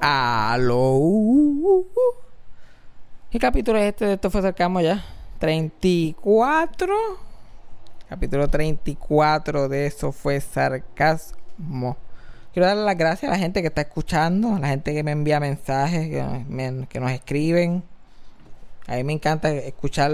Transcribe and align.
Aló. 0.00 1.84
¿Qué 3.30 3.38
capítulo 3.38 3.78
es 3.78 3.86
este 3.86 4.06
de 4.06 4.12
esto 4.14 4.30
fue 4.30 4.42
cercano 4.42 4.80
ya? 4.80 5.04
34. 5.38 6.94
Capítulo 8.08 8.48
34 8.48 9.68
de 9.68 9.86
eso 9.86 10.12
fue 10.12 10.40
sarcasmo. 10.40 11.96
Quiero 12.52 12.66
darle 12.66 12.84
las 12.84 12.96
gracias 12.96 13.30
a 13.30 13.34
la 13.34 13.38
gente 13.38 13.60
que 13.60 13.68
está 13.68 13.82
escuchando, 13.82 14.54
a 14.54 14.58
la 14.58 14.68
gente 14.68 14.94
que 14.94 15.02
me 15.02 15.10
envía 15.12 15.40
mensajes, 15.40 16.08
que, 16.08 17.00
nos 17.00 17.10
escriben. 17.10 17.82
A 18.86 18.96
mí 18.96 19.04
me 19.04 19.12
encanta 19.14 19.52
escuchar 19.52 20.12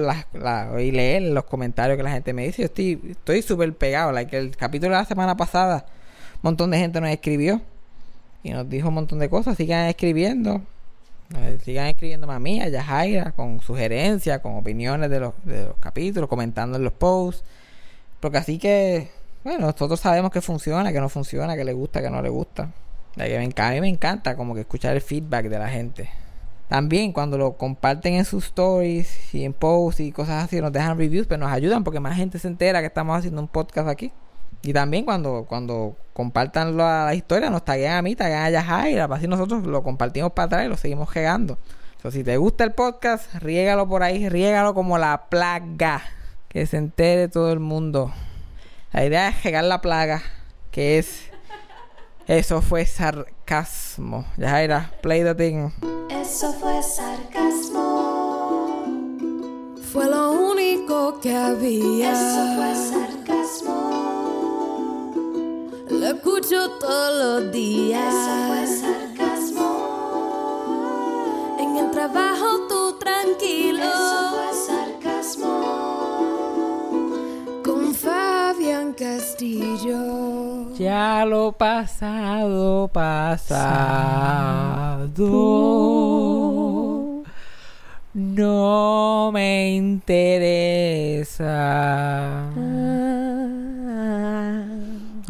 y 0.78 0.90
leer 0.90 1.22
los 1.22 1.44
comentarios 1.44 1.96
que 1.96 2.02
la 2.02 2.12
gente 2.12 2.32
me 2.32 2.44
dice. 2.46 2.62
Yo 2.62 2.66
estoy 2.66 3.00
estoy 3.10 3.42
súper 3.42 3.76
pegado. 3.76 4.12
Like 4.12 4.36
el 4.36 4.56
capítulo 4.56 4.92
de 4.92 4.98
la 4.98 5.04
semana 5.04 5.36
pasada, 5.36 5.86
un 6.36 6.40
montón 6.42 6.70
de 6.70 6.78
gente 6.78 7.00
nos 7.00 7.10
escribió 7.10 7.60
y 8.42 8.50
nos 8.50 8.68
dijo 8.68 8.88
un 8.88 8.94
montón 8.94 9.18
de 9.18 9.28
cosas. 9.28 9.56
Sigan 9.56 9.86
escribiendo. 9.88 10.60
Eh, 11.36 11.58
sigan 11.64 11.86
escribiendo 11.86 12.30
a 12.30 12.38
mí, 12.38 12.60
a 12.60 12.68
Yajaira, 12.68 13.32
con 13.32 13.60
sugerencias, 13.60 14.40
con 14.40 14.56
opiniones 14.56 15.08
de 15.10 15.20
los, 15.20 15.32
de 15.44 15.66
los 15.66 15.76
capítulos, 15.78 16.28
comentando 16.28 16.76
en 16.76 16.84
los 16.84 16.92
posts. 16.92 17.42
Porque 18.20 18.38
así 18.38 18.58
que, 18.58 19.08
bueno, 19.42 19.66
nosotros 19.66 19.98
sabemos 19.98 20.30
que 20.30 20.40
funciona, 20.40 20.92
que 20.92 21.00
no 21.00 21.08
funciona, 21.08 21.56
que 21.56 21.64
le 21.64 21.72
gusta, 21.72 22.02
que 22.02 22.10
no 22.10 22.20
le 22.22 22.28
gusta. 22.28 22.70
Me 23.16 23.44
enca- 23.46 23.68
a 23.68 23.72
mí 23.72 23.80
me 23.80 23.88
encanta 23.88 24.36
como 24.36 24.54
que 24.54 24.60
escuchar 24.62 24.94
el 24.94 25.00
feedback 25.02 25.46
de 25.48 25.58
la 25.58 25.68
gente. 25.68 26.08
También 26.68 27.12
cuando 27.12 27.36
lo 27.36 27.58
comparten 27.58 28.14
en 28.14 28.24
sus 28.24 28.46
stories 28.46 29.34
y 29.34 29.44
en 29.44 29.52
posts 29.52 30.00
y 30.00 30.12
cosas 30.12 30.44
así, 30.44 30.60
nos 30.60 30.72
dejan 30.72 30.96
reviews, 30.96 31.26
pero 31.26 31.40
nos 31.44 31.52
ayudan 31.52 31.84
porque 31.84 32.00
más 32.00 32.16
gente 32.16 32.38
se 32.38 32.48
entera 32.48 32.80
que 32.80 32.86
estamos 32.86 33.18
haciendo 33.18 33.42
un 33.42 33.48
podcast 33.48 33.88
aquí. 33.88 34.10
Y 34.62 34.72
también 34.72 35.04
cuando, 35.04 35.44
cuando 35.48 35.96
compartan 36.12 36.76
la, 36.76 37.06
la 37.06 37.14
historia, 37.14 37.50
nos 37.50 37.64
taguean 37.64 37.96
a 37.96 38.02
mí, 38.02 38.14
taguean 38.14 38.44
a 38.44 38.50
Yajaira, 38.50 39.08
así 39.10 39.26
nosotros 39.26 39.66
lo 39.66 39.82
compartimos 39.82 40.32
para 40.32 40.46
atrás 40.46 40.66
y 40.66 40.68
lo 40.68 40.76
seguimos 40.76 41.12
regando. 41.12 41.58
So, 42.02 42.10
si 42.10 42.24
te 42.24 42.36
gusta 42.36 42.64
el 42.64 42.72
podcast, 42.72 43.32
riégalo 43.34 43.88
por 43.88 44.02
ahí, 44.02 44.28
riégalo 44.28 44.74
como 44.74 44.98
la 44.98 45.26
plaga. 45.28 46.02
Que 46.48 46.66
se 46.66 46.76
entere 46.76 47.28
todo 47.28 47.52
el 47.52 47.60
mundo. 47.60 48.12
La 48.92 49.04
idea 49.04 49.28
es 49.28 49.42
regar 49.42 49.62
la 49.64 49.80
plaga, 49.80 50.20
que 50.70 50.98
es... 50.98 51.30
Eso 52.26 52.60
fue 52.60 52.86
sarcasmo. 52.86 54.26
Yajaira, 54.36 54.90
play 55.00 55.22
the 55.22 55.34
thing. 55.34 55.70
Eso 56.10 56.52
fue 56.52 56.82
sarcasmo. 56.82 57.82
Fue 59.92 60.06
lo 60.06 60.32
único 60.32 61.20
que 61.20 61.36
había. 61.36 62.12
Eso 62.12 62.56
fue 62.56 62.74
sarcasmo. 62.74 64.11
Escucho 66.14 66.70
todos 66.78 67.42
los 67.42 67.50
días. 67.52 68.14
Eso 68.14 68.34
fue 68.48 68.66
sarcasmo. 68.66 69.70
En 71.58 71.76
el 71.78 71.90
trabajo 71.90 72.68
tú 72.68 72.98
tranquilo. 72.98 73.82
Eso 73.82 74.34
fue 74.34 74.52
sarcasmo. 74.66 75.54
Con 77.64 77.94
Fabián 77.94 78.92
Castillo. 78.92 80.70
Ya 80.74 81.24
lo 81.24 81.52
pasado, 81.52 82.88
pasado. 82.88 83.62
No 88.12 89.30
me 89.32 89.70
interesa. 89.76 91.32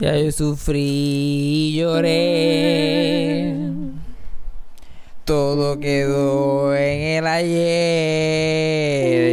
Ya 0.02 0.16
yo 0.18 0.32
sufrí 0.32 0.80
y 0.80 1.76
lloré. 1.78 3.54
Todo 5.24 5.78
quedó 5.78 6.74
en 6.74 7.18
el 7.18 7.26
ayer. 7.28 7.52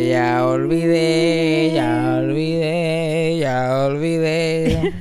Ya 0.10 0.46
olvidé, 0.46 1.72
ya 1.74 2.18
olvidé, 2.20 3.40
ya 3.40 3.86
olvidé. 3.88 4.94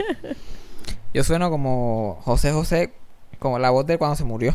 Yo 1.12 1.22
sueno 1.22 1.50
como 1.50 2.18
José 2.22 2.50
José, 2.52 2.94
como 3.38 3.58
la 3.58 3.68
voz 3.68 3.84
de 3.86 3.98
cuando 3.98 4.16
se 4.16 4.24
murió. 4.24 4.54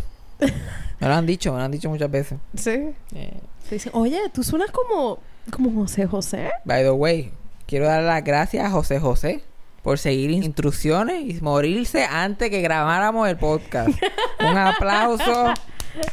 Me 0.99 1.07
lo 1.07 1.13
han 1.13 1.27
dicho, 1.27 1.51
me 1.51 1.59
lo 1.59 1.65
han 1.65 1.71
dicho 1.71 1.89
muchas 1.91 2.09
veces. 2.09 2.39
Sí. 2.55 2.89
Eh, 3.13 3.39
Sí, 3.69 3.77
sí. 3.77 3.91
Oye, 3.93 4.19
tú 4.33 4.43
suenas 4.43 4.71
como, 4.71 5.19
como 5.51 5.71
José 5.83 6.07
José. 6.07 6.49
by 6.65 6.81
the 6.81 6.89
way, 6.91 7.31
quiero 7.67 7.85
dar 7.85 8.01
las 8.01 8.23
gracias 8.23 8.65
a 8.65 8.71
José 8.71 8.99
José 8.99 9.41
por 9.83 9.99
seguir 9.99 10.31
instrucciones 10.31 11.21
y 11.21 11.41
morirse 11.41 12.05
antes 12.05 12.49
que 12.49 12.61
grabáramos 12.61 13.27
el 13.29 13.37
podcast. 13.37 13.89
Un 14.39 14.57
aplauso. 14.57 15.53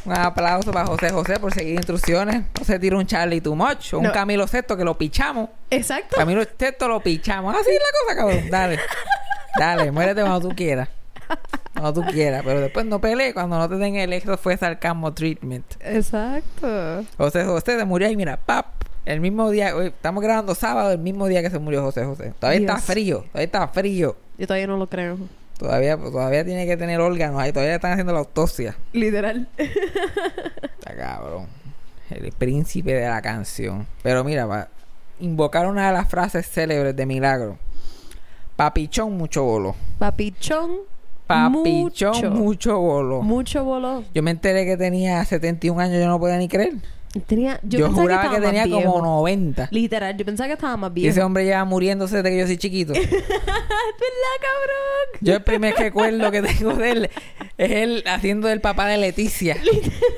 Un 0.05 0.13
aplauso 0.13 0.71
para 0.71 0.85
José 0.85 1.09
José 1.09 1.39
por 1.39 1.53
seguir 1.53 1.75
instrucciones. 1.75 2.43
No 2.59 2.65
se 2.65 2.77
tira 2.77 2.97
un 2.97 3.07
Charlie 3.07 3.41
too 3.41 3.55
much 3.55 3.93
un 3.93 4.03
No. 4.03 4.11
Camilo 4.11 4.45
Sexto 4.45 4.77
que 4.77 4.83
lo 4.83 4.95
pichamos. 4.95 5.49
Exacto. 5.71 6.17
Camilo 6.17 6.43
Sexto 6.43 6.87
lo 6.87 6.99
pichamos. 6.99 7.55
Así 7.55 7.71
es 7.71 7.79
la 7.79 7.99
cosa, 7.99 8.15
cabrón. 8.15 8.49
Dale. 8.51 8.79
Dale, 9.57 9.91
muérete 9.91 10.21
cuando 10.21 10.49
tú 10.49 10.55
quieras. 10.55 10.89
Cuando 11.73 11.93
tú 11.93 12.11
quieras. 12.11 12.43
Pero 12.45 12.59
después 12.59 12.85
no 12.85 12.99
pelees 12.99 13.33
cuando 13.33 13.57
no 13.57 13.67
te 13.67 13.75
den 13.75 13.95
el 13.95 14.13
extra 14.13 14.37
fue 14.37 14.57
sarcasmo 14.57 15.13
treatment. 15.13 15.65
Exacto. 15.79 17.03
José 17.17 17.45
José 17.45 17.79
se 17.79 17.85
murió 17.85 18.09
y 18.09 18.15
mira, 18.15 18.37
pap. 18.37 18.80
El 19.03 19.19
mismo 19.19 19.49
día, 19.49 19.75
hoy 19.75 19.87
estamos 19.87 20.21
grabando 20.23 20.53
sábado, 20.53 20.91
el 20.91 20.99
mismo 20.99 21.25
día 21.25 21.41
que 21.41 21.49
se 21.49 21.57
murió 21.57 21.81
José 21.81 22.05
José. 22.05 22.33
Todavía 22.39 22.59
está 22.59 22.77
frío, 22.77 23.21
todavía 23.21 23.45
está 23.45 23.67
frío. 23.67 24.15
Yo 24.37 24.45
todavía 24.45 24.67
no 24.67 24.77
lo 24.77 24.87
creo. 24.87 25.17
Todavía, 25.57 25.97
todavía 25.97 26.45
tiene 26.45 26.67
que 26.67 26.77
tener 26.77 26.99
órganos 26.99 27.39
ahí, 27.41 27.51
todavía 27.51 27.75
están 27.75 27.93
haciendo 27.93 28.13
la 28.13 28.19
autopsia. 28.19 28.75
Literal. 28.93 29.47
Está 29.57 30.95
cabrón. 30.95 31.47
El 32.11 32.31
príncipe 32.31 32.93
de 32.93 33.07
la 33.07 33.21
canción. 33.21 33.87
Pero 34.03 34.23
mira, 34.23 34.45
va. 34.45 34.67
Invocar 35.19 35.67
una 35.67 35.87
de 35.87 35.93
las 35.93 36.07
frases 36.07 36.47
célebres 36.47 36.95
de 36.95 37.05
Milagro. 37.05 37.57
Papichón, 38.55 39.17
mucho 39.17 39.43
bolo. 39.43 39.75
Papichón. 39.97 40.77
Papichón, 41.25 42.11
mucho. 42.11 42.31
mucho 42.31 42.79
bolo. 42.79 43.21
Mucho 43.21 43.63
bolo. 43.63 44.03
Yo 44.13 44.21
me 44.21 44.31
enteré 44.31 44.65
que 44.65 44.77
tenía 44.77 45.23
71 45.23 45.79
años, 45.79 45.99
yo 45.99 46.07
no 46.07 46.19
podía 46.19 46.37
ni 46.37 46.47
creer. 46.47 46.73
Tenía, 47.27 47.59
yo 47.63 47.79
Yo, 47.79 47.85
pensaba 47.87 48.01
juraba 48.03 48.21
que, 48.21 48.27
estaba 48.37 48.45
tenía 48.51 48.63
como 48.63 48.77
viejo. 48.77 49.01
90. 49.01 49.67
Literal, 49.71 50.15
yo 50.17 50.25
pensaba 50.25 50.47
que 50.47 50.53
estaba 50.53 50.77
más 50.77 50.91
Y 50.91 50.93
viejo. 50.93 51.11
ese 51.11 51.21
hombre 51.21 51.43
lleva 51.43 51.65
muriéndose 51.65 52.15
desde 52.17 52.29
que 52.29 52.37
yo 52.39 52.47
soy 52.47 52.57
chiquito. 52.57 52.93
¿Verdad, 52.93 54.37
cabrón? 54.41 55.19
Yo 55.19 55.33
el 55.35 55.43
primer 55.43 55.75
recuerdo 55.75 56.31
que 56.31 56.41
tengo 56.41 56.73
de 56.75 56.91
él 56.91 57.09
es 57.57 57.71
él 57.71 58.03
haciendo 58.07 58.47
del 58.47 58.61
papá 58.61 58.87
de 58.87 58.97
Leticia. 58.97 59.57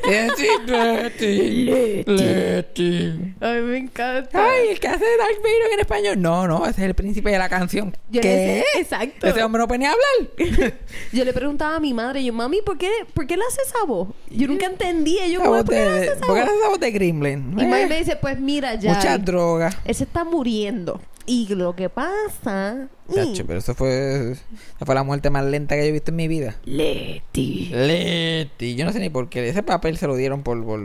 Leti, 0.07 0.45
Leti, 0.67 2.03
Leti. 2.05 3.33
A 3.41 3.49
mí 3.53 3.61
me 3.61 3.77
encanta. 3.77 4.45
Ay, 4.45 4.69
el 4.69 4.79
que 4.79 4.87
hace 4.87 5.03
Darth 5.17 5.41
Vader 5.41 5.73
en 5.73 5.79
español. 5.79 6.21
No, 6.21 6.47
no, 6.47 6.65
ese 6.65 6.81
es 6.81 6.87
el 6.87 6.93
príncipe 6.93 7.31
de 7.31 7.37
la 7.39 7.49
canción. 7.49 7.95
Yo 8.11 8.21
¿Qué? 8.21 8.63
exacto. 8.77 9.27
Ese 9.27 9.43
hombre 9.43 9.59
no 9.59 9.67
venía 9.67 9.89
a 9.89 9.93
hablar. 9.93 10.73
Yo 11.11 11.25
le 11.25 11.33
preguntaba 11.33 11.75
a 11.75 11.79
mi 11.79 11.93
madre, 11.93 12.23
yo, 12.23 12.33
mami, 12.33 12.61
¿por 12.61 12.77
qué, 12.77 12.89
¿por 13.13 13.25
qué 13.27 13.35
le 13.35 13.43
hace 13.45 13.61
esa 13.63 13.83
voz? 13.85 14.09
Yo 14.29 14.47
nunca 14.47 14.67
entendía. 14.67 15.27
Yo, 15.27 15.41
¿por 15.43 15.65
qué 15.67 15.75
le 15.75 15.81
hace 15.87 16.05
esa 16.13 16.25
¿Por 16.25 16.35
qué 16.35 16.43
voz? 16.43 16.79
De 16.83 16.91
Gremlin? 16.91 17.51
Y 17.53 17.65
mami 17.65 17.81
Eh, 17.83 17.87
me 17.87 17.97
dice, 17.99 18.15
pues 18.15 18.39
mira, 18.39 18.75
ya. 18.75 18.93
Mucha 18.93 19.17
droga. 19.17 19.69
Él 19.85 19.95
se 19.95 20.03
está 20.03 20.23
muriendo. 20.23 21.01
Y 21.25 21.47
lo 21.55 21.75
que 21.75 21.89
pasa. 21.89 22.87
Chacho, 23.13 23.45
pero 23.47 23.59
eso 23.59 23.73
fue, 23.73 24.31
esa 24.33 24.85
fue 24.85 24.93
la 24.95 25.03
muerte 25.03 25.29
más 25.29 25.45
lenta 25.45 25.75
que 25.75 25.81
yo 25.83 25.87
he 25.87 25.91
visto 25.91 26.11
en 26.11 26.17
mi 26.17 26.27
vida. 26.27 26.55
Leti. 26.65 27.69
Leti. 27.73 28.75
Yo 28.75 28.83
no 28.85 28.91
sé 28.91 28.99
ni 28.99 29.09
por 29.09 29.29
qué. 29.29 29.47
Ese 29.47 29.63
papel 29.63 29.97
se 29.97 30.07
lo 30.07 30.15
dieron 30.17 30.43
por, 30.43 30.63
por, 30.65 30.81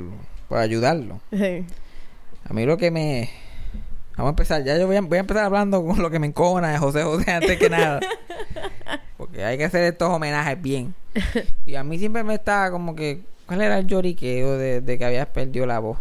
por 0.48 0.58
ayudarlo. 0.58 1.20
Sí. 1.32 1.64
A 2.48 2.53
mí 2.53 2.64
lo 2.64 2.76
que 2.76 2.91
me... 2.91 3.31
Vamos 4.16 4.28
a 4.28 4.31
empezar. 4.31 4.64
Ya 4.64 4.78
yo 4.78 4.87
voy 4.87 4.97
a, 4.97 5.00
voy 5.00 5.19
a 5.19 5.20
empezar 5.20 5.44
hablando 5.44 5.84
con 5.84 6.00
lo 6.03 6.10
que 6.10 6.19
me 6.20 6.28
encona 6.28 6.70
de 6.70 6.78
José 6.78 7.03
José 7.03 7.31
antes 7.32 7.58
que 7.58 7.69
nada. 7.70 8.00
Porque 9.16 9.44
hay 9.44 9.58
que 9.58 9.64
hacer 9.64 9.82
estos 9.84 10.08
homenajes 10.08 10.60
bien. 10.60 10.94
Y 11.66 11.75
a 11.75 11.82
mí 11.84 11.98
siempre 11.98 12.22
me 12.22 12.34
estaba 12.34 12.70
como 12.70 12.94
que... 12.94 13.22
¿Cuál 13.48 13.62
era 13.62 13.78
el 13.78 13.87
lloriqueo 13.87 14.58
de, 14.58 14.82
de 14.82 14.99
que 14.99 15.05
habías 15.06 15.26
perdido 15.26 15.64
la 15.64 15.78
voz? 15.78 15.96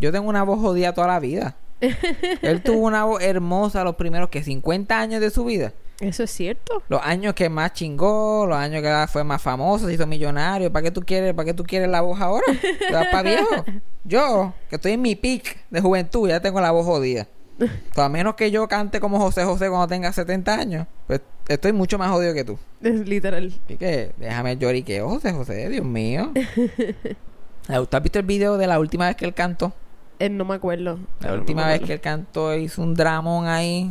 Yo 0.00 0.10
tengo 0.10 0.28
una 0.28 0.42
voz 0.42 0.58
jodida 0.58 0.92
toda 0.92 1.06
la 1.06 1.20
vida. 1.20 1.54
Él 2.42 2.62
tuvo 2.62 2.86
una 2.86 3.04
voz 3.04 3.22
hermosa 3.22 3.84
los 3.84 3.94
primeros 3.94 4.28
que 4.28 4.42
50 4.42 4.98
años 4.98 5.20
de 5.20 5.30
su 5.30 5.44
vida. 5.44 5.72
Eso 6.00 6.24
es 6.24 6.32
cierto. 6.32 6.82
Los 6.88 7.00
años 7.04 7.34
que 7.34 7.48
más 7.48 7.74
chingó, 7.74 8.44
los 8.44 8.56
años 8.56 8.82
que 8.82 9.06
fue 9.12 9.22
más 9.22 9.40
famoso, 9.40 9.86
se 9.86 9.94
hizo 9.94 10.06
millonario. 10.06 10.72
¿Para 10.72 10.84
qué 10.84 10.90
tú 10.90 11.02
quieres, 11.02 11.32
para 11.32 11.46
qué 11.46 11.54
tú 11.54 11.62
quieres 11.62 11.88
la 11.88 12.00
voz 12.00 12.20
ahora? 12.20 12.44
¿Te 12.60 12.92
vas 12.92 13.06
para 13.06 13.22
viejo? 13.22 13.64
Yo, 14.04 14.52
que 14.68 14.76
estoy 14.76 14.92
en 14.92 15.02
mi 15.02 15.14
peak 15.14 15.58
de 15.70 15.80
juventud, 15.80 16.28
ya 16.28 16.40
tengo 16.40 16.60
la 16.60 16.72
voz 16.72 16.86
jodida. 16.86 17.28
O 17.96 18.00
a 18.02 18.08
menos 18.08 18.34
que 18.34 18.50
yo 18.50 18.66
cante 18.68 19.00
como 19.00 19.18
José 19.18 19.44
José 19.44 19.68
cuando 19.68 19.88
tenga 19.88 20.12
70 20.12 20.54
años, 20.54 20.86
pues 21.06 21.20
estoy 21.48 21.72
mucho 21.72 21.98
más 21.98 22.10
jodido 22.10 22.32
que 22.34 22.44
tú. 22.44 22.58
Es 22.82 23.06
literal. 23.08 23.52
Así 23.64 23.76
que 23.76 24.12
déjame 24.16 24.56
lloriqueo, 24.56 25.08
José 25.08 25.32
José, 25.32 25.68
Dios 25.68 25.84
mío. 25.84 26.32
¿Tú 27.66 27.96
has 27.96 28.02
visto 28.02 28.18
el 28.18 28.26
video 28.26 28.56
de 28.58 28.66
la 28.66 28.78
última 28.78 29.06
vez 29.06 29.16
que 29.16 29.24
él 29.24 29.34
cantó? 29.34 29.72
Eh, 30.18 30.28
no 30.28 30.44
me 30.44 30.54
acuerdo. 30.54 30.98
La 31.20 31.28
No 31.28 31.34
última 31.34 31.66
vez 31.66 31.80
que 31.80 31.94
él 31.94 32.00
cantó 32.00 32.54
hizo 32.54 32.82
un 32.82 32.94
dramón 32.94 33.46
ahí. 33.46 33.90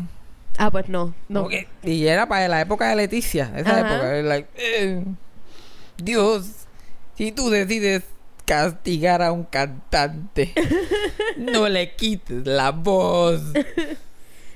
Ah, 0.57 0.69
pues 0.69 0.89
no. 0.89 1.13
No. 1.27 1.47
Y 1.83 2.05
era 2.07 2.27
para 2.27 2.47
la 2.47 2.61
época 2.61 2.89
de 2.89 2.95
Leticia. 2.97 3.51
Esa 3.55 3.71
Ajá. 3.71 3.79
época. 3.79 4.27
like, 4.27 4.49
eh, 4.55 5.03
Dios, 5.97 6.65
Si 7.15 7.31
tú 7.31 7.49
decides 7.49 8.03
castigar 8.49 9.21
a 9.21 9.31
un 9.31 9.43
cantante, 9.43 10.51
no 11.37 11.69
le 11.69 11.93
quites 11.95 12.47
la 12.47 12.71
voz. 12.71 13.43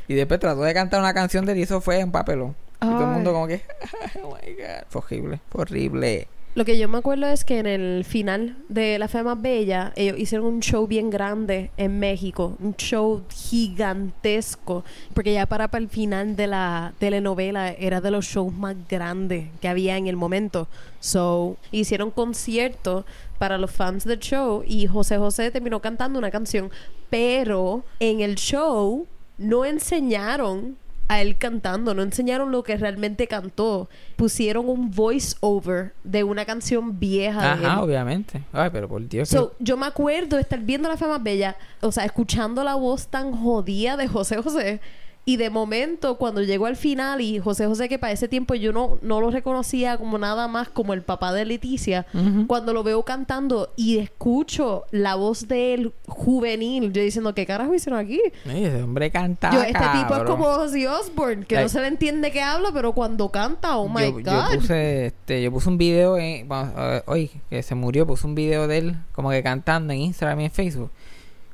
Y 0.07 0.15
después 0.15 0.39
trató 0.39 0.63
de 0.63 0.73
cantar 0.73 0.99
una 0.99 1.13
canción 1.13 1.45
de 1.45 1.51
él 1.51 1.59
y 1.59 1.61
eso 1.61 1.79
fue 1.79 2.03
un 2.03 2.11
papelón. 2.11 2.55
Y 2.77 2.87
todo 2.87 3.01
el 3.01 3.07
mundo 3.09 3.33
como 3.33 3.45
que, 3.45 3.61
oh 4.23 4.35
my 4.35 4.53
god, 4.53 4.85
fue 4.89 5.01
horrible, 5.01 5.39
fue 5.47 5.61
horrible. 5.61 6.27
Lo 6.55 6.65
que 6.65 6.77
yo 6.77 6.88
me 6.88 7.00
acuerdo 7.00 7.25
es 7.25 7.45
que 7.45 7.57
en 7.57 7.65
el 7.65 8.05
final 8.05 8.55
de 8.69 9.00
La 9.00 9.07
Fe 9.07 9.23
Más 9.23 9.41
Bella, 9.41 9.91
ellos 9.95 10.19
hicieron 10.19 10.45
un 10.45 10.59
show 10.59 10.85
bien 10.85 11.09
grande 11.09 11.71
en 11.77 11.97
México. 11.97 12.55
Un 12.59 12.75
show 12.75 13.23
gigantesco. 13.27 14.83
Porque 15.15 15.33
ya 15.33 15.47
para, 15.47 15.69
para 15.69 15.83
el 15.83 15.89
final 15.89 16.35
de 16.35 16.45
la 16.45 16.94
telenovela 17.00 17.71
era 17.71 18.01
de 18.01 18.11
los 18.11 18.25
shows 18.25 18.53
más 18.53 18.75
grandes 18.88 19.47
que 19.61 19.67
había 19.67 19.97
en 19.97 20.05
el 20.05 20.15
momento. 20.15 20.67
So, 21.00 21.57
hicieron 21.71 22.11
conciertos 22.11 23.03
para 23.39 23.57
los 23.57 23.71
fans 23.71 24.03
del 24.03 24.19
show 24.19 24.63
y 24.67 24.85
José 24.85 25.17
José 25.17 25.50
terminó 25.50 25.81
cantando 25.81 26.19
una 26.19 26.29
canción. 26.29 26.69
Pero 27.09 27.83
en 28.00 28.21
el 28.21 28.35
show 28.35 29.07
no 29.39 29.65
enseñaron 29.65 30.77
a 31.07 31.21
él 31.21 31.38
cantando, 31.38 31.94
no 31.94 32.01
enseñaron 32.01 32.51
lo 32.51 32.63
que 32.63 32.77
realmente 32.77 33.27
cantó. 33.27 33.89
Pusieron 34.15 34.69
un 34.69 34.89
voice 34.91 35.35
over 35.41 35.94
de 36.03 36.23
una 36.23 36.45
canción 36.45 37.00
vieja 37.00 37.41
de 37.41 37.47
Ajá, 37.65 37.73
él. 37.73 37.79
obviamente. 37.79 38.44
Ay, 38.53 38.69
pero 38.71 38.88
por 38.88 39.07
Dios. 39.07 39.29
So, 39.29 39.53
yo 39.59 39.77
me 39.77 39.85
acuerdo 39.85 40.38
de 40.38 40.41
estar 40.41 40.59
viendo 40.59 40.88
la 40.89 40.97
fama 40.97 41.17
bella, 41.17 41.55
o 41.81 41.91
sea, 41.91 42.05
escuchando 42.05 42.63
la 42.63 42.75
voz 42.75 43.07
tan 43.07 43.31
jodida 43.33 43.97
de 43.97 44.07
José 44.07 44.41
José. 44.41 44.79
Y 45.25 45.37
de 45.37 45.49
momento, 45.49 46.17
cuando 46.17 46.41
llegó 46.41 46.65
al 46.65 46.75
final, 46.75 47.21
y 47.21 47.39
José 47.39 47.65
José, 47.65 47.87
que 47.87 47.97
para 47.97 48.11
ese 48.11 48.27
tiempo 48.27 48.55
yo 48.55 48.73
no, 48.73 48.97
no 49.01 49.21
lo 49.21 49.31
reconocía 49.31 49.97
como 49.97 50.17
nada 50.17 50.49
más 50.49 50.67
como 50.67 50.93
el 50.93 51.01
papá 51.01 51.31
de 51.31 51.45
Leticia, 51.45 52.05
cuando 52.47 52.73
lo 52.73 52.83
veo 52.83 53.03
cantando 53.03 53.71
y 53.77 53.99
escucho 53.99 54.83
la 54.91 55.15
voz 55.15 55.47
de 55.47 55.73
él 55.73 55.93
juvenil, 56.07 56.91
yo 56.91 57.01
diciendo, 57.01 57.33
¿qué 57.33 57.45
carajo 57.45 57.73
hicieron 57.73 57.99
aquí? 57.99 58.21
Ese 58.45 58.83
hombre 58.83 59.11
canta. 59.11 59.51
Yo, 59.51 59.61
este 59.63 59.79
tipo 59.97 60.15
es 60.15 60.23
como 60.23 60.45
Ozzy 60.45 60.85
Osbourne, 60.85 61.45
que 61.45 61.57
Ay. 61.57 61.63
no 61.63 61.69
se 61.69 61.79
le 61.79 61.87
entiende 61.87 62.31
que 62.31 62.41
habla, 62.41 62.71
pero 62.73 62.91
cuando 62.91 63.29
canta, 63.29 63.77
oh 63.77 63.87
my 63.87 64.05
yo, 64.05 64.11
God. 64.13 64.23
yo 64.23 64.59
puse 64.59 65.05
este, 65.07 65.41
yo 65.41 65.51
puse 65.51 65.69
un 65.69 65.77
video 65.77 66.17
en, 66.17 66.47
bueno, 66.47 66.73
eh, 66.75 67.03
hoy 67.05 67.31
que 67.49 67.63
se 67.63 67.75
murió 67.75 68.05
puse 68.05 68.27
un 68.27 68.35
video 68.35 68.67
de 68.67 68.77
él 68.77 68.95
como 69.13 69.29
que 69.29 69.41
cantando 69.41 69.93
en 69.93 69.99
Instagram 69.99 70.41
y 70.41 70.45
en 70.45 70.51
Facebook 70.51 70.91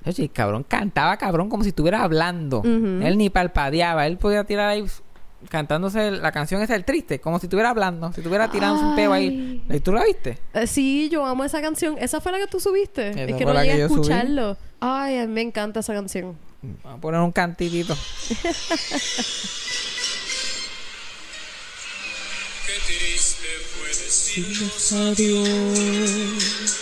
Oye, 0.06 0.24
el 0.24 0.31
cabrón 0.31 0.63
cantaba 0.63 1.18
cabrón 1.18 1.50
como 1.50 1.63
si 1.63 1.69
estuviera 1.69 2.04
hablando 2.04 2.62
él 2.63 3.18
ni 3.18 3.30
palpadeaba 3.30 4.07
él 4.07 4.18
podía 4.18 4.44
tirar 4.46 4.69
ahí 4.69 4.86
cantándose 5.50 6.12
la 6.12 6.31
canción 6.31 6.62
esa 6.62 6.75
el 6.75 6.84
triste 6.86 7.19
como 7.19 7.40
si 7.40 7.46
estuviera 7.48 7.69
hablando 7.69 8.12
si 8.13 8.22
estuviera 8.22 8.50
tirándose 8.50 8.86
un 8.86 8.96
peo 8.96 9.12
ahí 9.13 9.63
¿Y 9.69 9.80
tú 9.81 9.92
la 9.94 10.04
viste? 10.06 10.38
Eh, 10.54 10.68
sí, 10.68 11.10
yo 11.10 11.25
amo 11.25 11.44
esa 11.44 11.62
canción. 11.62 11.96
¿Esa 12.00 12.19
fue 12.22 12.31
la 12.31 12.40
que 12.40 12.48
tú 12.48 12.60
subiste? 12.60 13.10
Esa 13.12 13.24
es 13.24 13.36
que 13.36 13.46
no 13.46 13.54
llegué 13.54 13.66
que 13.68 13.72
a 13.74 13.78
yo 13.78 13.88
subí. 13.90 14.01
escucharlo. 14.01 14.57
Ay, 14.80 15.18
a 15.18 15.28
mí 15.28 15.34
me 15.34 15.42
encanta 15.42 15.81
esa 15.81 15.94
canción. 15.94 16.36
vamos 16.84 16.98
a 16.98 17.01
poner 17.01 17.19
un 17.22 17.31
cantitito 17.31 17.96
Qué 22.66 22.74
triste 22.86 23.48
fue 23.72 23.88
decirnos 23.90 24.94
adiós 24.94 26.80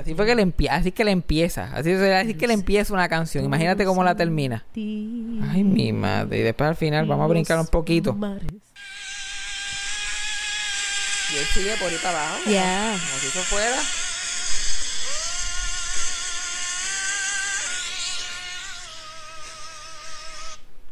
así 0.00 0.14
fue 0.14 0.26
que 0.26 0.34
le 0.34 0.42
empieza 0.42 0.74
así 0.76 0.92
que 0.92 1.04
le 1.04 1.10
empieza 1.10 1.70
así, 1.74 1.92
así 1.92 2.34
que 2.34 2.46
le 2.46 2.54
empieza 2.54 2.92
una 2.94 3.08
canción. 3.08 3.44
Imagínate 3.44 3.84
cómo 3.84 4.02
la 4.04 4.14
termina. 4.14 4.64
ay 4.74 5.64
mi 5.64 5.92
madre. 5.92 6.38
Y 6.38 6.42
después 6.42 6.68
al 6.68 6.76
final 6.76 7.06
vamos 7.06 7.24
a 7.24 7.28
brincar 7.28 7.58
un 7.58 7.66
poquito. 7.66 8.16
y 11.32 11.36
él 11.38 11.44
sigue 11.54 11.76
por 11.78 11.88
ahí 11.88 11.98
para 12.02 12.18
abajo 12.28 12.42
Ya. 12.50 12.90
como 12.90 13.18
si 13.20 13.26
eso 13.28 13.40
fuera. 13.42 13.76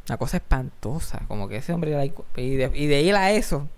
Una 0.09 0.17
cosa 0.17 0.39
espantosa 0.39 1.21
como 1.29 1.49
que 1.49 1.57
ese 1.57 1.73
hombre 1.73 1.93
era 1.93 2.05
y 2.07 2.57
de, 2.57 2.71
y 2.75 2.87
de 2.87 3.03
ir 3.03 3.15
a 3.15 3.31
eso. 3.33 3.69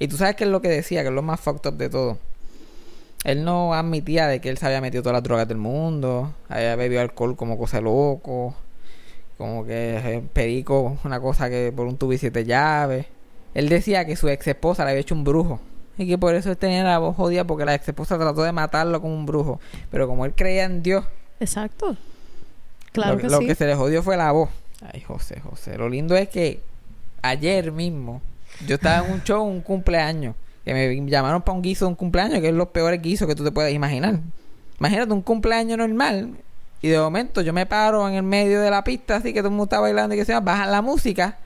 Y 0.00 0.08
tú 0.08 0.16
sabes 0.16 0.34
qué 0.36 0.44
es 0.44 0.50
lo 0.50 0.60
que 0.60 0.68
decía 0.68 1.02
que 1.02 1.08
es 1.08 1.14
lo 1.14 1.22
más 1.22 1.40
fucked 1.40 1.68
up 1.70 1.76
de 1.76 1.88
todo 1.88 2.18
él 3.24 3.44
no 3.44 3.74
admitía 3.74 4.26
de 4.26 4.40
que 4.40 4.48
él 4.48 4.58
se 4.58 4.66
había 4.66 4.80
metido 4.80 5.02
todas 5.02 5.14
las 5.14 5.22
drogas 5.22 5.48
del 5.48 5.58
mundo 5.58 6.34
había 6.48 6.76
bebido 6.76 7.00
alcohol 7.00 7.36
como 7.36 7.58
cosa 7.58 7.80
loco 7.80 8.54
como 9.36 9.64
que 9.64 10.16
el 10.16 10.22
perico 10.22 10.98
una 11.04 11.20
cosa 11.20 11.48
que 11.48 11.72
por 11.74 11.86
un 11.86 11.96
tubo 11.96 12.12
y 12.12 12.18
siete 12.18 12.44
llaves 12.44 13.06
él 13.54 13.68
decía 13.68 14.04
que 14.04 14.16
su 14.16 14.28
ex 14.28 14.46
esposa 14.46 14.84
le 14.84 14.90
había 14.90 15.00
hecho 15.00 15.14
un 15.14 15.24
brujo 15.24 15.60
y 15.96 16.06
que 16.06 16.16
por 16.16 16.34
eso 16.34 16.50
él 16.50 16.56
tenía 16.56 16.84
la 16.84 16.98
voz 16.98 17.16
jodida 17.16 17.44
porque 17.44 17.64
la 17.64 17.74
ex 17.74 17.88
esposa 17.88 18.18
trató 18.18 18.42
de 18.42 18.52
matarlo 18.52 19.00
como 19.00 19.14
un 19.14 19.26
brujo 19.26 19.60
pero 19.90 20.06
como 20.06 20.24
él 20.24 20.32
creía 20.34 20.64
en 20.64 20.82
Dios 20.82 21.04
Exacto. 21.40 21.96
Claro 22.92 23.14
lo, 23.14 23.20
que 23.20 23.28
lo 23.28 23.38
sí. 23.38 23.46
que 23.46 23.54
se 23.54 23.66
le 23.66 23.74
jodió 23.74 24.02
fue 24.02 24.16
la 24.16 24.32
voz. 24.32 24.50
Ay, 24.92 25.00
José, 25.00 25.40
José. 25.40 25.76
Lo 25.76 25.88
lindo 25.88 26.16
es 26.16 26.28
que 26.28 26.62
ayer 27.22 27.72
mismo 27.72 28.20
yo 28.66 28.76
estaba 28.76 29.06
en 29.06 29.12
un 29.12 29.22
show, 29.22 29.44
un 29.44 29.60
cumpleaños, 29.60 30.34
que 30.68 31.00
me 31.00 31.10
llamaron 31.10 31.42
para 31.42 31.56
un 31.56 31.62
guiso 31.62 31.86
de 31.86 31.90
un 31.90 31.94
cumpleaños, 31.94 32.40
que 32.40 32.48
es 32.48 32.54
los 32.54 32.68
peores 32.68 33.00
guisos 33.00 33.26
que 33.26 33.34
tú 33.34 33.42
te 33.42 33.50
puedes 33.50 33.72
imaginar. 33.72 34.20
Imagínate 34.78 35.12
un 35.12 35.22
cumpleaños 35.22 35.78
normal 35.78 36.34
y 36.82 36.88
de 36.88 36.98
momento 36.98 37.40
yo 37.40 37.52
me 37.52 37.66
paro 37.66 38.06
en 38.08 38.14
el 38.14 38.22
medio 38.22 38.60
de 38.60 38.70
la 38.70 38.84
pista, 38.84 39.16
así 39.16 39.32
que 39.32 39.40
todo 39.40 39.48
el 39.48 39.52
mundo 39.52 39.64
está 39.64 39.80
bailando 39.80 40.14
y 40.14 40.18
que 40.18 40.24
sea, 40.24 40.40
bajan 40.40 40.70
la 40.70 40.82
música 40.82 41.38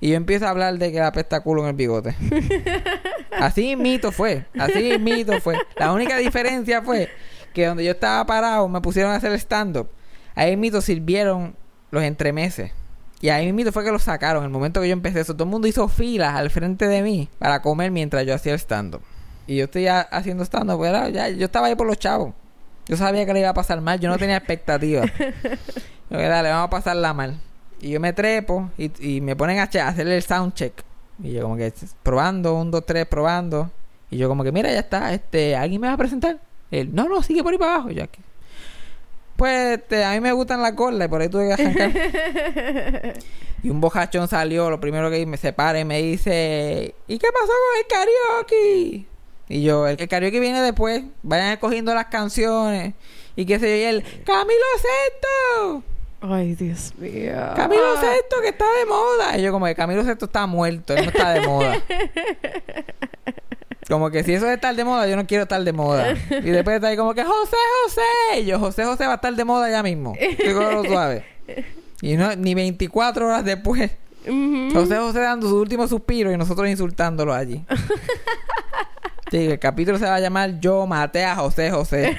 y 0.00 0.10
yo 0.10 0.16
empiezo 0.16 0.46
a 0.46 0.50
hablar 0.50 0.76
de 0.76 0.92
que 0.92 0.98
la 0.98 1.12
pesta 1.12 1.40
culo 1.40 1.62
en 1.62 1.68
el 1.68 1.74
bigote. 1.74 2.14
Así 3.32 3.76
mito 3.76 4.10
fue, 4.10 4.46
así 4.58 4.98
mito 4.98 5.40
fue. 5.40 5.56
La 5.76 5.92
única 5.92 6.16
diferencia 6.16 6.82
fue 6.82 7.08
que 7.54 7.66
donde 7.66 7.84
yo 7.84 7.92
estaba 7.92 8.24
parado 8.26 8.68
me 8.68 8.80
pusieron 8.80 9.12
a 9.12 9.16
hacer 9.16 9.32
stand-up. 9.34 9.88
Ahí 10.34 10.56
mito 10.56 10.80
sirvieron 10.80 11.54
los 11.92 12.02
entremeses. 12.02 12.72
Y 13.20 13.30
ahí 13.30 13.52
mito 13.52 13.72
fue 13.72 13.84
que 13.84 13.90
los 13.90 14.02
sacaron. 14.02 14.44
El 14.44 14.50
momento 14.50 14.80
que 14.80 14.88
yo 14.88 14.92
empecé 14.92 15.20
eso, 15.20 15.34
todo 15.34 15.44
el 15.44 15.50
mundo 15.50 15.66
hizo 15.66 15.88
filas 15.88 16.34
al 16.34 16.50
frente 16.50 16.86
de 16.86 17.02
mí 17.02 17.28
para 17.38 17.60
comer 17.62 17.90
mientras 17.90 18.24
yo 18.24 18.34
hacía 18.34 18.52
el 18.52 18.58
stand-up. 18.58 19.02
Y 19.46 19.56
yo 19.56 19.64
estoy 19.64 19.86
haciendo 19.88 20.44
stand-up, 20.44 20.82
ya, 21.12 21.28
yo 21.28 21.46
estaba 21.46 21.66
ahí 21.66 21.74
por 21.74 21.86
los 21.86 21.98
chavos. 21.98 22.34
Yo 22.86 22.96
sabía 22.96 23.26
que 23.26 23.32
le 23.32 23.40
iba 23.40 23.48
a 23.48 23.54
pasar 23.54 23.80
mal, 23.80 23.98
yo 23.98 24.08
no 24.08 24.18
tenía 24.18 24.36
expectativas. 24.36 25.10
Yo, 26.10 26.16
dale, 26.16 26.48
vamos 26.48 26.68
a 26.68 26.70
pasarla 26.70 27.12
mal. 27.12 27.38
Y 27.82 27.90
yo 27.90 28.00
me 28.00 28.14
trepo 28.14 28.70
y, 28.78 28.90
y 28.98 29.20
me 29.20 29.36
ponen 29.36 29.58
a 29.58 29.64
hacerle 29.64 30.16
el 30.16 30.22
sound 30.22 30.54
check. 30.54 30.72
Y 31.22 31.32
yo 31.32 31.42
como 31.42 31.56
que 31.56 31.72
probando, 32.02 32.54
un, 32.54 32.70
dos, 32.70 32.86
tres, 32.86 33.06
probando. 33.06 33.70
Y 34.10 34.16
yo 34.16 34.28
como 34.28 34.42
que, 34.42 34.52
mira, 34.52 34.72
ya 34.72 34.80
está, 34.80 35.12
este, 35.12 35.54
¿alguien 35.54 35.80
me 35.80 35.88
va 35.88 35.92
a 35.92 35.98
presentar? 35.98 36.38
Él, 36.70 36.94
no, 36.94 37.08
no, 37.08 37.22
sigue 37.22 37.42
por 37.42 37.52
ahí 37.52 37.58
para 37.58 37.74
abajo. 37.74 37.90
Y 37.90 37.96
Yo 37.96 38.04
aquí. 38.04 38.20
Pues 39.38 39.78
este, 39.78 40.04
a 40.04 40.14
mí 40.14 40.20
me 40.20 40.32
gustan 40.32 40.60
las 40.60 40.74
gordas 40.74 41.06
y 41.06 41.08
por 41.08 41.20
ahí 41.20 41.28
tuve 41.28 41.46
que 41.46 41.62
arrancar. 41.62 41.92
y 43.62 43.70
un 43.70 43.80
bojachón 43.80 44.26
salió, 44.26 44.68
lo 44.68 44.80
primero 44.80 45.12
que 45.12 45.24
me 45.26 45.36
separa 45.36 45.78
y 45.78 45.84
me 45.84 46.02
dice, 46.02 46.92
¿y 47.06 47.18
qué 47.18 47.28
pasó 47.32 47.46
con 47.46 47.78
el 47.78 47.86
karaoke? 47.86 49.06
Y 49.48 49.62
yo, 49.62 49.86
el, 49.86 49.96
el 50.00 50.08
karaoke 50.08 50.40
viene 50.40 50.60
después, 50.60 51.04
vayan 51.22 51.52
escogiendo 51.52 51.94
las 51.94 52.06
canciones. 52.06 52.94
Y 53.36 53.46
qué 53.46 53.60
sé 53.60 53.68
yo, 53.68 53.76
y 53.76 53.82
él, 53.82 54.04
Camilo 54.26 54.64
Sesto. 54.74 55.84
Ay, 56.20 56.56
Dios 56.56 56.92
mío. 56.98 57.52
Camilo 57.54 57.94
Sesto 58.00 58.40
que 58.42 58.48
está 58.48 58.64
de 58.76 58.86
moda. 58.86 59.38
Y 59.38 59.42
yo 59.42 59.52
como 59.52 59.66
que 59.66 59.76
Camilo 59.76 60.02
Sesto 60.02 60.24
está 60.24 60.48
muerto, 60.48 60.94
él 60.94 61.04
no 61.04 61.10
está 61.12 61.30
de 61.30 61.46
moda. 61.46 61.80
Como 63.88 64.10
que 64.10 64.22
si 64.22 64.34
eso 64.34 64.46
es 64.46 64.54
estar 64.54 64.76
de 64.76 64.84
moda, 64.84 65.08
yo 65.08 65.16
no 65.16 65.26
quiero 65.26 65.44
estar 65.44 65.62
de 65.62 65.72
moda. 65.72 66.14
Y 66.30 66.50
después 66.50 66.76
está 66.76 66.88
ahí 66.88 66.96
como 66.96 67.14
que 67.14 67.24
José 67.24 67.56
José. 67.84 68.40
Y 68.40 68.44
yo, 68.44 68.58
José 68.58 68.84
José 68.84 69.06
va 69.06 69.12
a 69.12 69.14
estar 69.16 69.34
de 69.34 69.44
moda 69.44 69.70
ya 69.70 69.82
mismo. 69.82 70.14
Lo 70.44 70.84
suave. 70.84 71.24
Y 72.02 72.16
no, 72.16 72.36
ni 72.36 72.54
24 72.54 73.26
horas 73.26 73.44
después. 73.44 73.90
José 74.72 74.96
José 74.96 75.20
dando 75.20 75.48
su 75.48 75.56
último 75.56 75.88
suspiro 75.88 76.30
y 76.30 76.36
nosotros 76.36 76.68
insultándolo 76.68 77.32
allí. 77.32 77.64
Sí, 79.30 79.46
el 79.46 79.58
capítulo 79.58 79.98
se 79.98 80.06
va 80.06 80.14
a 80.14 80.20
llamar 80.20 80.58
Yo 80.58 80.86
maté 80.86 81.24
a 81.24 81.36
José 81.36 81.70
José. 81.70 82.16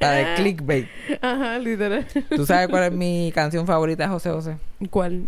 Para 0.00 0.20
el 0.20 0.36
clickbait. 0.36 0.88
Ajá, 1.20 1.58
literal. 1.58 2.04
¿Tú 2.34 2.44
sabes 2.44 2.68
cuál 2.68 2.84
es 2.84 2.92
mi 2.92 3.30
canción 3.34 3.66
favorita 3.66 4.04
de 4.04 4.08
José 4.08 4.30
José? 4.30 4.56
¿Cuál? 4.90 5.26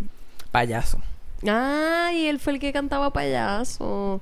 Payaso. 0.50 1.00
Ay, 1.47 2.27
él 2.27 2.41
fue 2.41 2.55
el 2.55 2.59
que 2.59 2.73
cantaba 2.73 3.12
payaso. 3.12 4.21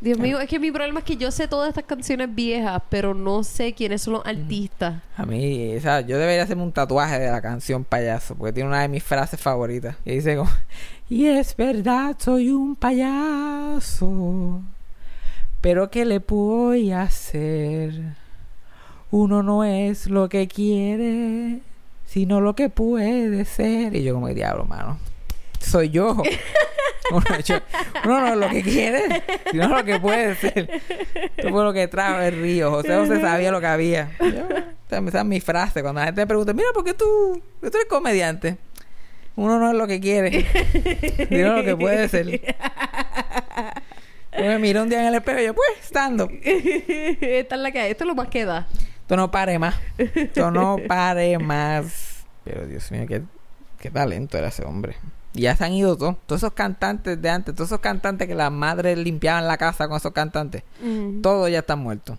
Dios 0.00 0.18
mío, 0.18 0.40
es 0.40 0.48
que 0.48 0.58
mi 0.58 0.72
problema 0.72 1.00
es 1.00 1.04
que 1.04 1.16
yo 1.18 1.30
sé 1.30 1.46
todas 1.46 1.68
estas 1.68 1.84
canciones 1.84 2.34
viejas, 2.34 2.80
pero 2.88 3.12
no 3.12 3.42
sé 3.44 3.74
quiénes 3.74 4.00
son 4.00 4.14
los 4.14 4.24
artistas. 4.24 5.02
A 5.14 5.26
mí, 5.26 5.76
o 5.76 5.80
sea, 5.80 6.00
yo 6.00 6.16
debería 6.16 6.44
hacerme 6.44 6.62
un 6.62 6.72
tatuaje 6.72 7.18
de 7.18 7.30
la 7.30 7.42
canción 7.42 7.84
Payaso, 7.84 8.34
porque 8.34 8.54
tiene 8.54 8.70
una 8.70 8.80
de 8.80 8.88
mis 8.88 9.02
frases 9.02 9.38
favoritas. 9.38 9.96
Y 10.06 10.12
dice 10.12 10.36
como, 10.36 10.50
y 11.10 11.26
es 11.26 11.54
verdad, 11.54 12.16
soy 12.18 12.48
un 12.48 12.76
payaso, 12.76 14.62
pero 15.60 15.90
¿qué 15.90 16.06
le 16.06 16.20
voy 16.20 16.92
a 16.92 17.02
hacer? 17.02 17.92
Uno 19.10 19.42
no 19.42 19.64
es 19.64 20.06
lo 20.06 20.30
que 20.30 20.48
quiere, 20.48 21.60
sino 22.06 22.40
lo 22.40 22.54
que 22.54 22.70
puede 22.70 23.44
ser. 23.44 23.94
Y 23.94 24.02
yo 24.02 24.14
como, 24.14 24.28
diablo, 24.28 24.64
mano, 24.64 24.98
soy 25.60 25.90
yo. 25.90 26.16
Uno, 28.04 28.20
no 28.20 28.26
es 28.28 28.36
lo 28.36 28.48
que 28.48 28.62
quiere, 28.62 29.22
sino 29.50 29.68
lo 29.68 29.84
que 29.84 29.98
puede 29.98 30.34
ser. 30.36 30.70
Esto 31.36 31.50
fue 31.50 31.64
lo 31.64 31.72
que 31.72 31.88
trajo 31.88 32.20
el 32.20 32.40
río. 32.40 32.70
José 32.70 32.94
José 32.96 33.20
sabía 33.20 33.50
lo 33.50 33.60
que 33.60 33.66
había. 33.66 34.10
Yo, 34.20 34.48
esa 34.88 35.20
es 35.20 35.24
mi 35.24 35.40
frase. 35.40 35.82
Cuando 35.82 36.00
la 36.00 36.06
gente 36.06 36.22
me 36.22 36.26
pregunta, 36.26 36.52
mira, 36.52 36.68
¿por 36.74 36.84
qué 36.84 36.94
tú, 36.94 37.42
tú 37.60 37.66
eres 37.66 37.86
comediante? 37.88 38.58
Uno 39.36 39.58
no 39.58 39.70
es 39.70 39.76
lo 39.76 39.86
que 39.86 40.00
quiere, 40.00 40.46
sino 41.28 41.56
lo 41.56 41.64
que 41.64 41.76
puede 41.76 42.08
ser. 42.08 42.40
Yo 44.36 44.44
me 44.44 44.58
miré 44.58 44.80
un 44.80 44.88
día 44.88 45.00
en 45.00 45.08
el 45.08 45.14
espejo 45.14 45.40
y 45.40 45.46
yo, 45.46 45.54
pues, 45.54 45.68
estando. 45.80 46.28
Esta 46.42 47.54
es 47.54 47.60
la 47.60 47.70
que 47.72 47.80
hay. 47.80 47.90
Esto 47.90 48.04
es 48.04 48.08
lo 48.08 48.14
más 48.14 48.28
que 48.28 48.44
da. 48.44 48.68
Esto 49.00 49.16
no 49.16 49.30
pare 49.30 49.58
más. 49.58 49.74
Esto 49.98 50.50
no 50.50 50.78
pare 50.86 51.38
más. 51.38 52.24
Pero 52.44 52.66
Dios 52.66 52.90
mío, 52.92 53.06
qué, 53.08 53.22
qué 53.80 53.90
talento 53.90 54.38
era 54.38 54.48
ese 54.48 54.64
hombre. 54.64 54.96
Y 55.34 55.42
ya 55.42 55.56
se 55.56 55.64
han 55.64 55.72
ido 55.72 55.96
todos. 55.96 56.16
Todos 56.26 56.42
esos 56.42 56.52
cantantes 56.52 57.20
de 57.20 57.30
antes, 57.30 57.54
todos 57.54 57.68
esos 57.68 57.80
cantantes 57.80 58.26
que 58.26 58.34
las 58.34 58.50
madres 58.50 58.98
limpiaban 58.98 59.46
la 59.46 59.56
casa 59.56 59.88
con 59.88 59.96
esos 59.96 60.12
cantantes. 60.12 60.62
Mm. 60.82 61.20
Todos 61.20 61.50
ya 61.50 61.60
están 61.60 61.78
muertos. 61.78 62.18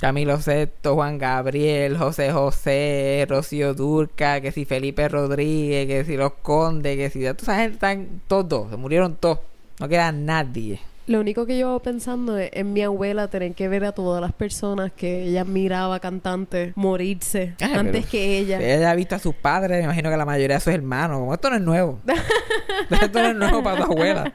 Camilo 0.00 0.40
Sesto, 0.40 0.94
Juan 0.94 1.18
Gabriel, 1.18 1.98
José 1.98 2.32
José, 2.32 3.26
Rocío 3.28 3.74
Durca, 3.74 4.40
que 4.40 4.50
si 4.50 4.64
Felipe 4.64 5.06
Rodríguez, 5.08 5.86
que 5.86 6.04
si 6.06 6.16
Los 6.16 6.32
Condes, 6.42 6.96
que 6.96 7.10
si... 7.10 7.20
Toda 7.20 7.32
esa 7.32 7.56
gente 7.56 7.74
están 7.74 8.22
todos, 8.26 8.70
se 8.70 8.78
murieron 8.78 9.16
todos. 9.16 9.40
No 9.78 9.88
queda 9.88 10.10
nadie. 10.10 10.80
Lo 11.10 11.18
único 11.18 11.44
que 11.44 11.58
yo 11.58 11.80
pensando 11.80 12.38
es 12.38 12.50
en 12.52 12.72
mi 12.72 12.82
abuela 12.82 13.26
tener 13.26 13.52
que 13.54 13.66
ver 13.66 13.84
a 13.84 13.90
todas 13.90 14.20
las 14.20 14.32
personas 14.32 14.92
que 14.92 15.24
ella 15.24 15.42
miraba 15.42 15.98
cantantes 15.98 16.72
morirse 16.76 17.56
Ay, 17.60 17.72
antes 17.74 18.06
que 18.06 18.38
ella. 18.38 18.60
Ella 18.60 18.92
ha 18.92 18.94
visto 18.94 19.16
a 19.16 19.18
sus 19.18 19.34
padres, 19.34 19.78
me 19.78 19.84
imagino 19.86 20.08
que 20.08 20.16
la 20.16 20.24
mayoría 20.24 20.58
de 20.58 20.60
sus 20.60 20.72
hermanos. 20.72 21.18
Como 21.18 21.34
esto 21.34 21.50
no 21.50 21.56
es 21.56 21.62
nuevo. 21.62 21.98
esto 22.90 23.22
no 23.24 23.26
es 23.26 23.34
nuevo 23.34 23.60
para 23.60 23.78
tu 23.78 23.92
abuela. 23.92 24.32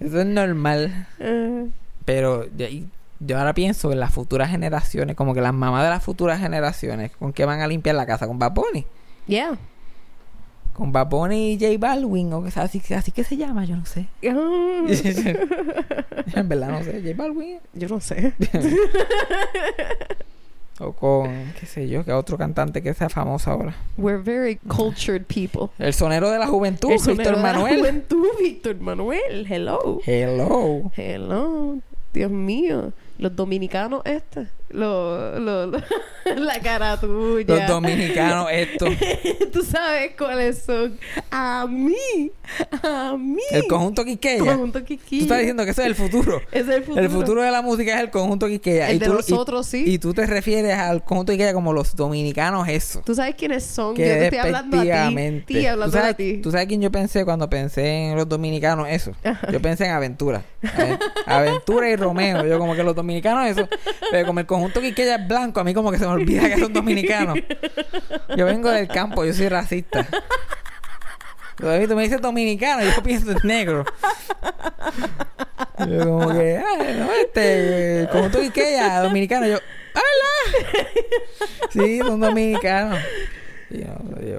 Eso 0.00 0.18
es 0.18 0.26
normal. 0.26 1.06
Eh, 1.20 1.68
Pero 2.06 2.46
yo 3.20 3.38
ahora 3.38 3.52
pienso 3.52 3.92
en 3.92 4.00
las 4.00 4.14
futuras 4.14 4.48
generaciones, 4.48 5.14
como 5.14 5.34
que 5.34 5.42
las 5.42 5.52
mamás 5.52 5.84
de 5.84 5.90
las 5.90 6.02
futuras 6.02 6.40
generaciones, 6.40 7.14
¿con 7.18 7.34
qué 7.34 7.44
van 7.44 7.60
a 7.60 7.66
limpiar 7.66 7.96
la 7.96 8.06
casa? 8.06 8.26
¿Con 8.26 8.38
Bad 8.38 8.52
Bunny? 8.52 8.86
yeah. 9.26 9.58
Con 10.76 10.92
Bad 10.92 11.08
Bunny 11.08 11.52
y 11.52 11.58
J 11.58 11.78
Balvin, 11.78 12.30
o 12.34 12.44
que 12.44 12.50
sea, 12.50 12.64
así, 12.64 12.82
así 12.94 13.10
que 13.10 13.24
se 13.24 13.38
llama, 13.38 13.64
yo 13.64 13.76
no 13.76 13.86
sé. 13.86 14.08
en 14.20 14.88
verdad 16.50 16.68
no 16.68 16.84
sé, 16.84 17.00
J 17.02 17.14
Balvin. 17.16 17.58
yo 17.72 17.88
no 17.88 17.98
sé. 17.98 18.34
O 20.78 20.92
con, 20.92 21.54
qué 21.58 21.64
sé 21.64 21.88
yo, 21.88 22.04
que 22.04 22.12
otro 22.12 22.36
cantante 22.36 22.82
que 22.82 22.92
sea 22.92 23.08
famoso 23.08 23.50
ahora. 23.50 23.74
We're 23.96 24.22
very 24.22 24.56
cultured 24.68 25.22
people. 25.24 25.70
El 25.78 25.94
sonero 25.94 26.28
de 26.30 26.38
la 26.38 26.46
juventud, 26.46 26.90
El 26.90 26.98
sonero 26.98 27.16
Víctor 27.16 27.36
de 27.36 27.42
la 27.42 27.52
Manuel. 27.54 27.78
juventud, 27.78 28.26
Víctor 28.38 28.76
Manuel. 28.80 29.46
Hello. 29.48 30.02
Hello. 30.04 30.92
Hello. 30.94 31.78
Dios 32.12 32.30
mío. 32.30 32.92
Los 33.16 33.34
dominicanos 33.34 34.02
este. 34.04 34.48
Lo, 34.76 35.40
lo, 35.40 35.66
lo- 35.66 35.82
la 36.36 36.60
cara 36.60 37.00
tuya. 37.00 37.46
Los 37.48 37.66
dominicanos, 37.66 38.48
esto. 38.52 38.84
Tú 39.52 39.62
sabes 39.62 40.12
cuáles 40.18 40.62
son. 40.64 40.98
A 41.30 41.66
mí. 41.66 42.30
A 42.82 43.16
mí. 43.18 43.40
El 43.50 43.66
conjunto 43.68 44.04
Quiqueya. 44.04 44.44
Conjunto 44.44 44.80
Tú 44.80 44.84
Quiquillo. 44.84 45.22
estás 45.22 45.38
diciendo 45.38 45.64
que 45.64 45.70
eso 45.70 45.80
es 45.80 45.86
el 45.86 45.94
futuro. 45.94 46.42
Ese 46.52 46.60
es 46.70 46.76
el 46.76 46.82
futuro. 46.84 47.00
El 47.04 47.10
futuro 47.10 47.42
de 47.42 47.50
la 47.50 47.62
música 47.62 47.94
es 47.94 48.00
el 48.02 48.10
conjunto 48.10 48.48
Quiqueya. 48.48 48.90
El 48.90 48.96
Y 48.96 48.98
de 48.98 49.06
tú- 49.06 49.12
y- 49.12 49.16
nosotros, 49.16 49.66
sí. 49.66 49.84
Y 49.86 49.98
tú 49.98 50.12
te 50.12 50.26
refieres 50.26 50.76
al 50.76 51.02
conjunto 51.04 51.32
Quiqueya 51.32 51.54
como 51.54 51.72
los 51.72 51.96
dominicanos, 51.96 52.68
eso. 52.68 53.00
¿Tú 53.04 53.14
sabes 53.14 53.34
quiénes 53.34 53.64
son? 53.64 53.94
Que 53.94 54.02
Yo 54.06 54.14
te 54.14 54.24
estoy 54.24 54.38
hablando 54.40 54.76
a 54.76 54.80
ti. 54.82 54.86
despectivamente. 54.88 55.44
Ti, 55.46 55.62
¿Tú 55.62 55.68
hablando 55.70 55.96
sabes, 55.96 56.10
a 56.10 56.14
ti. 56.16 56.38
¿Tú 56.42 56.50
sabes 56.50 56.66
quién 56.66 56.82
yo 56.82 56.90
pensé 56.92 57.24
cuando 57.24 57.48
pensé 57.48 58.10
en 58.10 58.16
los 58.16 58.28
dominicanos? 58.28 58.86
Eso. 58.90 59.12
Yo 59.50 59.60
pensé 59.62 59.86
en 59.86 59.92
Aventura. 59.92 60.42
Aven- 60.62 60.98
Aventura 61.24 61.88
y 61.88 61.96
Romeo. 61.96 62.44
Yo 62.46 62.58
como 62.58 62.74
que 62.74 62.82
los 62.82 62.94
dominicanos 62.94 63.46
eso. 63.46 63.66
Pero 64.10 64.26
como 64.26 64.40
el 64.40 64.46
conjunto 64.46 64.65
Quiqueya 64.72 65.16
es 65.16 65.28
blanco, 65.28 65.60
a 65.60 65.64
mí 65.64 65.74
como 65.74 65.90
que 65.90 65.98
se 65.98 66.06
me 66.06 66.12
olvida 66.12 66.48
que 66.48 66.58
son 66.58 66.72
dominicanos. 66.72 67.38
Yo 68.36 68.46
vengo 68.46 68.70
del 68.70 68.88
campo, 68.88 69.24
yo 69.24 69.32
soy 69.32 69.48
racista. 69.48 70.06
Todavía 71.56 71.88
tú 71.88 71.96
me 71.96 72.02
dices 72.02 72.20
dominicano 72.20 72.82
y 72.84 72.92
yo 72.92 73.02
pienso 73.02 73.30
en 73.30 73.38
negro. 73.44 73.84
Yo 75.78 76.04
como 76.04 76.32
que, 76.32 76.58
ay, 76.58 76.96
no, 76.98 77.12
este, 77.12 78.00
el 78.00 78.08
conjunto 78.08 78.40
Quiqueya, 78.40 79.00
dominicano. 79.00 79.46
Yo, 79.46 79.58
¡Hola! 79.94 80.86
Sí, 81.70 81.98
son 81.98 82.20
dominicanos. 82.20 82.98
Y 83.70 83.78
yo, 83.80 83.86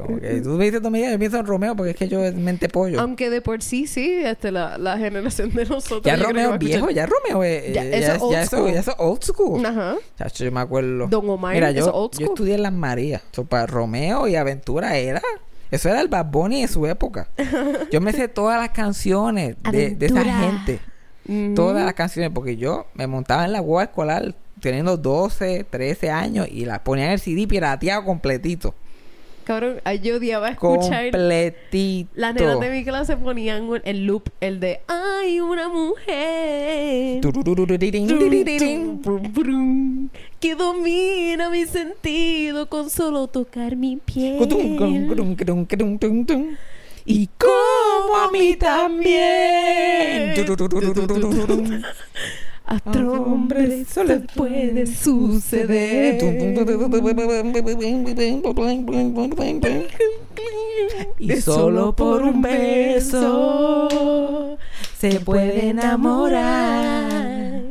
yo 0.08 0.20
que, 0.22 0.42
tú 0.42 0.50
me 0.52 0.66
dices 0.66 0.82
dominicano, 0.82 1.14
yo 1.16 1.20
pienso 1.20 1.38
en 1.38 1.46
Romeo 1.46 1.76
porque 1.76 1.92
es 1.92 1.98
que 1.98 2.08
yo 2.08 2.24
es 2.24 2.34
mente 2.34 2.70
pollo. 2.70 3.00
Aunque 3.02 3.30
de 3.30 3.42
por 3.42 3.62
sí, 3.62 3.86
sí, 3.88 4.22
este, 4.24 4.52
la, 4.52 4.78
la 4.78 4.98
generación 4.98 5.54
de 5.54 5.66
nosotros. 5.66 6.04
ya 6.04 6.16
yo 6.16 6.24
Romeo 6.24 6.54
es 6.54 6.60
viejo, 6.60 6.90
ya 6.90 7.06
Romeo 7.08 7.44
es, 7.44 7.74
Ya, 7.74 7.84
ya, 7.84 7.98
eso 7.98 8.00
ya, 8.00 8.14
es 8.16 8.22
old 8.22 8.36
eso, 8.36 8.58
school. 8.58 8.72
ya 8.74 8.80
eso 8.80 8.92
es 8.92 8.98
old 9.00 9.24
school. 9.24 9.66
Ajá. 9.66 9.96
Chacho, 10.18 10.46
yo 10.46 10.52
me 10.52 10.62
acuerdo. 10.62 11.08
Don 11.08 11.30
Omar, 11.30 11.54
Mira, 11.54 11.72
yo, 11.72 11.86
es 11.86 11.92
old 11.94 12.12
yo 12.14 12.26
school. 12.26 12.28
estudié 12.36 12.56
en 12.56 12.64
Las 12.64 12.74
Marías. 12.74 13.22
So, 13.32 13.44
para 13.44 13.66
Romeo 13.68 14.28
y 14.28 14.36
Aventura 14.36 14.96
era. 14.98 15.22
Eso 15.70 15.90
era 15.90 16.00
el 16.00 16.08
Bad 16.08 16.28
Bunny 16.28 16.62
de 16.62 16.70
su 16.70 16.86
época. 16.88 17.28
Yo 17.92 18.00
me 18.00 18.14
sé 18.14 18.30
todas 18.30 18.58
las 18.58 18.70
canciones 18.70 19.58
de, 19.70 19.96
de 19.96 20.06
esa 20.06 20.24
gente. 20.24 20.80
Ujú. 21.28 21.54
Todas 21.56 21.84
las 21.84 21.94
canciones. 21.94 22.32
Porque 22.34 22.56
yo 22.56 22.86
me 22.94 23.06
montaba 23.06 23.44
en 23.44 23.52
la 23.52 23.60
guagua 23.60 23.84
escolar 23.84 24.34
teniendo 24.62 24.96
12, 24.96 25.66
13 25.70 26.10
años 26.10 26.48
y 26.50 26.64
la 26.64 26.82
ponía 26.86 27.08
en 27.08 27.12
el 27.12 27.20
CD 27.20 27.48
pirateado 27.48 28.06
completito. 28.06 28.76
Cabrón, 29.48 29.80
ay, 29.86 30.00
yo 30.02 30.18
odiaba 30.18 30.50
escuchar. 30.50 31.12
Completito. 31.12 32.12
Las 32.16 32.36
nenas 32.36 32.60
de 32.60 32.70
mi 32.70 32.84
clase 32.84 33.16
ponían 33.16 33.70
el 33.86 34.06
loop, 34.06 34.24
el 34.42 34.60
de 34.60 34.82
¡Ay, 34.90 35.40
una 35.40 35.70
mujer! 35.70 37.22
Que 40.42 40.56
domina 40.56 41.50
mi 41.50 41.66
sentido 41.66 42.68
con 42.68 42.90
solo 42.90 43.28
tocar 43.28 43.78
mi 43.78 43.96
piel. 43.96 44.38
Y 47.06 47.30
como 47.38 48.18
a 48.18 48.30
mí 48.30 48.58
también. 48.58 50.34
A 52.70 52.76
otro 52.86 53.14
hombre 53.24 53.86
solo 53.86 54.10
le 54.16 54.20
puede 54.20 54.86
suceder. 54.88 56.18
Y 61.20 61.36
solo 61.42 61.96
por 61.96 62.22
un 62.24 62.42
beso 62.42 63.88
se 65.00 65.20
puede 65.22 65.70
enamorar. 65.70 67.62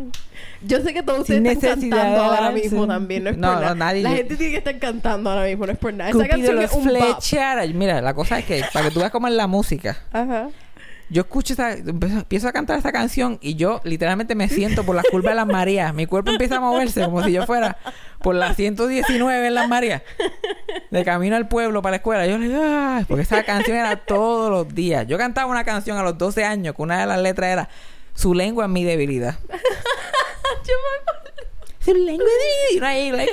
Yo 0.63 0.81
sé 0.81 0.93
que 0.95 1.03
todos 1.03 1.21
ustedes 1.21 1.39
Sin 1.43 1.47
están 1.47 1.81
cantando 1.81 2.23
ahora 2.23 2.51
mismo 2.51 2.87
también, 2.89 3.23
no 3.25 3.31
es 3.31 3.37
No, 3.37 3.47
por 3.49 3.57
no, 3.57 3.61
nada. 3.61 3.75
nadie- 3.75 4.03
La 4.03 4.11
gente 4.11 4.35
tiene 4.37 4.53
que 4.53 4.59
estar 4.59 4.79
cantando 4.79 5.31
ahora 5.31 5.45
mismo, 5.45 5.67
no 5.67 5.73
es 5.73 5.79
por 5.79 5.93
nada. 5.95 6.11
Esa 6.11 6.19
Cupido 6.19 6.31
canción 6.37 6.57
los 6.57 6.65
es 6.65 6.73
un 6.73 6.85
bop. 6.87 6.97
flechara. 6.97 7.67
Mira, 7.67 8.01
la 8.01 8.15
cosa 8.15 8.39
es 8.41 8.47
que 8.47 8.63
para 8.73 8.87
que 8.89 8.91
tú 8.95 8.99
veas 9.01 9.13
cómo 9.13 9.29
es 9.29 9.35
la 9.35 9.47
música. 9.47 9.97
Ajá. 10.13 10.49
Yo 11.09 11.23
escucho 11.23 11.53
esa, 11.53 11.73
empiezo, 11.73 12.49
a 12.49 12.53
cantar 12.53 12.79
esa 12.79 12.91
canción 12.91 13.39
y 13.41 13.55
yo 13.55 13.81
literalmente 13.85 14.35
me 14.35 14.49
siento 14.49 14.85
por 14.85 14.97
las 14.97 15.05
curvas 15.05 15.33
de 15.33 15.37
las 15.37 15.47
Marías. 15.47 15.95
Mi 15.95 16.07
cuerpo 16.07 16.33
empieza 16.33 16.57
a 16.57 16.61
moverse 16.61 17.05
como 17.05 17.23
si 17.23 17.31
yo 17.33 17.47
fuera 17.47 17.77
por 18.23 18.35
la 18.35 18.55
119 18.55 19.47
en 19.47 19.55
las 19.55 19.69
Marías. 19.69 20.03
De 20.91 21.05
camino 21.05 21.37
al 21.37 21.47
pueblo 21.47 21.81
para 21.81 21.93
la 21.93 21.97
escuela. 21.99 22.27
Yo 22.27 22.39
le 22.39 22.49
digo, 22.49 22.61
"Ay", 22.61 23.05
porque 23.07 23.23
esa 23.23 23.45
canción 23.45 23.77
era 23.77 23.97
todos 23.97 24.51
los 24.51 24.75
días. 24.75 25.07
Yo 25.07 25.17
cantaba 25.17 25.51
una 25.51 25.65
canción 25.65 25.97
a 25.97 26.03
los 26.03 26.19
12 26.19 26.45
años 26.45 26.75
que 26.75 26.83
una 26.83 26.99
de 27.01 27.07
las 27.07 27.21
letras 27.21 27.51
era 27.53 27.69
Su 28.15 28.33
lengua 28.35 28.65
es 28.65 28.71
mi 28.71 28.83
debilidad. 28.83 29.39
Yo 29.49 30.75
me 30.75 31.03
acuerdo. 31.03 31.27
Su 31.85 31.95
lengua 31.95 32.27
es 32.27 32.75
mi 32.75 33.11
debilidad. 33.11 33.27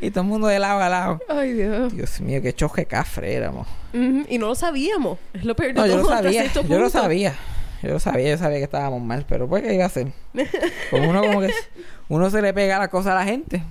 Y 0.00 0.10
todo 0.10 0.22
el 0.22 0.28
mundo 0.28 0.46
de 0.46 0.58
lado 0.58 0.80
a 0.80 0.88
lado. 0.88 1.20
Ay, 1.28 1.52
Dios. 1.52 1.94
Dios 1.94 2.20
mío, 2.20 2.40
qué 2.42 2.52
choque 2.52 2.86
cafre 2.86 3.34
éramos. 3.34 3.66
Y 3.92 4.38
no 4.38 4.48
lo 4.48 4.54
sabíamos. 4.54 5.18
Es 5.32 5.44
lo 5.44 5.56
peor 5.56 5.74
de 5.74 5.80
No, 5.80 5.86
yo 5.86 5.92
todo, 5.94 6.02
lo 6.02 6.10
hasta 6.10 6.22
sabía, 6.24 6.52
yo 6.68 6.78
lo 6.78 6.90
sabía. 6.90 7.34
Yo 7.82 7.90
lo 7.90 8.00
sabía, 8.00 8.30
yo 8.30 8.38
sabía 8.38 8.58
que 8.58 8.64
estábamos 8.64 9.00
mal, 9.02 9.24
pero 9.28 9.48
pues 9.48 9.62
qué 9.62 9.74
iba 9.74 9.84
a 9.84 9.86
hacer. 9.86 10.08
Como 10.90 11.08
uno 11.10 11.22
como 11.22 11.40
que 11.40 11.52
uno 12.08 12.28
se 12.30 12.42
le 12.42 12.52
pega 12.52 12.78
la 12.78 12.88
cosa 12.88 13.12
a 13.12 13.14
la 13.14 13.24
gente. 13.24 13.62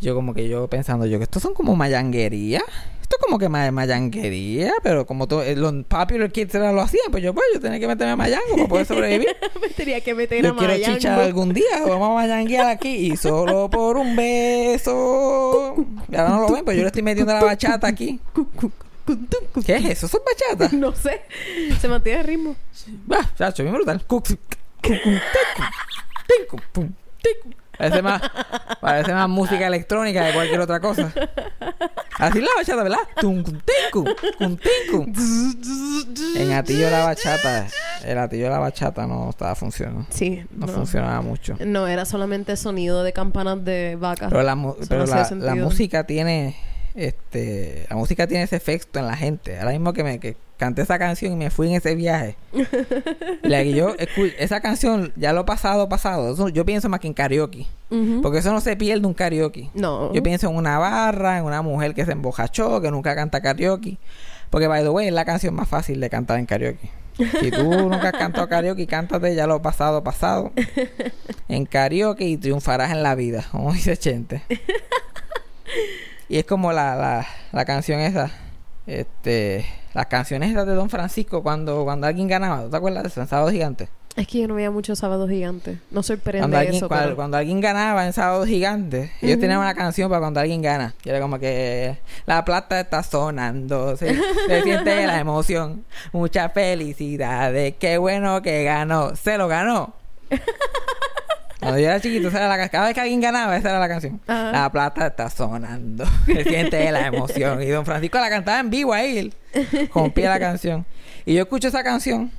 Yo 0.00 0.14
como 0.14 0.32
que 0.34 0.48
yo 0.48 0.68
pensando 0.68 1.06
yo 1.06 1.18
que 1.18 1.24
estos 1.24 1.42
son 1.42 1.54
como 1.54 1.74
mayanguería. 1.76 2.62
Esto 3.02 3.16
es 3.18 3.22
como 3.24 3.38
que 3.38 3.48
ma- 3.48 3.70
mayanguería, 3.70 4.74
pero 4.82 5.06
como 5.06 5.26
todo, 5.26 5.42
eh, 5.42 5.56
los 5.56 5.72
popular 5.84 6.30
kids 6.30 6.52
lo 6.54 6.80
hacían, 6.82 7.10
pues 7.10 7.22
yo 7.22 7.32
pues 7.34 7.46
yo 7.54 7.58
tenía 7.60 7.80
que 7.80 7.86
meterme 7.88 8.12
a 8.12 8.16
mayango 8.16 8.54
para 8.54 8.68
poder 8.68 8.86
sobrevivir. 8.86 9.34
Me 9.62 9.68
tenía 9.70 10.00
que 10.02 10.14
meter 10.14 10.42
Yo 10.44 10.50
a 10.50 10.56
quiero 10.56 10.72
Mayango. 10.74 10.96
chichar 10.98 11.18
algún 11.18 11.54
día, 11.54 11.64
vamos 11.86 12.10
a 12.10 12.14
mayanguear 12.14 12.66
aquí 12.66 12.90
y 13.12 13.16
solo 13.16 13.70
por 13.70 13.96
un 13.96 14.14
beso. 14.14 15.74
Y 16.12 16.16
ahora 16.16 16.28
no 16.34 16.40
lo 16.42 16.52
ven, 16.52 16.64
pues 16.66 16.76
yo 16.76 16.82
le 16.82 16.88
estoy 16.88 17.02
metiendo 17.02 17.32
la 17.32 17.42
bachata 17.42 17.86
aquí. 17.88 18.20
¿Qué 19.64 19.76
es 19.76 19.84
eso? 19.86 20.06
¿Eso 20.06 20.18
es 20.18 20.24
bachata? 20.58 20.76
No 20.76 20.94
sé. 20.94 21.22
Se 21.80 21.88
mantiene 21.88 22.20
el 22.20 22.26
ritmo. 22.26 22.56
Va, 23.10 23.26
chacho, 23.38 23.62
bien 23.62 23.74
brutal. 23.74 24.04
Parece 27.78 28.02
más, 28.02 28.20
parece 28.80 29.14
más 29.14 29.28
música 29.28 29.66
electrónica 29.66 30.26
que 30.26 30.32
cualquier 30.34 30.60
otra 30.60 30.80
cosa. 30.80 31.12
Así 32.18 32.40
la 32.40 32.48
bachata, 32.56 32.82
¿verdad? 32.82 32.98
Ticu. 33.20 34.04
En 36.36 36.52
Atillo 36.52 36.90
la 36.90 37.04
bachata, 37.04 37.68
el 38.04 38.18
Atillo 38.18 38.44
de 38.44 38.50
la 38.50 38.58
bachata 38.58 39.06
no 39.06 39.30
estaba 39.30 39.54
funcionando. 39.54 40.06
Sí. 40.10 40.44
No, 40.50 40.66
funcionaba 40.66 41.22
mucho. 41.22 41.56
No, 41.64 41.86
era 41.86 42.04
solamente 42.04 42.56
sonido 42.56 43.04
de 43.04 43.12
campanas 43.12 43.64
de 43.64 43.96
vaca. 43.96 44.28
Pero 44.28 44.42
la, 44.42 44.74
pero 44.88 45.06
no 45.06 45.14
la, 45.14 45.30
la 45.30 45.54
música 45.54 46.04
tiene 46.04 46.56
este 46.98 47.86
la 47.88 47.96
música 47.96 48.26
tiene 48.26 48.44
ese 48.44 48.56
efecto 48.56 48.98
en 48.98 49.06
la 49.06 49.16
gente. 49.16 49.58
Ahora 49.58 49.72
mismo 49.72 49.92
que 49.92 50.04
me 50.04 50.18
que 50.18 50.36
canté 50.58 50.82
esa 50.82 50.98
canción 50.98 51.32
y 51.32 51.36
me 51.36 51.50
fui 51.50 51.68
en 51.68 51.76
ese 51.76 51.94
viaje. 51.94 52.36
La 53.42 53.62
que 53.62 53.72
yo 53.72 53.94
esa 54.38 54.60
canción 54.60 55.12
ya 55.16 55.32
lo 55.32 55.46
pasado 55.46 55.88
pasado 55.88 56.32
eso 56.32 56.48
yo 56.48 56.66
pienso 56.66 56.88
más 56.88 57.00
que 57.00 57.06
en 57.06 57.14
karaoke. 57.14 57.66
Porque 58.22 58.38
eso 58.38 58.52
no 58.52 58.60
se 58.60 58.76
pierde 58.76 59.06
un 59.06 59.14
karaoke. 59.14 59.70
No. 59.74 60.12
yo 60.12 60.22
pienso 60.22 60.50
en 60.50 60.56
una 60.56 60.78
barra 60.78 61.38
en 61.38 61.44
una 61.44 61.62
mujer 61.62 61.94
que 61.94 62.04
se 62.04 62.12
embojachó 62.12 62.80
que 62.82 62.90
nunca 62.90 63.14
canta 63.14 63.40
karaoke. 63.40 63.98
Porque 64.50 64.66
by 64.66 64.82
the 64.82 64.90
way 64.90 65.06
es 65.06 65.12
la 65.12 65.24
canción 65.24 65.54
más 65.54 65.68
fácil 65.68 66.00
de 66.00 66.10
cantar 66.10 66.38
en 66.38 66.46
karaoke. 66.46 66.90
Si 67.40 67.50
tú 67.50 67.64
nunca 67.64 68.08
has 68.08 68.12
cantado 68.12 68.48
karaoke 68.48 68.86
cántate 68.86 69.34
ya 69.34 69.46
lo 69.46 69.62
pasado 69.62 70.02
pasado. 70.02 70.52
En 71.48 71.64
karaoke 71.64 72.24
y 72.24 72.36
triunfarás 72.36 72.90
en 72.92 73.02
la 73.02 73.14
vida 73.14 73.42
como 73.50 73.72
dice 73.72 73.96
Chente 73.96 74.42
y 76.28 76.38
es 76.38 76.44
como 76.44 76.72
la, 76.72 76.94
la, 76.96 77.26
la 77.52 77.64
canción 77.64 78.00
esa 78.00 78.30
este 78.86 79.66
las 79.94 80.06
canciones 80.06 80.50
esas 80.50 80.66
de 80.66 80.74
Don 80.74 80.90
Francisco 80.90 81.42
cuando 81.42 81.84
cuando 81.84 82.06
alguien 82.06 82.28
ganaba 82.28 82.64
¿tú 82.64 82.70
te 82.70 82.76
acuerdas 82.76 83.02
de 83.02 83.08
eso? 83.08 83.20
en 83.20 83.28
Sábado 83.28 83.50
Gigante 83.50 83.88
Es 84.16 84.26
que 84.26 84.40
yo 84.40 84.48
no 84.48 84.54
veía 84.54 84.70
mucho 84.70 84.96
Sábado 84.96 85.28
Gigante. 85.28 85.78
No 85.90 86.02
sorprende 86.02 86.40
cuando 86.40 86.58
alguien, 86.58 86.76
eso, 86.76 86.88
pero... 86.88 87.14
cuando 87.14 87.36
alguien 87.36 87.60
ganaba 87.60 88.04
en 88.04 88.12
Sábado 88.12 88.44
Gigante, 88.44 89.12
ellos 89.22 89.38
tenían 89.38 89.60
una 89.60 89.74
canción 89.74 90.08
para 90.08 90.20
cuando 90.20 90.40
alguien 90.40 90.60
gana. 90.60 90.94
Y 91.04 91.08
era 91.08 91.20
como 91.20 91.38
que 91.38 91.98
la 92.26 92.44
plata 92.44 92.80
está 92.80 93.04
sonando, 93.04 93.96
se, 93.96 94.18
se 94.48 94.62
siente 94.62 95.06
la 95.06 95.20
emoción, 95.20 95.84
mucha 96.12 96.48
felicidad 96.48 97.52
de 97.52 97.76
qué 97.76 97.98
bueno 97.98 98.42
que 98.42 98.64
ganó, 98.64 99.14
se 99.14 99.38
lo 99.38 99.46
ganó. 99.46 99.94
Cuando 101.68 101.80
yo 101.80 101.86
era 101.86 102.00
chiquito, 102.00 102.28
esa 102.28 102.38
era 102.38 102.48
la 102.48 102.56
ca- 102.56 102.68
cada 102.68 102.86
vez 102.86 102.94
que 102.94 103.00
alguien 103.00 103.20
ganaba, 103.20 103.56
esa 103.56 103.70
era 103.70 103.78
la 103.80 103.88
canción. 103.88 104.20
Ajá. 104.26 104.52
La 104.52 104.72
plata 104.72 105.06
está 105.06 105.28
sonando, 105.30 106.04
se 106.26 106.44
siente 106.44 106.90
la 106.92 107.06
emoción. 107.06 107.62
Y 107.62 107.66
Don 107.66 107.84
Francisco 107.84 108.18
la 108.18 108.30
cantaba 108.30 108.60
en 108.60 108.70
vivo 108.70 108.92
ahí, 108.92 109.18
él 109.18 109.34
rompía 109.94 110.28
la 110.30 110.38
canción. 110.40 110.84
Y 111.26 111.34
yo 111.34 111.42
escucho 111.42 111.68
esa 111.68 111.82
canción 111.82 112.30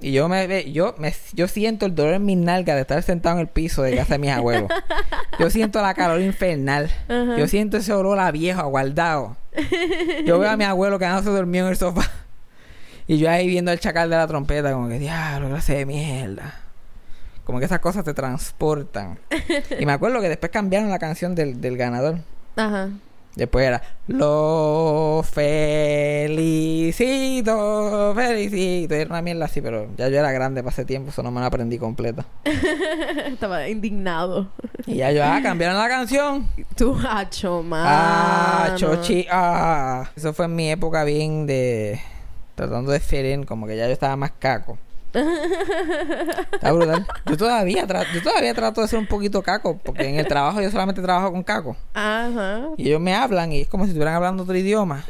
y 0.00 0.12
yo 0.12 0.28
me 0.28 0.70
yo 0.72 0.94
me 0.98 1.14
yo 1.32 1.48
siento 1.48 1.86
el 1.86 1.94
dolor 1.94 2.14
en 2.14 2.24
mis 2.26 2.36
nalgas 2.36 2.74
de 2.76 2.82
estar 2.82 3.02
sentado 3.02 3.36
en 3.36 3.40
el 3.42 3.46
piso 3.48 3.82
de 3.82 3.96
casa 3.96 4.14
de 4.14 4.18
mis 4.18 4.30
abuelos. 4.30 4.68
Yo 5.38 5.48
siento 5.50 5.80
la 5.82 5.94
calor 5.94 6.20
infernal. 6.20 6.90
Yo 7.08 7.48
siento 7.48 7.76
ese 7.78 7.92
olor 7.92 8.18
a 8.18 8.30
viejo, 8.30 8.60
aguardado. 8.60 9.36
Yo 10.26 10.38
veo 10.38 10.50
a 10.50 10.56
mi 10.56 10.64
abuelo 10.64 10.98
quedándose 10.98 11.30
dormido 11.30 11.66
en 11.66 11.70
el 11.72 11.76
sofá. 11.78 12.10
Y 13.06 13.18
yo 13.18 13.30
ahí 13.30 13.46
viendo 13.46 13.70
el 13.72 13.78
chacal 13.80 14.08
de 14.10 14.16
la 14.16 14.26
trompeta, 14.26 14.72
como 14.72 14.88
que, 14.88 14.98
diablo, 14.98 15.48
clase 15.50 15.74
de 15.76 15.86
mierda. 15.86 16.60
Como 17.44 17.58
que 17.58 17.66
esas 17.66 17.80
cosas 17.80 18.04
te 18.04 18.14
transportan. 18.14 19.18
Y 19.78 19.86
me 19.86 19.92
acuerdo 19.92 20.20
que 20.20 20.28
después 20.28 20.50
cambiaron 20.50 20.90
la 20.90 20.98
canción 20.98 21.34
del, 21.34 21.60
del 21.60 21.76
ganador. 21.76 22.18
Ajá. 22.56 22.90
Después 23.36 23.66
era 23.66 23.82
Lo 24.06 25.24
felicito, 25.28 26.92
felicito. 28.14 28.94
Era 28.94 29.10
una 29.10 29.22
mierda 29.22 29.46
así, 29.46 29.60
pero 29.60 29.88
ya 29.96 30.08
yo 30.08 30.18
era 30.18 30.30
grande 30.30 30.62
para 30.62 30.72
ese 30.72 30.84
tiempo, 30.84 31.10
eso 31.10 31.24
no 31.24 31.32
me 31.32 31.40
lo 31.40 31.46
aprendí 31.46 31.76
completa. 31.78 32.24
Estaba 33.26 33.68
indignado. 33.68 34.52
Y 34.86 34.96
ya 34.96 35.10
yo, 35.10 35.24
ah, 35.24 35.40
cambiaron 35.42 35.76
la 35.76 35.88
canción. 35.88 36.46
Tu 36.76 36.96
hacho, 37.08 37.62
mano. 37.64 37.88
Ah, 37.88 38.74
chochi, 38.76 39.26
ah. 39.30 40.08
Eso 40.14 40.32
fue 40.32 40.44
en 40.44 40.54
mi 40.54 40.70
época 40.70 41.02
bien 41.02 41.46
de. 41.46 42.00
Tratando 42.54 42.92
de 42.92 43.00
feren, 43.00 43.42
como 43.44 43.66
que 43.66 43.76
ya 43.76 43.86
yo 43.86 43.92
estaba 43.92 44.14
más 44.14 44.30
caco. 44.38 44.78
Está 46.52 46.72
brutal. 46.72 47.06
Yo 47.26 47.36
todavía, 47.36 47.86
tra- 47.86 48.06
yo 48.12 48.22
todavía 48.22 48.54
trato 48.54 48.80
de 48.82 48.88
ser 48.88 48.98
un 48.98 49.06
poquito 49.06 49.42
caco, 49.42 49.78
porque 49.78 50.08
en 50.08 50.16
el 50.16 50.26
trabajo 50.26 50.60
yo 50.60 50.70
solamente 50.70 51.00
trabajo 51.02 51.32
con 51.32 51.42
caco. 51.42 51.76
Ajá. 51.94 52.68
Y 52.76 52.88
ellos 52.88 53.00
me 53.00 53.14
hablan 53.14 53.52
y 53.52 53.62
es 53.62 53.68
como 53.68 53.84
si 53.84 53.90
estuvieran 53.90 54.14
hablando 54.14 54.42
otro 54.42 54.56
idioma. 54.56 55.04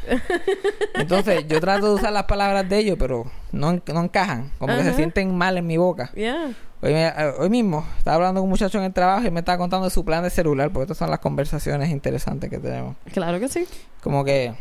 Entonces 0.93 1.47
yo 1.47 1.59
trato 1.59 1.87
de 1.87 1.93
usar 1.95 2.13
las 2.13 2.23
palabras 2.25 2.67
de 2.67 2.77
ellos, 2.77 2.97
pero 2.99 3.25
no, 3.51 3.71
no 3.73 4.03
encajan. 4.03 4.51
Como 4.59 4.75
que 4.75 4.83
se 4.83 4.93
sienten 4.93 5.35
mal 5.35 5.57
en 5.57 5.67
mi 5.67 5.77
boca. 5.77 6.11
Yeah. 6.15 6.51
Hoy, 6.81 6.93
me- 6.93 7.07
eh, 7.07 7.33
hoy 7.39 7.49
mismo 7.49 7.85
estaba 7.97 8.15
hablando 8.15 8.41
con 8.41 8.45
un 8.45 8.49
muchacho 8.51 8.77
en 8.77 8.83
el 8.83 8.93
trabajo 8.93 9.25
y 9.27 9.31
me 9.31 9.39
estaba 9.39 9.57
contando 9.57 9.85
de 9.85 9.91
su 9.91 10.05
plan 10.05 10.23
de 10.23 10.29
celular, 10.29 10.69
porque 10.71 10.83
estas 10.83 10.97
son 10.97 11.09
las 11.09 11.19
conversaciones 11.19 11.89
interesantes 11.89 12.49
que 12.49 12.59
tenemos. 12.59 12.95
Claro 13.11 13.39
que 13.39 13.47
sí. 13.47 13.65
Como 14.01 14.23
que, 14.23 14.53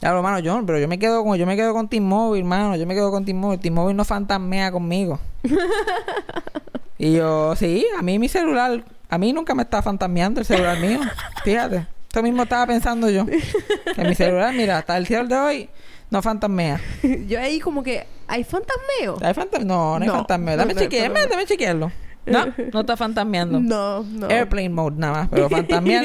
claro, 0.00 0.16
hermano, 0.18 0.38
yo, 0.40 0.60
pero 0.66 0.78
yo 0.78 0.88
me 0.88 0.98
quedo 0.98 1.24
con, 1.24 1.36
yo 1.38 1.46
me 1.46 1.56
quedo 1.56 1.72
con 1.72 1.88
T-Mobile, 1.88 2.40
hermano, 2.40 2.76
yo 2.76 2.86
me 2.86 2.94
quedo 2.94 3.10
con 3.10 3.24
T-Mobile. 3.24 3.58
T-Mobile 3.60 3.94
no 3.94 4.04
fantasmea 4.04 4.70
conmigo. 4.72 5.18
y 6.98 7.14
yo, 7.14 7.54
sí, 7.56 7.86
a 7.98 8.02
mí 8.02 8.18
mi 8.18 8.28
celular, 8.28 8.82
a 9.08 9.18
mí 9.18 9.32
nunca 9.32 9.54
me 9.54 9.62
está 9.62 9.82
fantasmeando 9.82 10.40
el 10.40 10.46
celular 10.46 10.78
mío. 10.80 11.00
Fíjate, 11.44 11.86
esto 12.08 12.22
mismo 12.22 12.42
estaba 12.42 12.66
pensando 12.66 13.08
yo. 13.10 13.24
Que 13.26 14.04
mi 14.04 14.14
celular, 14.14 14.52
mira, 14.54 14.78
hasta 14.78 14.96
el 14.96 15.06
cielo 15.06 15.26
de 15.28 15.36
hoy 15.36 15.70
no 16.10 16.22
fantasmea. 16.22 16.80
Yo 17.28 17.38
ahí 17.38 17.60
como 17.60 17.82
que... 17.82 18.06
¿Hay 18.26 18.42
fantasmeo? 18.44 19.18
¿Hay 19.22 19.34
fantas- 19.34 19.64
No, 19.64 19.98
no 19.98 20.02
hay 20.02 20.06
No, 20.08 20.14
fantasmeo. 20.14 20.56
no, 20.56 20.62
Dame 20.64 20.74
no, 20.74 20.80
no, 20.80 21.08
no. 21.20 21.26
dame 21.28 21.44
chequearlo. 21.46 21.92
No, 22.30 22.46
no 22.72 22.80
está 22.80 22.96
fantasmeando. 22.96 23.60
No, 23.60 24.02
no. 24.02 24.28
Airplane 24.28 24.68
mode 24.68 24.96
nada 24.98 25.12
más, 25.12 25.28
pero 25.28 25.48
fantasmear. 25.48 26.04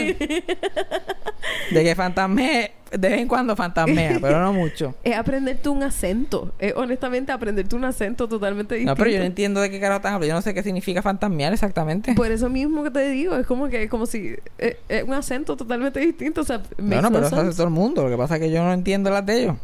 de 1.71 1.83
que 1.83 1.95
fantasmee, 1.95 2.71
de 2.91 3.09
vez 3.09 3.19
en 3.19 3.27
cuando 3.27 3.55
fantasmea, 3.55 4.19
pero 4.21 4.39
no 4.41 4.53
mucho. 4.53 4.95
Es 5.03 5.17
aprenderte 5.17 5.69
un 5.69 5.83
acento. 5.83 6.53
Es 6.59 6.73
honestamente 6.75 7.31
aprenderte 7.31 7.75
un 7.75 7.85
acento 7.85 8.27
totalmente 8.27 8.75
distinto. 8.75 8.93
No, 8.93 8.97
pero 8.97 9.09
yo 9.09 9.19
no 9.19 9.25
entiendo 9.25 9.61
de 9.61 9.69
qué 9.69 9.79
carajo 9.79 9.97
están 9.97 10.13
hablando. 10.13 10.27
Yo 10.27 10.35
no 10.35 10.41
sé 10.41 10.53
qué 10.53 10.63
significa 10.63 11.01
fantasmear 11.01 11.53
exactamente. 11.53 12.13
Por 12.13 12.31
eso 12.31 12.49
mismo 12.49 12.83
que 12.83 12.91
te 12.91 13.09
digo, 13.09 13.35
es 13.35 13.45
como 13.47 13.67
que 13.67 13.89
como 13.89 14.05
si 14.05 14.35
eh, 14.59 14.79
es 14.87 15.03
un 15.03 15.13
acento 15.13 15.57
totalmente 15.57 15.99
distinto, 15.99 16.41
o 16.41 16.43
sea, 16.43 16.61
No, 16.77 17.01
no, 17.01 17.11
pero 17.11 17.27
eso 17.27 17.35
hace 17.35 17.51
todo 17.51 17.63
el 17.65 17.73
mundo. 17.73 18.03
Lo 18.03 18.09
que 18.09 18.17
pasa 18.17 18.35
es 18.35 18.41
que 18.41 18.51
yo 18.51 18.63
no 18.63 18.73
entiendo 18.73 19.09
las 19.09 19.25
de 19.25 19.41
ellos. 19.43 19.55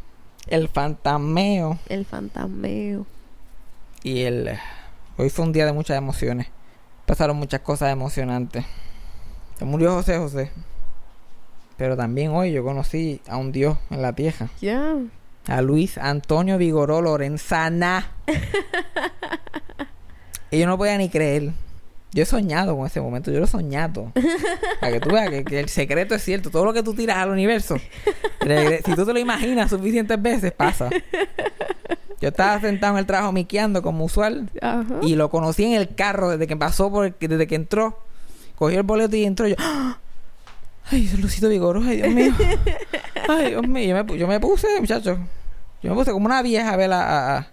El 0.47 0.67
fantasmeo 0.67 1.77
el 1.89 2.05
fantasmeo. 2.05 3.05
y 4.03 4.21
el... 4.21 4.57
Hoy 5.21 5.29
fue 5.29 5.43
un 5.43 5.51
día 5.51 5.65
de 5.65 5.73
muchas 5.73 5.97
emociones. 5.97 6.47
Pasaron 7.05 7.35
muchas 7.35 7.59
cosas 7.59 7.91
emocionantes. 7.91 8.63
Se 9.57 9.65
murió 9.65 9.95
José 9.95 10.17
José. 10.17 10.49
Pero 11.75 11.97
también 11.97 12.31
hoy 12.31 12.53
yo 12.53 12.63
conocí 12.63 13.19
a 13.27 13.35
un 13.35 13.51
Dios 13.51 13.77
en 13.89 14.01
la 14.01 14.13
tierra. 14.13 14.47
A 15.45 15.61
Luis 15.61 15.97
Antonio 15.97 16.57
Vigoró 16.57 17.01
Lorenzana. 17.01 18.13
y 20.51 20.59
yo 20.59 20.67
no 20.67 20.77
podía 20.77 20.97
ni 20.97 21.09
creer. 21.09 21.51
Yo 22.11 22.23
he 22.23 22.25
soñado 22.25 22.75
con 22.75 22.87
ese 22.87 22.99
momento, 23.01 23.31
yo 23.31 23.37
lo 23.39 23.45
he 23.45 23.47
soñado. 23.47 24.11
Para 24.79 24.93
que 24.93 24.99
tú 24.99 25.09
veas 25.11 25.29
que, 25.29 25.43
que 25.43 25.59
el 25.59 25.69
secreto 25.69 26.15
es 26.15 26.23
cierto. 26.23 26.49
Todo 26.49 26.65
lo 26.65 26.73
que 26.73 26.81
tú 26.81 26.93
tiras 26.95 27.17
al 27.17 27.29
universo, 27.29 27.77
si 27.77 28.95
tú 28.95 29.05
te 29.05 29.13
lo 29.13 29.19
imaginas 29.19 29.69
suficientes 29.69 30.19
veces, 30.21 30.51
pasa. 30.51 30.89
Yo 32.19 32.29
estaba 32.29 32.59
sentado 32.59 32.93
en 32.93 32.99
el 32.99 33.05
trabajo 33.05 33.31
miqueando 33.31 33.81
como 33.81 34.05
usual. 34.05 34.49
Ajá. 34.61 34.85
Y 35.03 35.15
lo 35.15 35.29
conocí 35.29 35.63
en 35.65 35.73
el 35.73 35.93
carro 35.95 36.29
desde 36.29 36.47
que 36.47 36.57
pasó, 36.57 36.89
por 36.91 37.05
el- 37.05 37.15
desde 37.19 37.45
que 37.47 37.55
entró. 37.55 37.99
Cogió 38.55 38.77
el 38.79 38.83
boleto 38.83 39.15
y 39.15 39.23
entró. 39.25 39.47
Yo, 39.47 39.55
¡Ah! 39.59 39.97
ay, 40.91 41.07
Lucito 41.17 41.47
Vigoró, 41.47 41.81
ay, 41.85 41.97
Dios 41.97 42.09
mío. 42.13 42.33
Ay, 43.29 43.49
Dios 43.51 43.67
mío. 43.67 43.95
Yo 43.95 44.03
me, 44.03 44.17
yo 44.17 44.27
me 44.27 44.39
puse, 44.39 44.67
muchachos. 44.79 45.19
Yo 45.83 45.91
me 45.91 45.95
puse 45.95 46.11
como 46.11 46.25
una 46.25 46.41
vieja 46.41 46.73
a 46.73 46.75
ver 46.75 46.91
a- 46.91 47.37
a- 47.37 47.47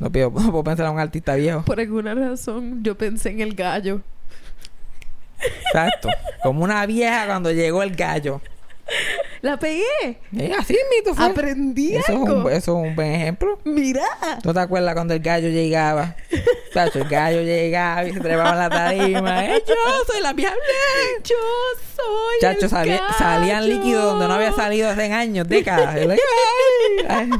No, 0.00 0.10
puedo, 0.10 0.30
no 0.34 0.50
puedo 0.50 0.64
pensar 0.64 0.86
a 0.86 0.90
un 0.90 0.98
artista 0.98 1.34
viejo. 1.36 1.62
Por 1.64 1.78
alguna 1.78 2.14
razón 2.14 2.82
yo 2.82 2.96
pensé 2.98 3.30
en 3.30 3.40
el 3.40 3.54
gallo. 3.54 4.00
Exacto. 5.66 6.08
Como 6.42 6.64
una 6.64 6.84
vieja 6.86 7.26
cuando 7.26 7.50
llegó 7.52 7.82
el 7.82 7.94
gallo. 7.94 8.40
La 9.40 9.56
pegué. 9.56 10.18
Eh, 10.36 10.52
así 10.58 10.76
mismo 10.90 11.14
fue. 11.14 11.24
Aprendí 11.24 11.94
eso 11.94 12.12
es, 12.12 12.18
un, 12.18 12.40
eso 12.50 12.56
es 12.56 12.68
un 12.88 12.96
buen 12.96 13.12
ejemplo. 13.12 13.58
Mira. 13.64 14.02
¿No 14.44 14.52
te 14.52 14.60
acuerdas 14.60 14.94
cuando 14.94 15.14
el 15.14 15.20
gallo 15.20 15.48
llegaba? 15.48 16.16
Tacho, 16.74 16.98
el 16.98 17.08
gallo 17.08 17.40
llegaba 17.42 18.04
y 18.04 18.12
se 18.12 18.20
trepaba 18.20 18.50
en 18.50 18.58
la 18.58 18.68
tarima. 18.68 19.46
¡Eh, 19.46 19.62
yo 19.66 19.74
soy 20.06 20.20
la 20.20 20.32
vieja! 20.32 20.52
Yo 21.24 21.36
soy. 21.96 22.36
Chacho, 22.40 22.64
el 22.64 22.70
salía- 22.70 23.00
salían 23.16 23.60
gallo. 23.62 23.74
líquidos 23.74 24.04
donde 24.04 24.26
no 24.28 24.34
había 24.34 24.52
salido 24.52 24.90
hace 24.90 25.12
años, 25.12 25.46
décadas. 25.48 25.94
¡Ay! 27.08 27.30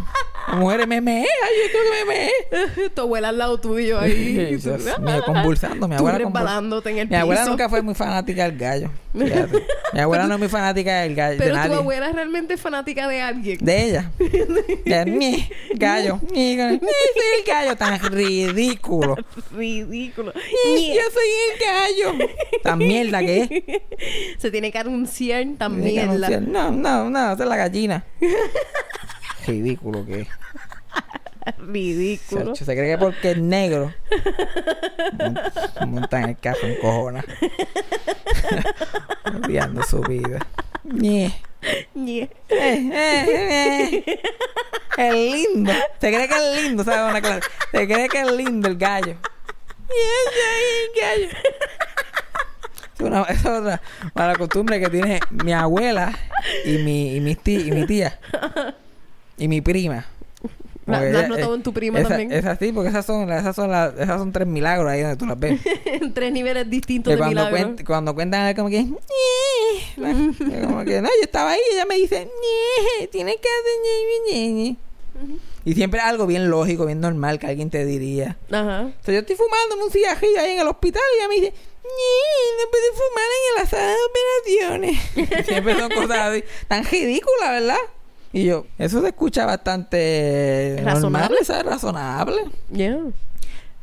Mujer 0.56 0.86
me 0.86 1.00
meé, 1.00 1.22
ay, 1.24 1.52
yo 1.62 1.72
tengo 1.72 1.84
que 1.92 2.04
me 2.04 2.76
meé. 2.78 2.90
tu 2.94 3.00
abuela 3.02 3.28
al 3.28 3.38
lado 3.38 3.60
tuyo 3.60 3.98
ahí. 3.98 4.58
Mío, 5.00 5.22
convulsando. 5.26 5.88
Mi 5.88 5.94
abuela 5.96 6.18
convul- 6.20 6.86
en 6.86 6.98
el 6.98 7.08
Mi 7.08 7.16
abuela 7.16 7.40
piso. 7.42 7.50
nunca 7.50 7.68
fue 7.68 7.82
muy 7.82 7.94
fanática 7.94 8.44
del 8.44 8.58
gallo. 8.58 8.90
Fíjate. 9.12 9.64
Mi 9.92 10.00
abuela 10.00 10.26
no 10.26 10.34
es 10.34 10.40
muy 10.40 10.48
fanática 10.48 11.00
del 11.00 11.14
gallo, 11.14 11.38
de 11.38 11.44
Pero 11.44 11.54
tu 11.66 11.74
abuela 11.74 12.08
es 12.08 12.14
realmente 12.14 12.56
fanática 12.56 13.08
de 13.08 13.20
alguien. 13.20 13.58
De 13.60 13.84
ella. 13.84 14.10
De 14.18 15.04
mi 15.06 15.48
gallo. 15.74 16.20
Mi, 16.32 16.52
el 16.60 16.80
gallo 17.46 17.76
tan 17.76 17.98
ridículo. 18.12 19.16
Ridículo. 19.52 20.32
Yo 20.32 21.02
soy 21.12 21.28
el 21.52 21.60
gallo. 21.66 22.26
Tan 22.62 22.78
mierda 22.78 23.20
que 23.20 23.82
es. 24.36 24.40
Se 24.40 24.50
tiene 24.50 24.70
que 24.70 24.78
anunciar 24.78 25.44
también. 25.58 26.08
anunciar, 26.10 26.42
No, 26.42 26.70
no, 26.70 27.10
no, 27.10 27.32
esa 27.32 27.42
es 27.42 27.48
la 27.48 27.56
gallina. 27.56 28.04
Ridículo 29.46 30.06
que 30.06 30.22
es. 30.22 30.28
Ridículo. 31.58 32.54
Se 32.54 32.64
cree 32.64 32.92
que 32.92 32.98
porque 32.98 33.32
es 33.32 33.38
negro. 33.38 33.92
mon- 35.18 35.38
Monta 35.92 36.20
en 36.22 36.28
el 36.30 36.38
caso 36.38 36.66
en 36.66 36.76
cojona. 36.76 37.24
Odiando 39.44 39.82
su 39.82 40.00
vida. 40.02 40.38
Ñe. 40.84 41.34
Ñe. 41.94 42.30
Eh, 42.48 42.90
eh, 42.92 44.04
eh. 44.06 44.20
Es 44.96 45.14
lindo. 45.14 45.72
Se 46.00 46.12
cree 46.12 46.28
que 46.28 46.34
es 46.34 46.62
lindo, 46.62 46.84
¿sabes? 46.84 47.10
Una 47.10 47.20
clase. 47.20 47.48
Se 47.72 47.86
cree 47.88 48.08
que 48.08 48.20
es 48.20 48.30
lindo 48.32 48.68
el 48.68 48.76
gallo. 48.76 49.16
El 49.88 51.00
gallo. 51.00 51.28
Es 52.94 53.00
una, 53.00 53.22
es 53.22 53.44
otra 53.46 53.80
mala 54.14 54.36
costumbre 54.36 54.78
que 54.78 54.90
tiene 54.90 55.20
mi 55.30 55.52
abuela 55.54 56.12
y 56.66 56.76
mi, 56.78 57.16
y 57.16 57.20
mi, 57.20 57.34
tía, 57.34 57.60
y 57.60 57.70
mi 57.70 57.86
tía. 57.86 58.18
Y 59.40 59.48
mi 59.48 59.60
prima. 59.60 60.06
La- 60.86 61.02
la 61.04 61.28
notado 61.28 61.52
eh, 61.52 61.56
en 61.56 61.62
tu 61.62 61.72
prima 61.72 62.00
esa- 62.00 62.08
también. 62.08 62.32
Esas 62.32 62.58
sí, 62.58 62.72
porque 62.72 62.88
esas 62.88 63.06
son, 63.06 63.30
esas 63.30 63.54
son, 63.54 63.70
las, 63.70 63.94
esas 63.94 64.18
son 64.18 64.32
tres 64.32 64.48
milagros 64.48 64.90
ahí 64.90 65.02
donde 65.02 65.16
tú 65.16 65.24
las 65.26 65.38
ves. 65.38 65.60
Tres 66.14 66.32
niveles 66.32 66.68
distintos 66.68 67.10
Que 67.12 67.14
de 67.16 67.18
cuando, 67.18 67.44
milagro. 67.46 67.76
cuent- 67.76 67.84
cuando 67.86 68.14
cuentan 68.14 68.54
como 68.56 68.68
que 68.70 68.86
como 69.96 70.84
que 70.84 71.00
no 71.00 71.08
yo 71.08 71.22
estaba 71.22 71.52
ahí 71.52 71.60
y 71.70 71.74
ella 71.74 71.84
me 71.86 71.96
dice 71.96 72.24
"Ñe, 73.00 73.06
tienes 73.08 73.36
que 73.36 73.48
hacer 73.48 73.74
ñe, 73.84 74.34
ñe, 74.34 74.52
ñe". 74.52 74.76
y 75.64 75.74
siempre 75.74 76.00
algo 76.00 76.26
bien 76.26 76.48
lógico 76.50 76.86
bien 76.86 77.00
normal 77.00 77.38
que 77.38 77.46
alguien 77.46 77.68
te 77.70 77.84
diría 77.84 78.36
Ajá. 78.50 78.86
o 79.00 79.04
sea 79.04 79.14
yo 79.14 79.20
estoy 79.20 79.36
fumándome 79.36 79.84
un 79.84 79.90
cigarrillo 79.90 80.40
ahí 80.40 80.52
en 80.52 80.60
el 80.60 80.68
hospital 80.68 81.02
y 81.14 81.18
ella 81.18 81.28
me 81.28 81.34
dice 81.34 81.52
"Ñe, 81.52 82.64
no 82.64 82.70
puedes 82.70 82.90
fumar 82.94 83.24
en 83.36 83.62
la 83.62 83.70
sala 83.70 83.92
de 83.92 84.80
operaciones 84.80 85.46
siempre 85.46 85.78
son 85.78 85.90
cosas 85.90 86.18
así 86.18 86.44
tan 86.68 86.84
ridículas 86.84 87.50
¿verdad? 87.50 87.78
Y 88.32 88.44
yo 88.44 88.66
eso 88.78 89.00
se 89.00 89.08
escucha 89.08 89.46
bastante 89.46 90.80
Razonable. 90.84 91.28
normal 91.36 91.44
¿sabes? 91.46 91.64
razonable 91.66 92.42
Yeah. 92.72 92.98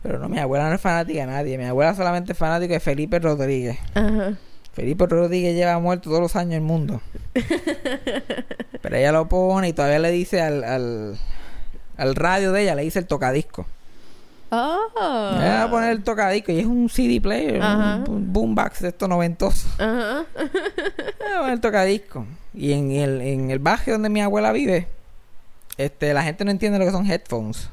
pero 0.03 0.19
no 0.19 0.29
mi 0.29 0.39
abuela 0.39 0.69
no 0.69 0.75
es 0.75 0.81
fanática 0.81 1.19
de 1.21 1.25
nadie 1.27 1.57
mi 1.57 1.65
abuela 1.65 1.93
solamente 1.95 2.31
es 2.31 2.37
fanática 2.37 2.73
de 2.75 2.79
Felipe 2.79 3.19
Rodríguez 3.19 3.77
Ajá. 3.93 4.33
Felipe 4.73 5.05
Rodríguez 5.07 5.55
lleva 5.55 5.79
muerto 5.79 6.09
todos 6.09 6.21
los 6.21 6.35
años 6.35 6.51
en 6.51 6.57
el 6.57 6.61
mundo. 6.61 7.01
Pero 8.81 8.95
ella 8.95 9.11
lo 9.11 9.27
pone 9.27 9.69
y 9.69 9.73
todavía 9.73 9.97
le 9.97 10.11
dice 10.11 10.39
al, 10.39 10.63
al, 10.63 11.17
al 11.97 12.13
radio 12.15 12.51
de 12.51 12.61
ella, 12.61 12.75
le 12.75 12.83
dice 12.83 12.99
el 12.99 13.07
tocadisco. 13.07 13.65
Ah. 14.49 15.33
Ella 15.39 15.55
va 15.59 15.63
a 15.63 15.69
poner 15.69 15.91
el 15.91 16.03
tocadisco 16.03 16.51
y 16.51 16.59
es 16.59 16.65
un 16.65 16.89
CD 16.89 17.19
player, 17.19 17.61
Ajá. 17.61 18.03
un, 18.07 18.31
boombox 18.31 18.81
de 18.81 18.87
estos 18.89 19.09
noventosos. 19.09 19.69
Ajá. 19.79 20.25
Va 20.35 21.35
a 21.35 21.39
poner 21.39 21.53
el 21.53 21.59
tocadisco. 21.61 22.25
Y 22.53 22.71
en 22.73 22.91
el, 22.91 23.21
en 23.21 23.51
el 23.51 23.59
barrio 23.59 23.95
donde 23.95 24.09
mi 24.09 24.21
abuela 24.21 24.51
vive, 24.51 24.87
este, 25.77 26.13
la 26.13 26.23
gente 26.23 26.45
no 26.45 26.51
entiende 26.51 26.79
lo 26.79 26.85
que 26.85 26.91
son 26.91 27.05
headphones. 27.09 27.69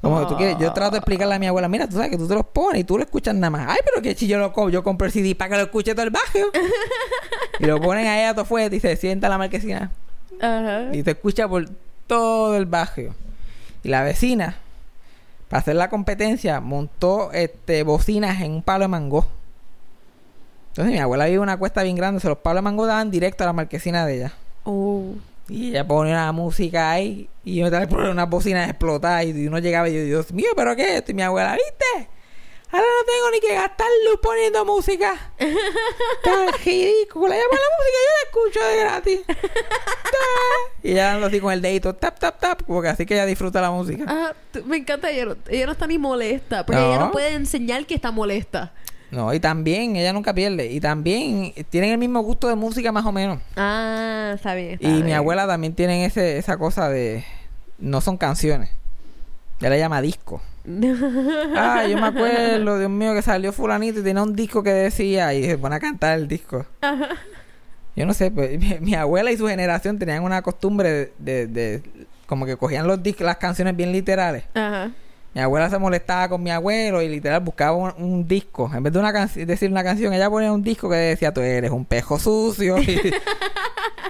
Como 0.00 0.20
que 0.20 0.26
tú 0.26 0.36
quieres, 0.36 0.56
yo 0.58 0.72
trato 0.72 0.92
de 0.92 0.98
explicarle 0.98 1.34
a 1.34 1.38
mi 1.40 1.46
abuela, 1.48 1.68
mira, 1.68 1.88
tú 1.88 1.96
sabes 1.96 2.10
que 2.10 2.16
tú 2.18 2.28
te 2.28 2.34
los 2.34 2.46
pones 2.46 2.82
y 2.82 2.84
tú 2.84 2.96
lo 2.98 3.02
escuchas 3.04 3.34
nada 3.34 3.50
más. 3.50 3.66
Ay, 3.68 3.78
pero 3.84 4.00
que 4.00 4.14
si 4.14 4.28
yo 4.28 4.38
lo 4.38 4.52
co- 4.52 4.68
yo 4.70 4.84
compro 4.84 5.06
el 5.06 5.12
CD 5.12 5.34
para 5.34 5.50
que 5.50 5.56
lo 5.56 5.62
escuche 5.62 5.92
todo 5.94 6.04
el 6.04 6.10
barrio. 6.10 6.50
y 7.58 7.66
lo 7.66 7.80
ponen 7.80 8.06
ahí 8.06 8.24
a 8.24 8.34
tu 8.34 8.44
fuerte 8.44 8.76
y 8.76 8.80
se 8.80 8.94
sienta 8.96 9.26
en 9.26 9.30
la 9.32 9.38
marquesina. 9.38 9.90
Ajá. 10.40 10.88
Y 10.92 11.02
te 11.02 11.12
escucha 11.12 11.48
por 11.48 11.68
todo 12.06 12.56
el 12.56 12.66
barrio. 12.66 13.14
Y 13.82 13.88
la 13.88 14.02
vecina, 14.04 14.56
para 15.48 15.60
hacer 15.60 15.76
la 15.76 15.88
competencia, 15.88 16.60
montó 16.60 17.32
este 17.32 17.82
bocinas 17.82 18.40
en 18.42 18.52
un 18.52 18.62
palo 18.62 18.84
de 18.84 18.88
mango. 18.88 19.26
Entonces 20.70 20.92
mi 20.92 21.00
abuela 21.00 21.26
vive 21.26 21.38
una 21.38 21.56
cuesta 21.56 21.82
bien 21.82 21.96
grande, 21.96 22.20
se 22.20 22.28
los 22.28 22.38
palos 22.38 22.58
de 22.58 22.62
mango 22.62 22.86
daban 22.86 23.10
directo 23.10 23.44
a 23.44 23.46
la 23.46 23.52
marquesina 23.52 24.06
de 24.06 24.16
ella. 24.16 24.32
Oh. 24.64 25.14
Y 25.48 25.70
ella 25.70 25.86
ponía 25.86 26.12
una 26.12 26.32
música 26.32 26.90
ahí 26.90 27.28
y 27.42 27.56
yo 27.56 27.66
estaba 27.66 27.86
por 27.86 28.00
unas 28.00 28.28
bocinas 28.28 28.68
explotadas 28.68 29.24
y 29.24 29.46
uno 29.46 29.58
llegaba 29.58 29.88
y 29.88 29.94
yo, 29.94 30.04
Dios 30.04 30.32
mío, 30.32 30.48
¿pero 30.54 30.76
qué 30.76 30.82
es 30.82 30.98
esto? 30.98 31.12
Y 31.12 31.14
mi 31.14 31.22
abuela, 31.22 31.52
¿viste? 31.52 32.10
Ahora 32.70 32.84
no 32.86 33.06
tengo 33.06 33.30
ni 33.32 33.40
que 33.40 33.54
gastar 33.54 33.86
luz 34.10 34.20
poniendo 34.22 34.64
música. 34.64 35.32
Tan 36.22 36.48
ridícula. 36.64 37.34
Ella 37.34 37.44
pone 37.48 37.60
la 37.62 37.76
música 37.78 37.98
yo 38.04 38.12
la 38.12 38.22
escucho 38.28 38.60
de 38.68 38.76
gratis. 38.78 39.20
Y 40.82 40.92
ella 40.92 41.12
dando 41.12 41.26
así 41.26 41.40
con 41.40 41.52
el 41.52 41.60
dedito, 41.60 41.94
tap, 41.94 42.18
tap, 42.18 42.38
tap, 42.38 42.62
porque 42.62 42.88
así 42.88 43.04
que 43.04 43.14
ella 43.14 43.26
disfruta 43.26 43.60
la 43.60 43.70
música. 43.70 44.04
Ah, 44.06 44.32
me 44.64 44.76
encanta. 44.78 45.10
Ella 45.10 45.26
no, 45.26 45.36
ella 45.48 45.66
no 45.66 45.72
está 45.72 45.86
ni 45.86 45.98
molesta. 45.98 46.64
Porque 46.64 46.80
No. 46.80 46.88
ella 46.88 46.98
no 47.00 47.10
puede 47.12 47.34
enseñar 47.34 47.84
que 47.86 47.94
está 47.94 48.10
molesta. 48.12 48.72
No, 49.10 49.32
y 49.34 49.40
también, 49.40 49.96
ella 49.96 50.12
nunca 50.12 50.34
pierde. 50.34 50.66
Y 50.70 50.80
también 50.80 51.52
tienen 51.70 51.90
el 51.92 51.98
mismo 51.98 52.20
gusto 52.20 52.46
de 52.48 52.54
música 52.54 52.92
más 52.92 53.04
o 53.06 53.12
menos. 53.12 53.40
Ah, 53.56 54.32
está 54.34 54.54
bien. 54.54 54.74
está 54.74 54.88
Y 54.88 55.02
mi 55.02 55.12
abuela 55.14 55.46
también 55.46 55.74
tiene 55.74 56.04
ese, 56.04 56.38
esa 56.38 56.56
cosa 56.58 56.88
de... 56.88 57.24
No 57.78 58.00
son 58.00 58.16
canciones. 58.16 58.70
Ella 59.60 59.70
le 59.70 59.78
llama 59.78 60.00
disco. 60.00 60.40
Ah, 61.56 61.86
yo 61.88 61.96
me 61.98 62.06
acuerdo, 62.06 62.78
Dios 62.78 62.90
mío, 62.90 63.14
que 63.14 63.22
salió 63.22 63.52
fulanito 63.52 64.00
y 64.00 64.02
tenía 64.02 64.22
un 64.22 64.34
disco 64.36 64.62
que 64.62 64.70
decía 64.70 65.32
y 65.34 65.44
se 65.44 65.58
pone 65.58 65.76
a 65.76 65.80
cantar 65.80 66.18
el 66.18 66.28
disco. 66.28 66.66
Yo 67.96 68.06
no 68.06 68.14
sé, 68.14 68.30
pues 68.30 68.58
mi, 68.60 68.76
mi 68.80 68.94
abuela 68.94 69.32
y 69.32 69.36
su 69.36 69.46
generación 69.48 69.98
tenían 69.98 70.22
una 70.22 70.42
costumbre 70.42 70.90
de, 70.90 71.12
de- 71.18 71.46
de- 71.46 71.82
como 72.26 72.44
que 72.46 72.56
cogían 72.56 72.86
los 72.86 73.02
discos, 73.02 73.24
las 73.26 73.38
canciones 73.38 73.74
bien 73.74 73.90
literales. 73.90 74.44
Ajá. 74.54 74.90
Mi 75.34 75.40
abuela 75.42 75.68
se 75.70 75.78
molestaba 75.78 76.28
con 76.28 76.42
mi 76.42 76.50
abuelo 76.50 77.00
y 77.02 77.08
literal 77.08 77.40
buscaba 77.40 77.76
un, 77.76 77.92
un 78.02 78.26
disco. 78.28 78.70
En 78.74 78.82
vez 78.82 78.92
de 78.92 78.98
una 78.98 79.12
decir 79.12 79.70
una 79.70 79.82
canción, 79.84 80.12
ella 80.12 80.28
ponía 80.30 80.52
un 80.52 80.62
disco 80.62 80.88
que 80.88 80.96
decía, 80.96 81.32
tú 81.32 81.40
eres 81.40 81.70
un 81.70 81.84
pejo 81.84 82.18
sucio. 82.18 82.78
Y- 82.78 83.00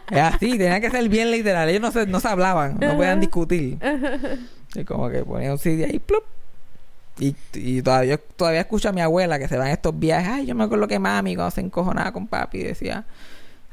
es 0.10 0.18
así, 0.20 0.50
tenía 0.58 0.80
que 0.80 0.90
ser 0.90 1.08
bien 1.08 1.30
literal. 1.30 1.68
Ellos 1.68 1.80
no 1.82 1.90
se, 1.92 2.06
no 2.06 2.20
se 2.20 2.28
hablaban, 2.28 2.78
no 2.80 2.96
podían 2.96 3.20
discutir. 3.20 3.78
Y 4.74 4.84
como 4.84 5.08
que 5.08 5.24
ponía 5.24 5.52
un 5.52 5.58
CD 5.58 5.84
ahí, 5.86 5.98
plup. 5.98 6.24
Y, 7.18 7.34
y 7.54 7.82
todavía, 7.82 8.16
yo 8.16 8.18
todavía 8.20 8.60
escucho 8.60 8.88
a 8.88 8.92
mi 8.92 9.00
abuela 9.00 9.38
que 9.38 9.48
se 9.48 9.56
va 9.58 9.66
en 9.66 9.72
estos 9.72 9.98
viajes. 9.98 10.28
Ay, 10.28 10.46
yo 10.46 10.54
me 10.54 10.64
acuerdo 10.64 10.86
que 10.86 10.98
mami 10.98 11.34
cuando 11.34 11.50
se 11.50 11.60
encojonaba 11.60 12.12
con 12.12 12.26
papi 12.28 12.62
decía, 12.62 13.04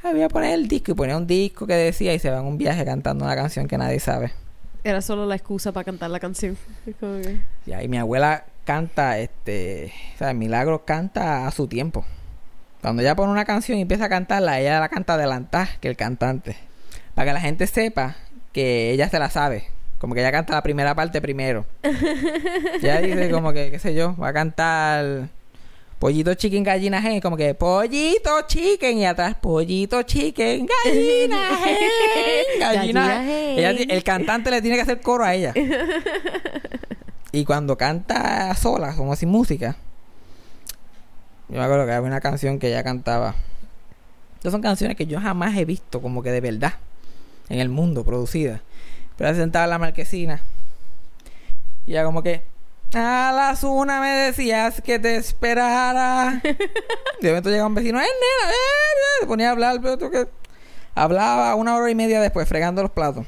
ay, 0.03 0.13
voy 0.13 0.23
a 0.23 0.29
poner 0.29 0.53
el 0.53 0.67
disco. 0.67 0.91
Y 0.91 0.95
ponía 0.95 1.15
un 1.17 1.27
disco 1.27 1.67
que 1.67 1.75
decía 1.75 2.13
y 2.13 2.19
se 2.19 2.29
va 2.31 2.39
en 2.39 2.45
un 2.45 2.57
viaje 2.57 2.83
cantando 2.85 3.23
una 3.25 3.35
canción 3.35 3.67
que 3.67 3.77
nadie 3.77 3.99
sabe. 3.99 4.31
Era 4.83 5.01
solo 5.01 5.25
la 5.25 5.35
excusa 5.35 5.71
para 5.71 5.83
cantar 5.83 6.09
la 6.09 6.19
canción. 6.19 6.57
Que- 6.85 7.39
Y 7.83 7.87
mi 7.87 7.97
abuela 7.97 8.45
canta, 8.65 9.19
este, 9.19 9.91
o 10.15 10.17
sea, 10.17 10.33
Milagros 10.33 10.81
canta 10.85 11.45
a 11.47 11.51
su 11.51 11.67
tiempo. 11.67 12.03
Cuando 12.81 13.01
ella 13.01 13.15
pone 13.15 13.31
una 13.31 13.45
canción 13.45 13.77
y 13.77 13.81
empieza 13.81 14.05
a 14.05 14.09
cantarla, 14.09 14.59
ella 14.59 14.79
la 14.79 14.89
canta 14.89 15.15
adelantada 15.15 15.69
que 15.81 15.87
el 15.87 15.95
cantante. 15.97 16.55
Para 17.15 17.27
que 17.27 17.33
la 17.33 17.41
gente 17.41 17.65
sepa 17.67 18.15
que 18.53 18.91
ella 18.91 19.09
se 19.09 19.17
la 19.19 19.29
sabe. 19.29 19.65
Como 20.05 20.13
que 20.13 20.21
ella 20.21 20.31
canta 20.31 20.53
la 20.53 20.61
primera 20.61 20.93
parte 20.93 21.19
primero. 21.19 21.65
ella 21.81 23.01
dice 23.01 23.31
como 23.31 23.51
que, 23.53 23.71
qué 23.71 23.79
sé 23.79 23.95
yo, 23.95 24.15
va 24.17 24.27
a 24.27 24.33
cantar 24.33 25.29
Pollito 25.97 26.31
Chicken 26.35 26.61
Gallina 26.63 27.01
Gen, 27.01 27.19
como 27.21 27.35
que 27.35 27.55
Pollito 27.55 28.39
Chicken 28.45 28.99
y 28.99 29.05
atrás 29.07 29.33
Pollito 29.41 30.03
Chicken 30.03 30.67
Gallina 30.85 31.37
Gen, 31.65 32.59
Gallina. 32.59 33.31
Ella 33.57 33.75
ti- 33.75 33.87
el 33.89 34.03
cantante 34.03 34.51
le 34.51 34.61
tiene 34.61 34.75
que 34.75 34.83
hacer 34.83 35.01
coro 35.01 35.23
a 35.23 35.33
ella. 35.33 35.55
y 37.31 37.43
cuando 37.43 37.75
canta 37.75 38.53
sola, 38.53 38.93
como 38.95 39.15
sin 39.15 39.29
música, 39.29 39.75
yo 41.49 41.57
me 41.57 41.63
acuerdo 41.63 41.87
que 41.87 41.93
había 41.93 42.07
una 42.07 42.21
canción 42.21 42.59
que 42.59 42.67
ella 42.67 42.83
cantaba. 42.83 43.33
Estas 44.35 44.51
son 44.51 44.61
canciones 44.61 44.95
que 44.97 45.07
yo 45.07 45.19
jamás 45.19 45.57
he 45.57 45.65
visto 45.65 45.99
como 45.99 46.21
que 46.21 46.29
de 46.31 46.41
verdad 46.41 46.73
en 47.49 47.59
el 47.59 47.69
mundo 47.69 48.03
producidas. 48.05 48.61
Pero 49.17 49.29
se 49.31 49.41
sentaba 49.41 49.65
en 49.65 49.69
la 49.69 49.77
marquesina 49.79 50.41
y 51.85 51.91
ella 51.91 52.03
como 52.03 52.23
que 52.23 52.41
a 52.93 53.31
las 53.35 53.63
una 53.63 53.99
me 53.99 54.09
decías 54.09 54.81
que 54.81 54.99
te 54.99 55.17
esperara. 55.17 56.41
de 57.21 57.27
momento 57.27 57.49
llega 57.49 57.65
un 57.65 57.75
vecino, 57.75 57.99
¡eh, 57.99 58.03
nena! 58.03 58.51
Eh, 58.51 58.53
eh", 58.53 59.19
Se 59.21 59.27
ponía 59.27 59.49
a 59.49 59.51
hablar, 59.51 59.79
pero 59.81 60.09
que... 60.09 60.27
Hablaba 60.97 61.53
una 61.55 61.75
hora 61.75 61.91
y 61.91 61.95
media 61.95 62.21
después, 62.21 62.47
fregando 62.47 62.81
los 62.81 62.91
platos. 62.91 63.27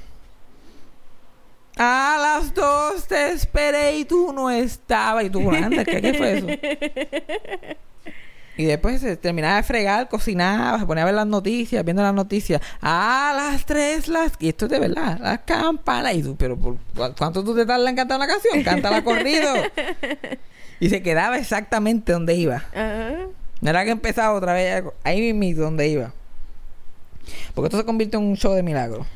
A 1.75 2.17
las 2.17 2.53
dos 2.53 3.05
te 3.07 3.31
esperé 3.31 3.97
y 3.97 4.05
tú 4.05 4.31
no 4.31 4.49
estabas. 4.49 5.25
Y 5.25 5.29
tú, 5.29 5.51
anda, 5.51 5.83
¿qué, 5.83 6.01
qué 6.01 6.13
fue 6.13 6.37
eso? 6.37 6.47
Y 8.57 8.65
después 8.65 8.99
se 9.01 9.15
terminaba 9.17 9.57
de 9.57 9.63
fregar, 9.63 10.09
cocinaba, 10.09 10.79
se 10.79 10.85
ponía 10.85 11.03
a 11.03 11.05
ver 11.05 11.13
las 11.15 11.27
noticias, 11.27 11.85
viendo 11.85 12.01
las 12.01 12.13
noticias. 12.13 12.59
A 12.81 13.33
las 13.35 13.65
tres, 13.65 14.07
las... 14.07 14.31
Y 14.39 14.49
esto 14.49 14.65
es 14.65 14.71
de 14.71 14.79
verdad, 14.79 15.19
las 15.21 15.39
campanas. 15.39 16.15
Y 16.15 16.23
tú, 16.23 16.35
pero 16.35 16.57
¿por 16.57 16.75
cu- 16.75 17.13
¿cuánto 17.17 17.43
tú 17.43 17.55
te 17.55 17.65
tardas 17.67 17.87
en 17.87 17.95
cantar 17.95 18.17
una 18.17 18.27
canción? 18.27 18.63
Cántala 18.63 19.03
corrido. 19.03 19.53
Y 20.79 20.89
se 20.89 21.01
quedaba 21.01 21.37
exactamente 21.39 22.11
donde 22.11 22.35
iba. 22.35 22.63
No 23.61 23.69
era 23.71 23.83
que 23.83 23.89
empezaba 23.89 24.35
otra 24.35 24.53
vez, 24.53 24.83
ahí 25.03 25.33
mismo 25.33 25.63
donde 25.63 25.87
iba. 25.87 26.11
Porque 27.55 27.67
esto 27.67 27.77
se 27.79 27.83
convirtió 27.83 28.19
en 28.19 28.25
un 28.27 28.37
show 28.37 28.53
de 28.53 28.61
milagros. 28.61 29.07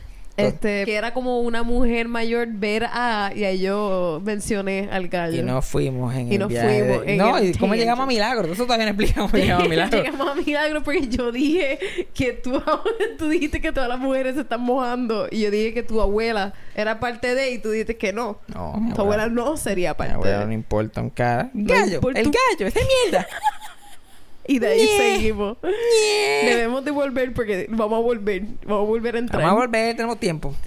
Este, 0.47 0.85
que 0.85 0.95
era 0.95 1.13
como 1.13 1.39
una 1.41 1.63
mujer 1.63 2.07
mayor 2.07 2.47
ver 2.49 2.85
a... 2.91 3.31
Y 3.35 3.43
ahí 3.43 3.59
yo 3.59 4.21
mencioné 4.23 4.89
al 4.91 5.07
gallo. 5.07 5.39
Y 5.39 5.43
nos 5.43 5.65
fuimos 5.65 6.13
en 6.15 6.31
Y 6.31 6.35
el 6.35 6.39
nos 6.39 6.49
viaje. 6.49 6.79
fuimos 6.83 7.05
de- 7.05 7.11
en 7.13 7.17
no, 7.17 7.37
el 7.37 7.49
y 7.49 7.53
cómo 7.57 7.75
llegamos 7.75 8.03
a 8.03 8.07
Milagros. 8.07 8.51
Eso 8.51 8.63
todavía 8.63 8.85
no 8.85 8.91
explicamos 8.91 9.31
cómo 9.31 9.41
llegamos 9.43 9.65
a 9.65 9.69
Milagros. 9.69 10.03
Llegamos 10.03 10.27
a 10.29 10.35
Milagro 10.35 10.83
porque 10.83 11.07
yo 11.07 11.31
dije 11.31 11.79
que 12.13 12.33
tú, 12.33 12.61
tú 13.17 13.29
dijiste 13.29 13.61
que 13.61 13.71
todas 13.71 13.89
las 13.89 13.99
mujeres 13.99 14.35
se 14.35 14.41
están 14.41 14.61
mojando. 14.61 15.27
Y 15.31 15.41
yo 15.41 15.51
dije 15.51 15.73
que 15.73 15.83
tu 15.83 16.01
abuela 16.01 16.53
era 16.75 16.99
parte 16.99 17.35
de 17.35 17.51
y 17.51 17.57
tú 17.59 17.71
dijiste 17.71 17.97
que 17.97 18.13
no. 18.13 18.39
No, 18.53 18.73
mi 18.77 18.93
Tu 18.93 19.01
abuela 19.01 19.27
no 19.27 19.57
sería 19.57 19.91
Mi 19.91 19.97
parte 19.97 20.13
abuela 20.13 20.39
de. 20.39 20.45
no 20.47 20.51
importa 20.53 21.01
un 21.01 21.09
cara. 21.09 21.49
No 21.53 21.73
Gallo, 21.73 21.95
importa 21.95 22.19
el 22.19 22.25
gallo, 22.31 22.67
esa 22.67 22.79
mierda. 23.05 23.27
Y 24.51 24.59
de 24.59 24.67
ahí 24.67 24.87
seguimos. 24.97 25.57
Debemos 26.43 26.83
de 26.83 26.91
volver 26.91 27.33
porque 27.33 27.67
vamos 27.69 27.99
a 27.99 28.01
volver. 28.01 28.41
Vamos 28.65 28.83
a 28.83 28.87
volver 28.89 29.15
a 29.15 29.19
entrar. 29.19 29.41
Vamos 29.43 29.63
a 29.63 29.65
volver, 29.65 29.95
tenemos 29.95 30.19
tiempo. 30.19 30.53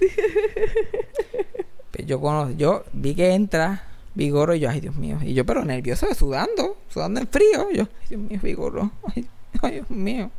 Yo 2.05 2.19
cono- 2.19 2.51
yo 2.51 2.83
vi 2.93 3.15
que 3.15 3.33
entra 3.33 3.83
Vigoro 4.15 4.53
y 4.53 4.59
yo, 4.59 4.69
ay 4.69 4.81
Dios 4.81 4.95
mío. 4.95 5.17
Y 5.23 5.33
yo, 5.33 5.45
pero 5.45 5.63
nervioso, 5.63 6.13
sudando, 6.13 6.77
sudando 6.89 7.21
en 7.21 7.27
frío. 7.27 7.71
Yo, 7.71 7.83
ay 8.01 8.07
Dios 8.09 8.21
mío, 8.21 8.39
Vigoro. 8.43 8.91
Ay, 9.15 9.25
ay, 9.61 9.71
Dios 9.75 9.89
mío. 9.89 10.29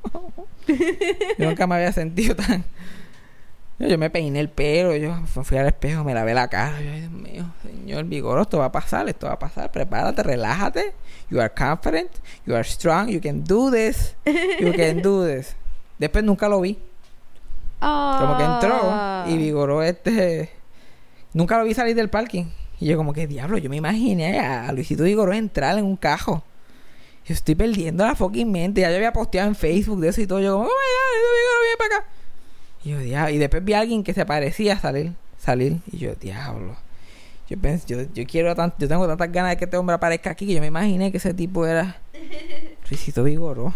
yo 1.39 1.47
nunca 1.49 1.67
me 1.67 1.77
había 1.77 1.93
sentido 1.93 2.37
tan. 2.37 2.65
Yo, 3.79 3.99
me 3.99 4.09
peiné 4.09 4.41
el 4.41 4.49
pelo, 4.49 4.97
yo 4.97 5.15
fu- 5.27 5.45
fui 5.45 5.59
al 5.59 5.67
espejo, 5.67 6.03
me 6.03 6.15
lavé 6.15 6.33
la 6.33 6.49
cara. 6.49 6.81
Yo, 6.81 6.91
Dios 6.93 7.11
mío, 7.11 7.45
señor 7.62 8.05
Vigoro, 8.05 8.43
esto 8.43 8.59
va 8.59 8.67
a 8.67 8.73
pasar, 8.73 9.07
esto 9.09 9.27
va 9.27 9.35
a 9.35 9.39
pasar. 9.39 9.71
Prepárate, 9.71 10.23
relájate. 10.23 10.95
You 11.29 11.41
are 11.41 11.51
confident, 11.53 12.11
you 12.47 12.55
are 12.55 12.65
strong, 12.65 13.09
you 13.09 13.21
can 13.21 13.45
do 13.45 13.71
this, 13.71 14.15
you 14.61 14.73
can 14.75 15.03
do 15.03 15.27
this. 15.27 15.55
Después 15.99 16.25
nunca 16.25 16.49
lo 16.49 16.61
vi. 16.62 16.79
Como 17.81 18.39
que 18.39 18.45
entró 18.45 19.25
y 19.29 19.37
vigoró 19.37 19.83
este. 19.83 20.51
Nunca 21.35 21.59
lo 21.59 21.65
vi 21.65 21.75
salir 21.75 21.95
del 21.95 22.09
parking. 22.09 22.45
Y 22.81 22.87
yo, 22.87 22.97
como 22.97 23.12
que 23.12 23.27
diablo, 23.27 23.59
yo 23.59 23.69
me 23.69 23.77
imaginé 23.77 24.39
a 24.41 24.73
Luisito 24.73 25.05
Vigoró 25.05 25.33
entrar 25.35 25.77
en 25.79 25.85
un 25.85 25.97
cajo. 25.97 26.43
Yo 27.27 27.35
estoy 27.35 27.55
perdiendo 27.55 28.07
la 28.07 28.15
fucking 28.15 28.51
mente. 28.51 28.81
Ya 28.81 28.91
yo 28.91 28.97
había 28.97 29.12
posteado 29.12 29.49
en 29.49 29.55
Facebook 29.55 30.01
de 30.01 30.09
eso 30.09 30.21
y 30.23 30.27
todo. 30.27 30.41
Yo, 30.41 30.53
como, 30.55 30.65
oh 30.65 30.69
my 30.69 30.71
god, 30.71 31.12
Luisito 31.12 31.35
Vigoró 31.37 31.62
viene 31.62 31.77
para 31.79 31.97
acá. 31.97 32.07
Y 32.87 32.90
yo, 32.90 32.99
diablo. 33.01 33.35
Y 33.35 33.38
después 33.38 33.64
vi 33.64 33.72
a 33.72 33.81
alguien 33.81 34.05
que 34.05 34.14
se 34.14 34.25
parecía 34.25 34.79
salir. 34.79 35.12
Salir. 35.38 35.79
Y 35.90 35.99
yo, 35.99 36.14
diablo. 36.14 36.77
Yo 37.49 37.59
pensé, 37.59 37.87
yo, 37.88 38.03
yo 38.14 38.25
quiero 38.27 38.55
tan- 38.55 38.72
yo 38.79 38.87
tengo 38.87 39.07
tantas 39.09 39.31
ganas 39.33 39.51
de 39.51 39.57
que 39.57 39.64
este 39.64 39.77
hombre 39.77 39.94
aparezca 39.96 40.31
aquí 40.31 40.46
que 40.46 40.55
yo 40.55 40.61
me 40.61 40.66
imaginé 40.68 41.11
que 41.11 41.18
ese 41.18 41.35
tipo 41.35 41.66
era 41.66 41.96
Luisito 42.88 43.25
Vigoró. 43.25 43.72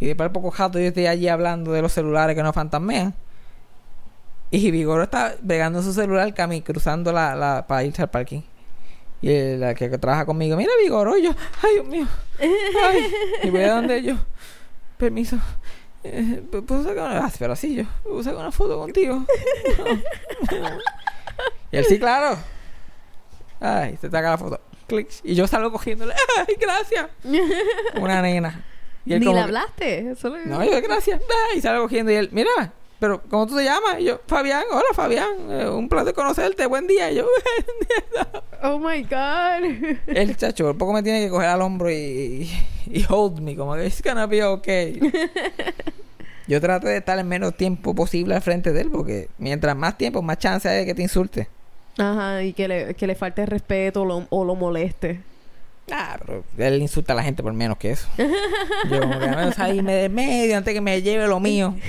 Y 0.00 0.06
después 0.06 0.26
al 0.26 0.32
poco 0.32 0.50
jato 0.50 0.78
yo 0.78 0.86
estoy 0.86 1.06
allí 1.06 1.28
hablando 1.28 1.72
de 1.72 1.82
los 1.82 1.92
celulares 1.92 2.36
que 2.36 2.42
no 2.42 2.52
fantasmean. 2.52 3.14
Y 4.50 4.70
Vigoro 4.70 5.02
está 5.04 5.34
pegando 5.46 5.82
su 5.82 5.92
celular 5.92 6.32
cami 6.34 6.62
cruzando 6.62 7.12
la, 7.12 7.34
la 7.34 7.64
para 7.66 7.82
irse 7.84 8.02
al 8.02 8.10
parking. 8.10 8.42
Y 9.22 9.30
el- 9.30 9.60
la 9.60 9.74
que, 9.74 9.88
que 9.90 9.98
trabaja 9.98 10.26
conmigo, 10.26 10.56
mira 10.56 10.70
Vigoro, 10.82 11.16
y 11.16 11.22
yo, 11.24 11.30
ay 11.62 11.74
Dios 11.74 11.86
mío. 11.86 12.06
Ay. 12.40 13.12
Y 13.44 13.50
voy 13.50 13.62
a 13.62 13.74
donde 13.74 14.02
yo. 14.02 14.16
Permiso. 14.98 15.38
Eh, 16.04 16.42
¿Puedo 16.50 16.84
sacar 16.84 17.10
una? 17.10 17.26
Ah, 17.26 17.32
pero 17.38 17.54
así 17.54 17.74
yo. 17.76 17.84
¿Puedo 18.02 18.22
sacar 18.22 18.40
una 18.40 18.52
foto 18.52 18.78
contigo? 18.78 19.24
y 21.70 21.76
él 21.76 21.84
sí, 21.86 21.98
claro. 21.98 22.36
Ay, 23.60 23.96
se 24.00 24.10
saca 24.10 24.30
la 24.30 24.38
foto. 24.38 24.60
Clic. 24.86 25.08
Y 25.22 25.34
yo 25.34 25.46
salgo 25.46 25.72
cogiéndole. 25.72 26.14
Ay, 26.38 26.56
gracias. 26.60 27.08
Una 28.00 28.20
nena. 28.22 28.64
Y 29.06 29.14
él 29.14 29.20
Ni 29.20 29.32
le 29.32 29.40
hablaste. 29.40 30.10
Eso 30.10 30.28
le- 30.30 30.44
no, 30.46 30.62
yo, 30.64 30.80
gracias. 30.82 31.20
Ah, 31.28 31.54
Y 31.56 31.60
salgo 31.60 31.84
cogiendo 31.84 32.12
y 32.12 32.16
él, 32.16 32.28
mira, 32.32 32.50
pero 33.04 33.20
¿cómo 33.28 33.46
tú 33.46 33.54
te 33.54 33.64
llamas? 33.64 34.00
Y 34.00 34.04
yo, 34.04 34.18
Fabián, 34.26 34.64
hola 34.72 34.86
Fabián, 34.94 35.28
eh, 35.50 35.68
un 35.68 35.90
placer 35.90 36.14
conocerte, 36.14 36.64
buen 36.64 36.86
día. 36.86 37.10
Y 37.12 37.16
yo, 37.16 37.26
Oh 38.62 38.78
my 38.78 39.02
God. 39.02 39.98
el 40.06 40.34
chacho, 40.38 40.64
por 40.64 40.78
poco 40.78 40.94
me 40.94 41.02
tiene 41.02 41.22
que 41.22 41.28
coger 41.28 41.50
al 41.50 41.60
hombro 41.60 41.90
y, 41.90 42.50
y 42.86 43.04
hold 43.06 43.40
me, 43.40 43.56
como 43.56 43.74
que 43.74 43.84
it's 43.84 44.02
gonna 44.02 44.26
be 44.26 44.42
okay. 44.42 44.98
yo 46.46 46.62
trato 46.62 46.86
de 46.86 46.96
estar 46.96 47.18
el 47.18 47.26
menos 47.26 47.54
tiempo 47.58 47.94
posible 47.94 48.36
al 48.36 48.40
frente 48.40 48.72
de 48.72 48.80
él, 48.80 48.90
porque 48.90 49.28
mientras 49.36 49.76
más 49.76 49.98
tiempo, 49.98 50.22
más 50.22 50.38
chance 50.38 50.66
hay 50.66 50.78
de 50.78 50.86
que 50.86 50.94
te 50.94 51.02
insulte. 51.02 51.50
Ajá, 51.98 52.42
y 52.42 52.54
que 52.54 52.68
le, 52.68 52.94
que 52.94 53.06
le 53.06 53.16
falte 53.16 53.44
respeto 53.44 54.06
lo, 54.06 54.26
o 54.30 54.44
lo 54.46 54.54
moleste. 54.54 55.20
Ah, 55.90 56.16
pero 56.18 56.42
él 56.56 56.80
insulta 56.80 57.12
a 57.12 57.16
la 57.16 57.22
gente 57.22 57.42
por 57.42 57.52
menos 57.52 57.76
que 57.76 57.90
eso. 57.90 58.08
yo, 58.16 59.00
como 59.00 59.18
que 59.18 59.26
"Dame 59.26 59.52
salirme 59.52 59.92
de 59.94 60.08
medio 60.08 60.56
antes 60.56 60.72
que 60.72 60.80
me 60.80 61.02
lleve 61.02 61.26
lo 61.26 61.40
mío. 61.40 61.74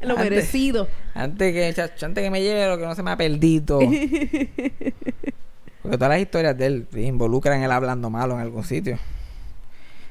Lo 0.00 0.16
Antes- 0.16 0.30
merecido. 0.30 0.86
Antes 1.14 1.52
que, 1.54 1.72
chacho, 1.72 2.04
antes 2.04 2.22
que 2.22 2.30
me 2.30 2.42
lleve 2.42 2.66
lo 2.66 2.76
que 2.76 2.84
no 2.84 2.94
se 2.94 3.02
me 3.02 3.10
ha 3.12 3.16
perdido. 3.16 3.78
Porque 5.82 5.98
todas 5.98 6.10
las 6.10 6.20
historias 6.20 6.56
de 6.58 6.66
él 6.66 6.86
involucran 6.94 7.62
él 7.62 7.70
hablando 7.70 8.10
malo 8.10 8.34
en 8.34 8.40
algún 8.40 8.64
sitio. 8.64 8.98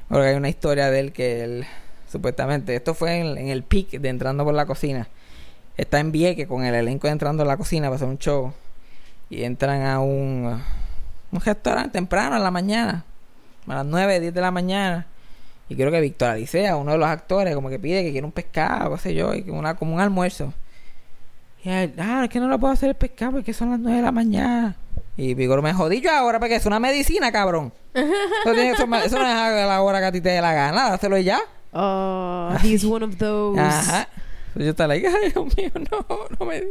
Porque 0.08 0.28
hay 0.28 0.34
una 0.36 0.48
historia 0.48 0.90
de 0.90 1.00
él 1.00 1.12
que 1.12 1.42
él, 1.44 1.66
supuestamente, 2.10 2.74
esto 2.74 2.94
fue 2.94 3.18
en, 3.18 3.38
en 3.38 3.48
el 3.48 3.62
peak 3.62 3.90
de 4.00 4.08
entrando 4.08 4.44
por 4.44 4.54
la 4.54 4.66
cocina. 4.66 5.08
Está 5.76 5.98
en 6.00 6.12
Vieques 6.12 6.46
con 6.46 6.64
el 6.64 6.74
elenco 6.74 7.06
de 7.08 7.12
entrando 7.12 7.42
a 7.42 7.46
la 7.46 7.56
cocina 7.56 7.88
para 7.88 7.96
hacer 7.96 8.08
un 8.08 8.18
show. 8.18 8.52
Y 9.30 9.42
entran 9.44 9.82
a 9.82 10.00
un, 10.00 10.62
un 11.34 11.40
restaurante 11.44 11.90
temprano 11.90 12.36
en 12.36 12.42
la 12.42 12.50
mañana. 12.50 13.04
A 13.66 13.74
las 13.76 13.86
9, 13.86 14.20
10 14.20 14.34
de 14.34 14.40
la 14.40 14.50
mañana. 14.50 15.06
Y 15.68 15.76
creo 15.76 15.90
que 15.90 16.00
Víctor 16.00 16.30
Alicea, 16.30 16.76
uno 16.76 16.92
de 16.92 16.98
los 16.98 17.08
actores, 17.08 17.54
como 17.54 17.70
que 17.70 17.78
pide 17.78 18.02
que 18.04 18.12
quiere 18.12 18.26
un 18.26 18.32
pescado, 18.32 18.94
qué 18.94 19.00
sé 19.00 19.14
yo, 19.14 19.34
y 19.34 19.48
una, 19.48 19.74
como 19.76 19.94
un 19.94 20.00
almuerzo. 20.00 20.52
Y 21.64 21.70
él, 21.70 21.94
ah, 21.98 22.22
es 22.24 22.30
que 22.30 22.38
no 22.40 22.48
lo 22.48 22.58
puedo 22.58 22.72
hacer 22.74 22.90
el 22.90 22.94
pescado 22.94 23.32
porque 23.32 23.54
son 23.54 23.70
las 23.70 23.78
9 23.80 23.96
de 23.96 24.02
la 24.02 24.12
mañana. 24.12 24.76
Y 25.16 25.32
Vigor 25.34 25.62
me 25.62 25.72
jodí 25.72 26.00
yo 26.02 26.10
ahora 26.12 26.38
porque 26.38 26.56
es 26.56 26.66
una 26.66 26.78
medicina, 26.80 27.32
cabrón. 27.32 27.72
Eso, 27.94 28.52
tiene 28.54 28.74
ma- 28.86 29.04
eso 29.04 29.16
no 29.18 29.24
es 29.26 29.34
a 29.34 29.66
la 29.66 29.80
hora 29.80 30.00
que 30.00 30.06
a 30.06 30.12
ti 30.12 30.20
te 30.20 30.28
dé 30.30 30.40
la 30.40 30.52
gana, 30.52 30.88
hazlo 30.88 31.16
ya. 31.18 31.38
Oh, 31.72 32.54
he's 32.62 32.84
one 32.84 33.04
of 33.04 33.16
those. 33.16 33.58
Ajá. 33.58 34.08
Yo 34.56 34.70
estaba 34.70 34.88
like, 34.88 35.06
ay, 35.08 35.30
Dios 35.32 35.56
mío, 35.56 35.70
no, 35.90 36.06
no 36.38 36.46
me. 36.46 36.62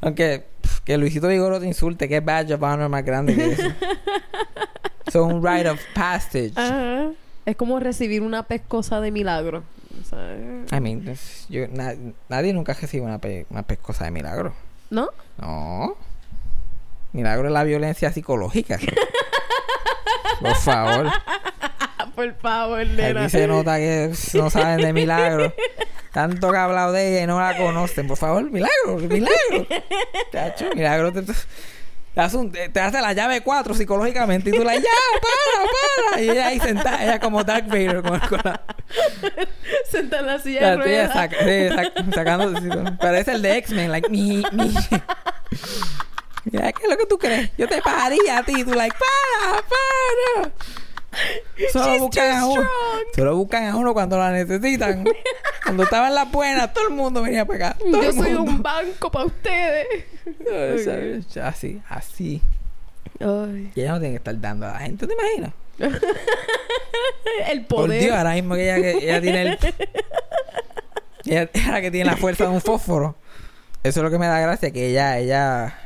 Aunque 0.00 0.46
que 0.86 0.96
Luisito 0.96 1.28
Vigoro 1.28 1.60
te 1.60 1.66
insulte, 1.66 2.08
que 2.08 2.20
badge 2.20 2.54
of 2.54 2.62
honor 2.62 2.88
más 2.88 3.04
grande 3.04 3.34
que 3.34 3.52
eso. 3.52 3.68
Son 5.12 5.30
un 5.34 5.44
rite 5.46 5.68
of 5.68 5.80
passage. 5.94 6.52
Ajá. 6.56 7.10
Es 7.44 7.56
como 7.56 7.78
recibir 7.78 8.22
una 8.22 8.42
pescosa 8.44 9.00
de 9.02 9.10
milagro. 9.10 9.62
O 10.00 10.04
sea, 10.04 10.36
I 10.76 10.80
mean, 10.80 11.06
es- 11.08 11.46
yo, 11.48 11.66
na- 11.68 11.94
nadie 12.28 12.52
nunca 12.52 12.72
recibe 12.74 13.04
una, 13.04 13.18
pe- 13.18 13.46
una 13.50 13.62
pescosa 13.62 14.04
de 14.04 14.10
milagro. 14.10 14.52
¿No? 14.90 15.08
No. 15.38 15.96
Milagro 17.12 17.48
es 17.48 17.52
la 17.52 17.64
violencia 17.64 18.12
psicológica. 18.12 18.78
Por 20.40 20.54
favor. 20.56 21.10
Por 22.16 22.34
favor, 22.40 22.84
nena. 22.86 23.20
Aquí 23.22 23.30
se 23.30 23.46
nota 23.46 23.76
que 23.76 24.10
no 24.34 24.50
saben 24.50 24.78
de 24.78 24.92
milagro. 24.92 25.54
Tanto 26.12 26.50
que 26.50 26.56
ha 26.56 26.64
hablado 26.64 26.92
de 26.92 27.10
ella 27.12 27.22
y 27.24 27.26
no 27.26 27.38
la 27.38 27.56
conocen. 27.56 28.08
Por 28.08 28.16
favor, 28.16 28.42
milagro, 28.50 28.96
milagro. 29.08 29.66
Chacho, 30.32 30.70
milagro 30.74 31.12
te, 31.12 31.22
te 31.22 32.20
hace, 32.20 32.36
un- 32.38 32.50
te 32.50 32.80
hace 32.80 33.00
la 33.02 33.12
llave 33.12 33.42
4 33.42 33.74
psicológicamente. 33.74 34.48
Y 34.48 34.52
tú 34.54 34.64
la 34.64 34.74
ya, 34.76 34.82
para, 35.20 35.68
para. 36.14 36.22
Y 36.22 36.30
ella 36.30 36.46
ahí 36.48 36.58
sentada, 36.58 37.04
ella 37.04 37.20
como 37.20 37.44
Dark 37.44 37.66
Vader 37.68 38.00
con, 38.02 38.18
con 38.20 38.40
la, 38.42 38.62
Sentada 39.90 40.20
en 40.22 40.26
la 40.26 40.38
silla 40.38 40.70
de 40.70 40.76
ruedas. 40.78 41.12
saca- 41.12 41.38
sí, 41.38 41.44
sac- 41.76 42.14
sacando. 42.14 42.60
sí, 42.60 42.68
Parece 42.98 43.32
el 43.32 43.42
de 43.42 43.58
X-Men, 43.58 43.92
like, 43.92 44.08
mi, 44.08 44.42
mi. 44.52 44.74
Mira, 46.44 46.72
¿qué 46.72 46.84
es 46.84 46.88
lo 46.90 46.96
que 46.96 47.06
tú 47.06 47.18
crees? 47.18 47.50
Yo 47.58 47.66
te 47.68 47.82
pagaría 47.82 48.38
a 48.38 48.42
ti. 48.44 48.52
Y 48.60 48.64
tú, 48.64 48.72
like, 48.72 48.96
para, 48.96 49.62
para. 49.62 50.52
Solo 51.72 51.86
She's 51.92 52.00
buscan 52.00 52.30
too 52.30 52.36
a 52.38 52.46
uno. 52.46 52.68
Solo 53.14 53.36
buscan 53.36 53.64
a 53.66 53.76
uno 53.76 53.94
cuando 53.94 54.18
la 54.18 54.32
necesitan. 54.32 55.04
cuando 55.64 55.82
estaban 55.84 56.14
las 56.14 56.30
buenas, 56.30 56.72
todo 56.72 56.88
el 56.88 56.94
mundo 56.94 57.22
venía 57.22 57.44
para 57.44 57.70
acá. 57.70 57.78
Todo 57.78 58.02
Yo 58.02 58.10
el 58.10 58.14
soy 58.14 58.34
mundo. 58.34 58.50
un 58.52 58.62
banco 58.62 59.10
para 59.10 59.24
ustedes. 59.26 59.86
Así, 61.42 61.80
así. 61.88 62.42
Ay. 63.20 63.72
Y 63.74 63.80
ella 63.80 63.92
no 63.92 64.00
tiene 64.00 64.14
que 64.14 64.18
estar 64.18 64.40
dando 64.40 64.66
a 64.66 64.72
la 64.72 64.78
gente, 64.80 65.06
¿te 65.06 65.14
imaginas? 65.14 65.52
El 67.50 67.64
Por 67.66 67.86
poder. 67.86 68.02
Dios, 68.02 68.16
ahora 68.16 68.32
mismo 68.34 68.54
que 68.54 68.64
ella, 68.64 68.76
que 68.76 68.92
ella 69.04 69.20
tiene 69.20 69.42
el... 69.42 69.58
Ella 71.28 71.50
la 71.72 71.80
que 71.80 71.90
tiene 71.90 72.08
la 72.08 72.16
fuerza 72.16 72.44
de 72.44 72.50
un 72.50 72.60
fósforo. 72.60 73.16
Eso 73.82 74.00
es 74.00 74.04
lo 74.04 74.10
que 74.10 74.18
me 74.18 74.26
da 74.28 74.38
gracia, 74.38 74.70
que 74.70 74.90
ella, 74.90 75.18
ella, 75.18 75.76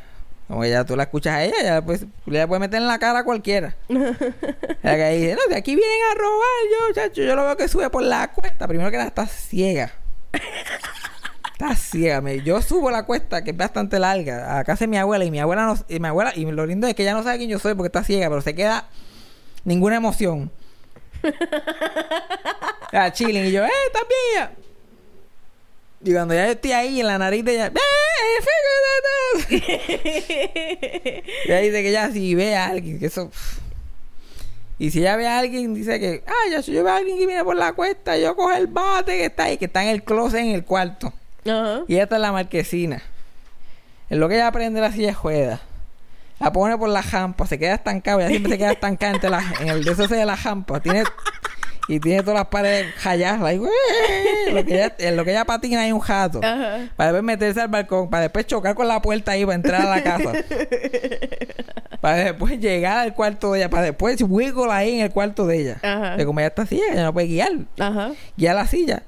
como 0.51 0.65
ella, 0.65 0.85
tú 0.85 0.97
la 0.97 1.05
escuchas 1.05 1.35
a 1.35 1.45
ella, 1.45 1.55
ella 1.61 1.83
pues, 1.83 2.05
le 2.27 2.39
la 2.39 2.47
puede 2.47 2.61
meter 2.61 2.81
en 2.83 2.89
la 2.89 2.99
cara 2.99 3.21
a 3.21 3.25
cualquiera. 3.25 3.77
La 3.89 4.97
que 4.97 5.11
dice, 5.11 5.35
no, 5.37 5.41
de 5.49 5.57
aquí 5.57 5.77
vienen 5.77 5.99
a 6.11 6.15
robar, 6.15 6.49
yo, 6.71 6.95
chacho, 6.95 7.23
yo 7.23 7.37
lo 7.37 7.45
veo 7.45 7.57
que 7.57 7.69
sube 7.69 7.89
por 7.91 8.03
la 8.03 8.33
cuesta. 8.33 8.67
Primero 8.67 8.91
que 8.91 8.97
nada, 8.97 9.09
está 9.09 9.27
ciega. 9.27 9.93
Está 11.53 11.77
ciega. 11.77 12.21
me- 12.21 12.43
Yo 12.43 12.61
subo 12.63 12.91
la 12.91 13.05
cuesta, 13.05 13.45
que 13.45 13.51
es 13.51 13.57
bastante 13.57 13.99
larga, 13.99 14.59
a 14.59 14.65
casa 14.65 14.85
de 14.85 14.89
mi 14.89 14.97
abuela, 14.99 15.25
y 15.25 15.31
mi 15.31 15.39
abuela 15.39 15.67
no, 15.67 15.77
y 15.89 16.01
mi 16.01 16.09
abuela, 16.09 16.33
y 16.35 16.45
lo 16.51 16.67
lindo 16.67 16.87
es 16.87 16.95
que 16.95 17.03
ella 17.03 17.13
no 17.15 17.23
sabe 17.23 17.39
quién 17.39 17.51
yo 17.51 17.59
soy 17.59 17.75
porque 17.75 17.87
está 17.89 18.03
ciega, 18.03 18.29
pero 18.29 18.41
se 18.41 18.55
queda 18.55 18.89
ninguna 19.65 19.97
emoción. 19.97 20.51
Ya, 22.93 23.13
chilling, 23.13 23.45
y 23.47 23.53
yo, 23.53 23.65
¡eh, 23.65 23.71
está 23.87 24.01
bien! 24.35 24.70
Y 26.03 26.13
cuando 26.13 26.33
ya 26.35 26.47
yo 26.47 26.53
estoy 26.53 26.73
ahí 26.73 27.01
en 27.01 27.07
la 27.07 27.19
nariz 27.19 27.45
de 27.45 27.53
ella, 27.55 27.67
¡eh, 27.67 29.47
fíjate! 29.49 31.23
Y 31.47 31.51
ella 31.53 31.61
dice 31.61 31.83
que 31.83 31.93
ya 31.93 32.11
si 32.11 32.35
ve 32.35 32.57
a 32.57 32.67
alguien, 32.67 32.99
que 32.99 33.07
eso. 33.07 33.31
Y 34.79 34.91
si 34.91 35.01
ella 35.01 35.17
ve 35.17 35.27
a 35.29 35.39
alguien, 35.41 35.75
dice 35.75 36.01
que, 36.01 36.23
ah, 36.27 36.51
ya 36.51 36.63
si 36.63 36.73
yo 36.73 36.83
veo 36.83 36.93
a 36.95 36.97
alguien 36.97 37.19
que 37.19 37.27
viene 37.27 37.45
por 37.45 37.55
la 37.57 37.75
cuesta, 37.75 38.17
yo 38.17 38.35
cojo 38.35 38.53
el 38.53 38.67
bate 38.67 39.19
que 39.19 39.27
está 39.27 39.45
ahí, 39.45 39.59
que 39.59 39.67
está 39.67 39.83
en 39.83 39.91
el 39.91 40.03
closet 40.03 40.41
en 40.41 40.53
el 40.53 40.65
cuarto. 40.65 41.13
Y 41.87 41.95
ella 41.95 42.05
está 42.05 42.17
en 42.17 42.23
la 42.23 42.33
marquesina. 42.33 43.03
En 44.09 44.21
lo 44.21 44.29
que 44.29 44.37
ella 44.37 44.47
aprende 44.47 44.81
la 44.81 44.91
silla 44.93 45.13
juega. 45.13 45.61
La 46.39 46.51
pone 46.51 46.79
por 46.79 46.89
la 46.89 47.03
jampa, 47.03 47.47
se 47.47 47.59
queda 47.59 47.75
estancada, 47.75 48.21
ella 48.21 48.29
siempre 48.31 48.53
se 48.53 48.59
queda 48.59 48.73
estancada 48.73 49.13
entre 49.13 49.29
la- 49.29 49.45
en 49.61 49.69
el 49.69 49.85
de 49.85 49.95
de 49.95 50.25
la 50.25 50.37
jampa. 50.39 50.81
Tiene, 50.81 51.05
y 51.91 51.99
tiene 51.99 52.23
todas 52.23 52.39
las 52.39 52.47
paredes 52.47 52.95
jalladas. 52.99 53.41
like, 53.41 53.65
lo 54.53 54.65
que 54.65 54.75
ella, 54.75 54.95
en 54.99 55.17
lo 55.17 55.25
que 55.25 55.33
ella 55.33 55.45
patina 55.45 55.81
hay 55.81 55.91
un 55.91 55.99
jato. 55.99 56.39
Ajá. 56.41 56.89
Para 56.95 57.11
después 57.11 57.25
meterse 57.25 57.61
al 57.61 57.69
balcón, 57.69 58.09
para 58.09 58.23
después 58.23 58.47
chocar 58.47 58.77
con 58.77 58.87
la 58.87 59.03
puerta 59.03 59.33
ahí 59.33 59.45
para 59.45 59.57
entrar 59.57 59.83
a 59.83 59.91
la 59.91 60.03
casa. 60.03 60.33
para 62.01 62.17
después 62.17 62.61
llegar 62.61 62.99
al 62.99 63.13
cuarto 63.13 63.53
de 63.53 63.59
ella, 63.59 63.71
para 63.71 63.83
después 63.83 64.23
wiggle 64.23 64.71
ahí 64.71 65.01
en 65.01 65.01
el 65.01 65.11
cuarto 65.11 65.49
de 65.49 65.63
ella. 65.63 65.81
Ajá. 65.83 66.17
Que 66.17 66.25
como 66.25 66.39
ella 66.39 66.49
está 66.49 66.65
ciega, 66.65 66.93
ella 66.93 67.03
no 67.03 67.13
puede 67.13 67.27
guiar. 67.27 67.53
Ajá. 67.81 68.13
Guiar 68.37 68.55
la 68.55 68.69
silla. 68.69 69.03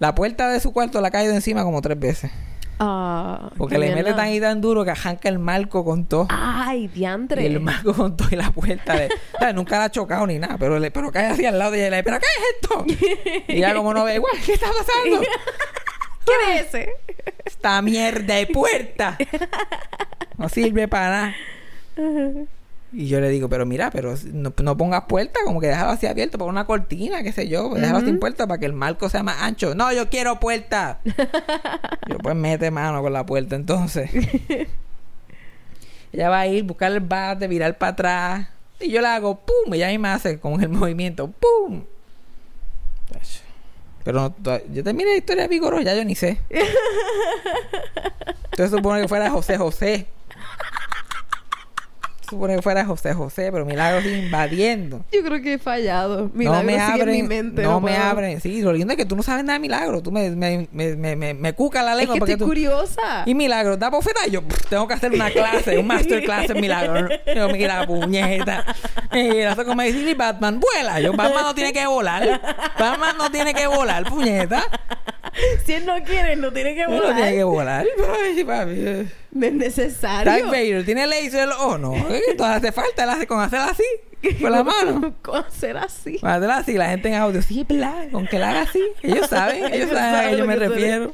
La 0.00 0.16
puerta 0.16 0.48
de 0.50 0.58
su 0.58 0.72
cuarto 0.72 1.00
la 1.00 1.08
ha 1.08 1.10
caído 1.12 1.32
encima 1.32 1.62
como 1.62 1.80
tres 1.80 1.98
veces. 1.98 2.32
Ah, 2.78 3.50
Porque 3.56 3.76
qué 3.76 3.78
le 3.80 3.94
mete 3.94 4.12
tan 4.12 4.28
y 4.28 4.40
tan 4.40 4.60
duro 4.60 4.84
que 4.84 4.90
arranca 4.90 5.28
el 5.28 5.38
marco 5.38 5.84
con 5.84 6.04
todo. 6.06 6.26
Ay, 6.30 6.88
diantre. 6.88 7.42
Y 7.42 7.46
el 7.46 7.60
marco 7.60 7.94
con 7.94 8.16
todo 8.16 8.28
y 8.30 8.36
la 8.36 8.50
puerta 8.50 8.94
de... 8.94 9.08
¿sabes? 9.38 9.54
Nunca 9.54 9.78
la 9.78 9.84
ha 9.84 9.90
chocado 9.90 10.26
ni 10.26 10.38
nada, 10.38 10.56
pero, 10.58 10.78
le, 10.78 10.90
pero 10.90 11.10
cae 11.10 11.26
así 11.26 11.46
al 11.46 11.58
lado 11.58 11.70
de 11.70 11.78
ella 11.78 11.86
y 11.86 11.90
le 11.90 11.96
dice, 11.96 12.04
¿pero 12.04 12.18
qué 12.20 12.26
es 12.26 12.54
esto? 12.54 13.44
y 13.48 13.56
ella 13.56 13.74
como 13.74 13.94
no 13.94 14.04
ve, 14.04 14.16
igual, 14.16 14.32
¿qué 14.44 14.52
está 14.52 14.66
pasando? 14.66 15.20
¿Quién 16.24 16.56
es 16.56 16.66
ese? 16.66 16.90
Esta 17.44 17.80
mierda 17.80 18.34
de 18.34 18.46
puerta. 18.48 19.16
No 20.36 20.48
sirve 20.48 20.88
para 20.88 21.08
nada. 21.10 21.34
Y 22.92 23.08
yo 23.08 23.20
le 23.20 23.28
digo, 23.28 23.48
pero 23.48 23.66
mira, 23.66 23.90
pero 23.90 24.14
no, 24.32 24.52
no 24.62 24.76
pongas 24.76 25.04
puerta, 25.04 25.40
como 25.44 25.60
que 25.60 25.66
déjalo 25.66 25.90
así 25.90 26.06
abierto, 26.06 26.38
pon 26.38 26.48
una 26.48 26.66
cortina, 26.66 27.22
qué 27.22 27.32
sé 27.32 27.48
yo, 27.48 27.74
déjalo 27.74 28.00
sin 28.00 28.20
puerta 28.20 28.46
para 28.46 28.58
que 28.58 28.66
el 28.66 28.72
marco 28.72 29.08
sea 29.08 29.22
más 29.22 29.42
ancho. 29.42 29.74
No, 29.74 29.92
yo 29.92 30.08
quiero 30.08 30.38
puerta. 30.38 31.00
yo 32.08 32.18
pues 32.18 32.36
mete 32.36 32.70
mano 32.70 33.02
con 33.02 33.12
la 33.12 33.26
puerta 33.26 33.56
entonces. 33.56 34.10
ella 36.12 36.28
va 36.28 36.40
a 36.40 36.46
ir, 36.46 36.62
buscar 36.64 36.92
el 36.92 37.00
bate, 37.00 37.48
virar 37.48 37.76
para 37.76 37.92
atrás. 37.92 38.48
Y 38.80 38.90
yo 38.90 39.00
le 39.00 39.08
hago 39.08 39.40
pum, 39.40 39.74
ella 39.74 39.88
misma 39.88 40.14
hace 40.14 40.38
con 40.38 40.62
el 40.62 40.68
movimiento, 40.70 41.28
pum. 41.28 41.84
Pero 44.04 44.20
no, 44.20 44.34
yo 44.72 44.84
terminé 44.84 45.10
la 45.10 45.16
historia 45.16 45.42
de 45.42 45.48
Vigoró, 45.48 45.80
ya 45.80 45.94
yo 45.94 46.04
ni 46.04 46.14
sé. 46.14 46.38
Entonces 48.52 48.70
supone 48.70 49.02
que 49.02 49.08
fuera 49.08 49.30
José 49.30 49.58
José. 49.58 50.06
Supone 52.28 52.56
que 52.56 52.62
fuera 52.62 52.84
José 52.84 53.12
José, 53.14 53.50
pero 53.52 53.64
Milagros 53.64 54.04
invadiendo. 54.04 55.04
Yo 55.12 55.22
creo 55.22 55.40
que 55.42 55.54
he 55.54 55.58
fallado. 55.58 56.30
Milagro 56.34 56.60
no 56.60 56.66
me 56.66 56.80
abren, 56.80 57.08
en 57.08 57.14
mi 57.14 57.22
mente. 57.22 57.62
no, 57.62 57.80
me 57.80 57.92
puedo. 57.92 58.04
abren. 58.04 58.40
Sí, 58.40 58.62
lo 58.62 58.72
lindo 58.72 58.92
es 58.92 58.96
que 58.96 59.04
tú 59.04 59.14
no 59.16 59.22
sabes 59.22 59.44
nada 59.44 59.58
de 59.58 59.60
Milagro. 59.60 60.02
Tú 60.02 60.10
me, 60.10 60.30
me, 60.30 60.68
me, 60.72 60.96
me, 60.96 61.34
me, 61.34 61.52
cuca 61.52 61.82
la 61.82 61.92
Es 61.92 61.98
lengua 61.98 62.14
que 62.14 62.18
porque 62.20 62.32
estoy 62.32 62.44
tú... 62.44 62.50
curiosa. 62.50 63.22
Y 63.26 63.34
Milagro, 63.34 63.76
da 63.76 63.90
bofeta. 63.90 64.26
Y 64.26 64.32
yo 64.32 64.42
pff, 64.42 64.66
tengo 64.68 64.88
que 64.88 64.94
hacer 64.94 65.12
una 65.12 65.30
clase, 65.30 65.78
un 65.78 65.86
masterclass 65.86 66.50
en 66.50 66.60
Milagro. 66.60 67.08
Yo 67.34 67.48
me 67.48 67.66
la 67.66 67.86
puñeta. 67.86 68.64
Y 69.12 69.38
eso 69.38 69.64
como 69.64 69.82
decir, 69.82 70.06
y 70.06 70.14
Batman, 70.14 70.60
vuela. 70.60 71.00
Yo, 71.00 71.12
Batman 71.12 71.42
no 71.44 71.54
tiene 71.54 71.72
que 71.72 71.86
volar. 71.86 72.40
Batman 72.78 73.16
no 73.18 73.30
tiene 73.30 73.54
que 73.54 73.66
volar, 73.66 74.04
puñeta. 74.04 74.64
Si 75.64 75.72
él 75.72 75.86
no 75.86 76.02
quiere, 76.02 76.36
no 76.36 76.52
tiene 76.52 76.74
que 76.74 76.82
Él 76.82 76.90
no 76.90 76.96
volar. 76.96 77.16
tiene 77.16 77.32
que 77.34 77.44
volar. 77.44 77.86
Papi. 78.46 79.08
No 79.32 79.46
es 79.46 79.52
necesario. 79.52 80.32
Darth 80.32 80.46
Vader 80.46 80.84
tiene 80.84 81.06
laser 81.06 81.48
o 81.60 81.76
no. 81.78 81.94
Esto 81.94 82.44
hace 82.44 82.72
falta, 82.72 83.26
con 83.26 83.40
hacer 83.40 83.60
así, 83.60 83.84
con 84.40 84.52
la 84.52 84.64
mano. 84.64 85.14
Con 85.22 85.44
hacer 85.44 85.76
así. 85.76 86.18
Con 86.18 86.30
hacer 86.30 86.50
así, 86.50 86.72
la 86.74 86.88
gente 86.88 87.08
en 87.08 87.14
audio, 87.14 87.42
sí, 87.42 87.60
es 87.60 87.68
verdad, 87.68 88.08
con 88.10 88.26
que 88.26 88.38
la 88.38 88.50
haga 88.50 88.62
así. 88.62 88.82
Ellos 89.02 89.26
saben, 89.30 89.72
ellos 89.72 89.90
saben 89.90 90.26
a 90.26 90.30
qué 90.30 90.36
yo 90.38 90.46
me 90.46 90.56
refiero. 90.56 91.12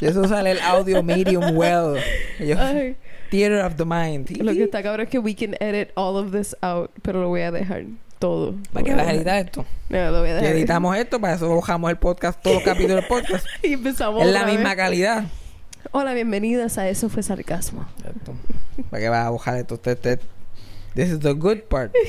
Y 0.00 0.06
eso 0.06 0.26
sale 0.28 0.52
el 0.52 0.60
audio 0.60 1.02
medium 1.02 1.56
well. 1.56 1.96
Ellos, 2.38 2.58
theater 3.30 3.64
of 3.64 3.76
the 3.76 3.84
mind. 3.84 4.30
Lo 4.38 4.52
que 4.52 4.64
está 4.64 4.82
cabrón 4.82 5.06
es 5.06 5.10
que 5.10 5.18
we 5.18 5.34
can 5.34 5.56
edit 5.60 5.90
all 5.96 6.16
of 6.16 6.32
this 6.32 6.54
out, 6.62 6.90
pero 7.02 7.20
lo 7.20 7.28
voy 7.28 7.40
a 7.42 7.50
dejar 7.50 7.84
todo. 8.18 8.54
¿Para 8.72 8.84
qué 8.84 8.94
vas 8.94 9.06
a 9.06 9.12
editar 9.12 9.44
esto? 9.44 9.64
No, 9.88 10.10
lo 10.10 10.20
voy 10.20 10.30
a 10.30 10.38
Si 10.38 10.42
dejar. 10.44 10.56
editamos 10.56 10.96
esto, 10.96 11.20
para 11.20 11.34
eso 11.34 11.54
bajamos 11.54 11.90
el 11.90 11.96
podcast, 11.98 12.40
todos 12.42 12.56
los 12.56 12.64
capítulos 12.64 12.96
del 12.96 13.06
podcast. 13.06 13.46
y 13.62 13.72
empezamos 13.74 14.22
Es 14.22 14.32
la 14.32 14.44
misma 14.46 14.70
vez. 14.70 14.76
calidad. 14.76 15.24
Hola, 15.92 16.14
bienvenidas 16.14 16.78
a 16.78 16.88
Eso 16.88 17.08
fue 17.08 17.22
Sarcasmo. 17.22 17.84
Exacto. 17.98 18.32
¿Para 18.90 19.02
qué 19.02 19.08
vas 19.08 19.26
a 19.26 19.30
bajar 19.30 19.56
esto? 19.58 19.74
Usted, 19.74 19.92
usted- 19.94 20.20
This 20.94 21.08
is 21.10 21.18
the 21.20 21.32
good 21.32 21.58
part. 21.68 21.92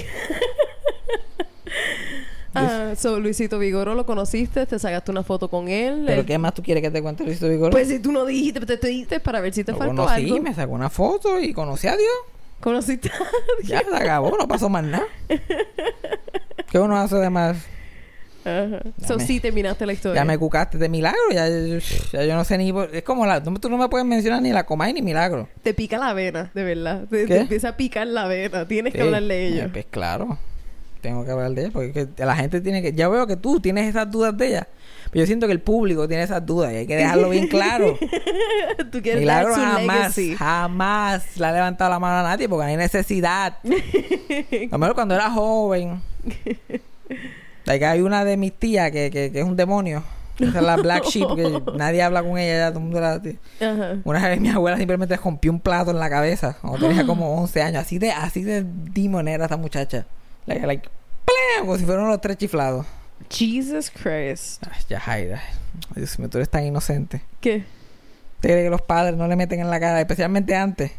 Ah, 2.57 2.93
so 2.95 3.19
Luisito 3.19 3.59
Vigoro 3.59 3.95
lo 3.95 4.05
conociste, 4.05 4.65
te 4.65 4.79
sacaste 4.79 5.11
una 5.11 5.23
foto 5.23 5.49
con 5.49 5.67
él. 5.67 6.03
¿Pero 6.05 6.21
Él- 6.21 6.25
qué 6.25 6.37
más 6.37 6.53
tú 6.53 6.63
quieres 6.63 6.81
que 6.81 6.89
te 6.89 7.01
cuente 7.01 7.25
Luisito 7.25 7.49
Vigoró? 7.49 7.71
Pues 7.71 7.89
si 7.89 7.99
tú 7.99 8.13
no 8.13 8.23
dijiste, 8.25 8.61
te, 8.61 8.77
te 8.77 8.87
dijiste 8.87 9.19
para 9.19 9.41
ver 9.41 9.53
si 9.53 9.65
te 9.65 9.73
Lo 9.73 9.77
faltó 9.77 10.03
conocí, 10.05 10.23
algo. 10.31 10.39
me 10.41 10.53
sacó 10.53 10.71
una 10.71 10.89
foto 10.89 11.41
y 11.41 11.51
conocí 11.51 11.87
a 11.87 11.97
Dios. 11.97 12.09
Conociste 12.59 13.09
a 13.09 13.13
Ya 13.63 13.81
se 13.81 13.95
acabó, 13.95 14.35
no 14.37 14.47
pasó 14.47 14.69
más 14.69 14.83
nada. 14.83 15.05
¿Qué 16.71 16.79
uno 16.79 16.97
hace 16.97 17.15
de 17.17 17.29
más? 17.29 17.57
Ajá. 18.43 18.79
So 19.05 19.17
me- 19.17 19.25
sí 19.25 19.39
terminaste 19.39 19.85
la 19.85 19.93
historia. 19.93 20.21
Ya 20.21 20.25
me 20.25 20.37
cucaste 20.37 20.77
de 20.77 20.87
milagro, 20.87 21.19
ya, 21.31 21.47
ya 21.47 22.23
yo 22.25 22.35
no 22.35 22.43
sé 22.43 22.57
ni... 22.57 22.71
por- 22.71 22.93
Es 22.95 23.03
como 23.03 23.25
la... 23.25 23.41
Tú 23.41 23.69
no 23.69 23.77
me 23.77 23.89
puedes 23.89 24.05
mencionar 24.05 24.41
ni 24.41 24.51
la 24.51 24.65
Comay 24.65 24.93
ni 24.93 25.01
milagro. 25.01 25.49
Te 25.63 25.73
pica 25.73 25.97
la 25.97 26.13
vena, 26.13 26.51
de 26.53 26.63
verdad. 26.63 27.05
Te, 27.09 27.23
empieza 27.41 27.69
a 27.69 27.77
picar 27.77 28.05
la 28.07 28.27
vena. 28.27 28.67
Tienes 28.67 28.93
que 28.93 28.99
Sí. 28.99 29.05
hablarle 29.05 29.33
de 29.35 29.43
Eh, 29.45 29.47
ella. 29.53 29.69
Pues 29.71 29.85
claro. 29.89 30.37
Tengo 31.01 31.25
que 31.25 31.31
hablar 31.31 31.51
de 31.51 31.61
ella 31.63 31.69
porque 31.73 32.07
la 32.17 32.35
gente 32.35 32.61
tiene 32.61 32.81
que... 32.81 32.93
Ya 32.93 33.07
veo 33.09 33.25
que 33.25 33.35
tú 33.35 33.59
tienes 33.59 33.87
esas 33.87 34.09
dudas 34.11 34.35
de 34.37 34.47
ella. 34.47 34.67
Yo 35.15 35.25
siento 35.25 35.47
que 35.47 35.53
el 35.53 35.61
público 35.61 36.07
tiene 36.07 36.23
esas 36.23 36.45
dudas 36.45 36.73
y 36.73 36.75
hay 36.75 36.87
que 36.87 36.95
dejarlo 36.97 37.29
bien 37.29 37.47
claro. 37.47 37.97
Tú 38.91 39.01
quieres 39.01 39.21
Milagro 39.21 39.51
dar 39.51 39.59
su 39.59 39.61
jamás, 39.65 39.85
legacy. 40.17 40.35
jamás 40.35 41.37
le 41.37 41.45
ha 41.45 41.51
levantado 41.53 41.89
la 41.89 41.99
mano 41.99 42.19
a 42.19 42.23
nadie 42.23 42.49
porque 42.49 42.65
no 42.65 42.69
hay 42.71 42.77
necesidad. 42.77 43.57
A 43.63 44.67
lo 44.71 44.77
mejor 44.77 44.93
cuando 44.95 45.15
era 45.15 45.29
joven. 45.31 46.01
Like, 47.65 47.85
hay 47.85 48.01
una 48.01 48.25
de 48.25 48.37
mis 48.37 48.53
tías 48.53 48.91
que, 48.91 49.09
que, 49.09 49.31
que 49.31 49.39
es 49.39 49.45
un 49.45 49.55
demonio. 49.55 50.03
Esa 50.39 50.59
es 50.59 50.65
la 50.65 50.75
Black 50.75 51.05
Sheep, 51.09 51.27
que 51.35 51.61
nadie 51.77 52.03
habla 52.03 52.21
con 52.21 52.37
ella, 52.37 52.57
ya 52.57 52.69
todo 52.69 52.79
el 52.79 52.83
mundo 52.85 52.99
la- 52.99 53.13
Ajá. 53.13 53.97
Una 54.03 54.27
vez 54.27 54.41
mi 54.41 54.49
abuela 54.49 54.77
simplemente 54.77 55.15
rompió 55.15 55.49
un 55.51 55.61
plato 55.61 55.91
en 55.91 55.99
la 55.99 56.09
cabeza 56.09 56.57
cuando 56.61 56.87
tenía 56.87 57.05
como 57.07 57.41
11 57.41 57.61
años. 57.61 57.81
Así 57.81 57.97
de, 57.99 58.11
así 58.11 58.43
de 58.43 58.65
demonera 58.65 59.45
esta 59.45 59.55
muchacha. 59.57 60.05
Like, 60.45 60.67
like, 60.67 60.89
como 61.61 61.77
si 61.77 61.85
fueran 61.85 62.07
los 62.09 62.19
tres 62.19 62.37
chiflados. 62.37 62.85
Jesus 63.29 63.89
Christ. 63.91 64.63
Ay, 64.69 64.81
ya, 64.89 64.99
Jaira. 64.99 65.41
Dios 65.95 66.17
mío, 66.19 66.29
tú 66.29 66.37
eres 66.37 66.49
tan 66.49 66.63
inocente. 66.65 67.21
¿Qué? 67.41 67.63
¿Te 68.39 68.47
crees 68.49 68.65
que 68.65 68.69
los 68.69 68.81
padres 68.81 69.15
no 69.17 69.27
le 69.27 69.35
meten 69.35 69.59
en 69.59 69.69
la 69.69 69.79
cara, 69.79 69.99
especialmente 69.99 70.55
antes? 70.55 70.91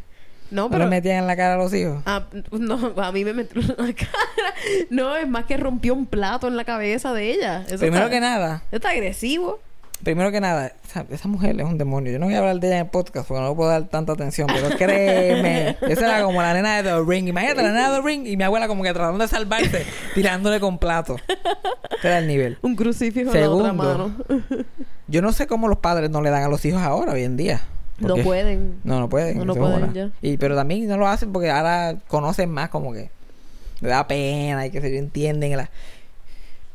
No, 0.49 0.63
No 0.63 0.69
pero... 0.69 0.83
le 0.85 0.89
metían 0.89 1.17
en 1.17 1.27
la 1.27 1.35
cara 1.35 1.55
a 1.55 1.57
los 1.57 1.73
hijos. 1.73 2.01
Ah, 2.05 2.25
no, 2.51 2.93
a 3.01 3.11
mí 3.11 3.25
me 3.25 3.33
metió 3.33 3.61
en 3.61 3.67
la 3.67 3.75
cara. 3.93 4.53
No, 4.89 5.15
es 5.15 5.27
más 5.27 5.45
que 5.45 5.57
rompió 5.57 5.93
un 5.93 6.05
plato 6.05 6.47
en 6.47 6.55
la 6.57 6.63
cabeza 6.65 7.13
de 7.13 7.31
ella. 7.31 7.63
Eso 7.67 7.79
Primero 7.79 8.05
está, 8.05 8.15
que 8.15 8.19
nada, 8.21 8.63
está 8.71 8.91
agresivo. 8.91 9.59
Primero 10.03 10.31
que 10.31 10.39
nada, 10.39 10.73
esa, 10.85 11.05
esa 11.09 11.27
mujer 11.27 11.59
es 11.59 11.65
un 11.65 11.77
demonio. 11.77 12.11
Yo 12.11 12.19
no 12.19 12.25
voy 12.25 12.35
a 12.35 12.39
hablar 12.39 12.59
de 12.59 12.67
ella 12.67 12.77
en 12.77 12.85
el 12.85 12.91
podcast 12.91 13.27
porque 13.27 13.41
no 13.41 13.55
puedo 13.55 13.69
dar 13.69 13.87
tanta 13.87 14.13
atención, 14.13 14.47
pero 14.47 14.75
créeme, 14.77 15.77
esa 15.89 16.05
era 16.17 16.23
como 16.23 16.41
la 16.41 16.53
nena 16.53 16.81
de 16.81 16.83
The 16.83 17.03
Ring. 17.05 17.27
Imagínate 17.27 17.63
la 17.63 17.69
nena 17.69 17.91
de 17.91 17.97
The 17.97 18.07
Ring 18.07 18.27
y 18.27 18.37
mi 18.37 18.43
abuela 18.43 18.67
como 18.67 18.83
que 18.83 18.93
tratando 18.93 19.19
de 19.19 19.27
salvarse, 19.27 19.85
tirándole 20.13 20.59
con 20.59 20.77
plato. 20.77 21.17
Ese 21.97 22.07
era 22.07 22.19
el 22.19 22.27
nivel. 22.27 22.57
Un 22.61 22.75
crucifijo 22.75 23.33
en 23.33 23.41
la 23.41 23.49
otra 23.49 23.69
Segundo. 23.69 23.73
mano. 23.73 24.15
Yo 25.07 25.21
no 25.21 25.31
sé 25.31 25.47
cómo 25.47 25.67
los 25.67 25.79
padres 25.79 26.09
no 26.09 26.21
le 26.21 26.29
dan 26.29 26.43
a 26.43 26.49
los 26.49 26.63
hijos 26.65 26.81
ahora, 26.81 27.13
hoy 27.13 27.23
en 27.23 27.37
día. 27.37 27.61
No 27.99 28.15
pueden. 28.17 28.79
No, 28.83 28.99
no 28.99 29.09
pueden. 29.09 29.39
No, 29.39 29.45
no 29.45 29.55
pueden 29.55 29.93
ya. 29.93 30.11
Y, 30.21 30.37
pero 30.37 30.55
también 30.55 30.87
no 30.87 30.97
lo 30.97 31.07
hacen 31.07 31.31
porque 31.31 31.49
ahora 31.49 31.95
conocen 32.07 32.51
más 32.51 32.69
como 32.69 32.93
que 32.93 33.09
le 33.81 33.89
da 33.89 34.07
pena 34.07 34.65
y 34.65 34.71
que 34.71 34.81
se 34.81 34.95
entienden. 34.97 35.57
La... 35.57 35.69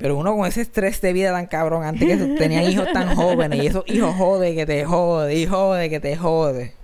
Pero 0.03 0.16
uno 0.16 0.36
con 0.36 0.44
ese 0.48 0.62
estrés 0.62 1.00
de 1.00 1.12
vida 1.12 1.30
tan 1.30 1.46
cabrón, 1.46 1.84
antes 1.84 2.18
que 2.18 2.26
tenían 2.38 2.64
hijos 2.64 2.88
tan 2.92 3.14
jóvenes 3.14 3.62
y 3.62 3.68
esos 3.68 3.84
hijos 3.86 4.16
jode 4.16 4.53
que 4.57 4.66
te 4.66 4.84
jode, 4.84 5.32
y 5.36 5.46
jode 5.46 5.88
que 5.88 6.00
te 6.00 6.16
jode. 6.16 6.74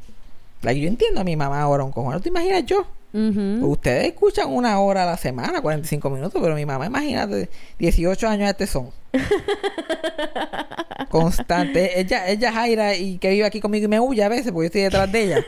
Like, 0.62 0.80
yo 0.80 0.86
entiendo 0.86 1.20
a 1.20 1.24
mi 1.24 1.34
mamá 1.34 1.60
ahora 1.60 1.82
un 1.82 1.90
cojón. 1.90 2.12
¿No 2.12 2.20
te 2.20 2.28
imaginas 2.28 2.64
yo? 2.64 2.86
Ustedes 3.12 4.04
escuchan 4.04 4.52
una 4.52 4.78
hora 4.78 5.02
a 5.02 5.06
la 5.06 5.16
semana, 5.16 5.60
45 5.60 6.10
minutos, 6.10 6.40
pero 6.40 6.54
mi 6.54 6.64
mamá, 6.64 6.86
imagínate, 6.86 7.48
18 7.80 8.28
años 8.28 8.44
de 8.44 8.50
este 8.50 8.66
son. 8.68 8.90
Constante. 11.10 11.98
Ella, 11.98 12.28
ella 12.28 12.52
Jaira 12.52 12.94
y 12.94 13.18
que 13.18 13.30
vive 13.30 13.46
aquí 13.46 13.60
conmigo 13.60 13.86
y 13.86 13.88
me 13.88 13.98
huye 13.98 14.22
a 14.22 14.28
veces 14.28 14.52
porque 14.52 14.66
yo 14.66 14.66
estoy 14.66 14.82
detrás 14.82 15.10
de 15.10 15.24
ella. 15.24 15.44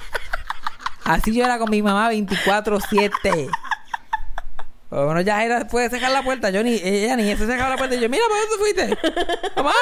Así 1.04 1.34
yo 1.34 1.42
era 1.42 1.58
con 1.58 1.70
mi 1.70 1.80
mamá 1.80 2.12
24-7. 2.12 3.48
Bueno, 4.90 5.20
ya 5.20 5.36
Jaira 5.36 5.66
puede 5.68 5.88
cerrar 5.88 6.10
la 6.10 6.22
puerta. 6.22 6.50
Yo 6.50 6.62
ni, 6.64 6.74
ella 6.74 7.16
ni 7.16 7.24
se 7.36 7.46
cerraba 7.46 7.70
la 7.70 7.76
puerta. 7.76 7.94
Y 7.94 8.00
yo, 8.00 8.08
mira, 8.08 8.24
¿para 8.28 8.40
dónde 8.40 8.56
fuiste? 8.58 8.98
Mamá, 9.56 9.72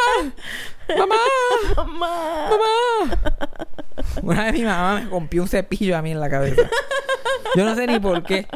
mamá, 0.99 1.17
Mamá. 1.77 2.51
mamá. 2.51 3.19
Una 4.23 4.45
vez 4.45 4.53
mi 4.53 4.63
mamá 4.65 5.01
me 5.01 5.07
rompió 5.09 5.43
un 5.43 5.49
cepillo 5.49 5.97
a 5.97 6.03
mí 6.03 6.13
en 6.13 6.21
la 6.21 6.29
cabeza. 6.29 6.63
Yo 7.57 7.65
no 7.65 7.75
sé 7.75 7.87
ni 7.87 7.99
por 7.99 8.23
qué. 8.23 8.47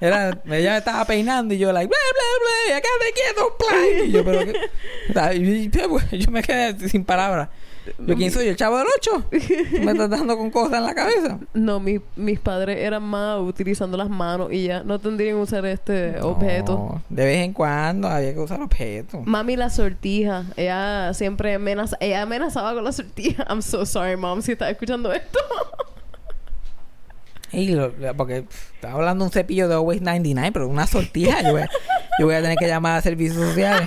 Era, 0.00 0.30
ella 0.50 0.72
me 0.72 0.76
estaba 0.78 1.04
peinando 1.04 1.54
y 1.54 1.58
yo, 1.58 1.72
like, 1.72 1.88
bla, 1.88 1.96
bla, 2.12 2.74
bla, 2.74 2.80
quédate 2.80 3.12
quieto. 3.14 4.04
Y 4.04 4.10
yo, 4.10 4.24
pero 4.24 4.44
qué. 4.44 5.36
Y- 5.36 6.18
yo 6.18 6.30
me 6.30 6.42
quedé 6.42 6.88
sin 6.88 7.04
palabras. 7.04 7.48
Yo, 7.98 8.14
¿quién 8.16 8.30
soy? 8.30 8.46
¿El 8.48 8.56
chavo 8.56 8.78
del 8.78 8.86
8? 8.98 9.24
Me 9.82 9.90
estás 9.92 10.08
dando 10.10 10.36
con 10.36 10.50
cosas 10.50 10.78
en 10.78 10.84
la 10.84 10.94
cabeza. 10.94 11.38
No, 11.52 11.80
mi- 11.80 12.00
mis 12.16 12.38
padres 12.38 12.78
eran 12.78 13.02
más 13.02 13.40
utilizando 13.40 13.96
las 13.96 14.08
manos 14.08 14.52
y 14.52 14.64
ya 14.68 14.82
no 14.84 14.98
tendrían 14.98 15.36
que 15.36 15.42
usar 15.42 15.66
este 15.66 16.20
objeto. 16.20 16.72
No, 16.74 17.02
de 17.08 17.24
vez 17.24 17.38
en 17.44 17.52
cuando 17.52 18.08
había 18.08 18.32
que 18.34 18.40
usar 18.40 18.62
objetos. 18.62 19.20
Mami 19.26 19.56
la 19.56 19.68
sortija, 19.70 20.44
ella 20.56 21.12
siempre 21.14 21.54
amenaza, 21.54 21.96
ella 22.00 22.22
amenazaba 22.22 22.72
con 22.74 22.84
la 22.84 22.92
sortija. 22.92 23.44
I'm 23.48 23.62
so 23.62 23.84
sorry, 23.84 24.16
mom, 24.16 24.42
si 24.42 24.52
estás 24.52 24.70
escuchando 24.70 25.12
esto. 25.12 25.38
Y 27.54 27.68
lo- 27.68 27.92
porque 28.16 28.42
pff, 28.44 28.72
estaba 28.76 28.94
hablando 28.94 29.24
de 29.24 29.28
un 29.28 29.32
cepillo 29.32 29.68
de 29.68 29.74
Always 29.74 30.00
99, 30.00 30.52
pero 30.52 30.68
una 30.68 30.86
sortija. 30.86 31.42
Yo 31.42 31.52
voy, 31.52 31.60
a, 31.60 31.68
yo 32.18 32.24
voy 32.24 32.34
a 32.34 32.40
tener 32.40 32.56
que 32.56 32.66
llamar 32.66 32.96
a 32.96 33.02
servicios 33.02 33.36
sociales. 33.36 33.86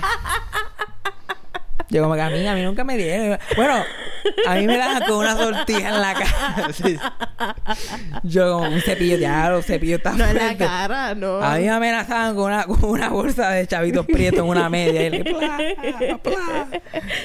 Yo 1.88 2.02
como 2.02 2.14
que 2.14 2.20
a 2.20 2.30
mí, 2.30 2.46
a 2.46 2.54
mí 2.54 2.62
nunca 2.62 2.82
me 2.84 2.96
dieron. 2.96 3.38
Bueno, 3.56 3.74
a 4.46 4.54
mí 4.54 4.66
me 4.66 4.76
daban 4.76 5.02
con 5.04 5.18
una 5.18 5.36
sortija 5.36 5.88
en 5.90 6.00
la 6.02 6.14
cara. 6.14 6.68
Sí. 6.72 6.98
Yo 8.22 8.54
como 8.58 8.68
un 8.70 8.80
cepillo, 8.80 9.16
ya 9.18 9.50
los 9.50 9.64
cepillos 9.66 9.98
están 9.98 10.18
no 10.18 10.24
en 10.26 10.36
la 10.36 10.56
cara, 10.56 11.14
no. 11.14 11.42
A 11.42 11.56
mí 11.56 11.62
me 11.64 11.70
amenazaban 11.70 12.34
con 12.34 12.44
una, 12.52 12.64
con 12.64 12.84
una 12.84 13.08
bolsa 13.08 13.50
de 13.50 13.66
chavitos 13.66 14.04
prietos 14.06 14.40
en 14.40 14.46
una 14.46 14.68
media. 14.68 15.06
Y 15.06 15.10
le, 15.10 15.24
pla, 15.24 15.58
pla, 16.22 16.66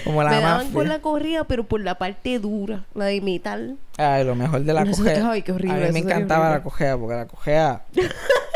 como 0.03 0.21
la 0.23 0.29
Me 0.29 0.35
daban 0.41 0.57
mafia. 0.57 0.73
con 0.73 0.87
la 0.89 0.99
corrida, 0.99 1.43
pero 1.45 1.63
por 1.63 1.81
la 1.81 1.95
parte 1.95 2.37
dura, 2.39 2.83
la 2.93 3.05
de 3.05 3.15
imitar. 3.15 3.59
Ay, 3.97 4.23
lo 4.23 4.35
mejor 4.35 4.61
de 4.61 4.73
la 4.73 4.83
Eso- 4.83 5.03
cojea. 5.03 5.31
ay, 5.31 5.41
qué 5.41 5.51
horrible, 5.51 5.85
A 5.85 5.87
mí 5.87 5.93
me 5.93 5.99
encantaba 5.99 6.49
la 6.49 6.61
cojea, 6.63 6.97
porque 6.97 7.15
la 7.15 7.25
cojea 7.27 7.81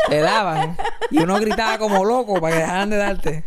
le 0.08 0.20
daban 0.20 0.76
y 1.10 1.18
uno 1.18 1.38
gritaba 1.40 1.78
como 1.78 2.04
loco 2.04 2.40
para 2.40 2.54
que 2.54 2.62
dejaran 2.62 2.90
de 2.90 2.96
darte. 2.96 3.44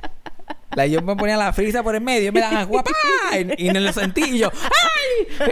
La, 0.75 0.85
yo 0.85 1.01
me 1.01 1.15
ponía 1.15 1.35
la 1.35 1.51
frisa 1.51 1.81
por 1.81 1.95
el 1.95 2.01
medio 2.01 2.29
y 2.29 2.31
me 2.31 2.41
daban 2.41 2.67
guapa 2.67 2.91
y, 3.33 3.65
y 3.65 3.69
en 3.69 3.75
el 3.75 3.91
sentí 3.93 4.21
y 4.23 4.39
yo 4.39 4.51
¡ay! 4.53 5.49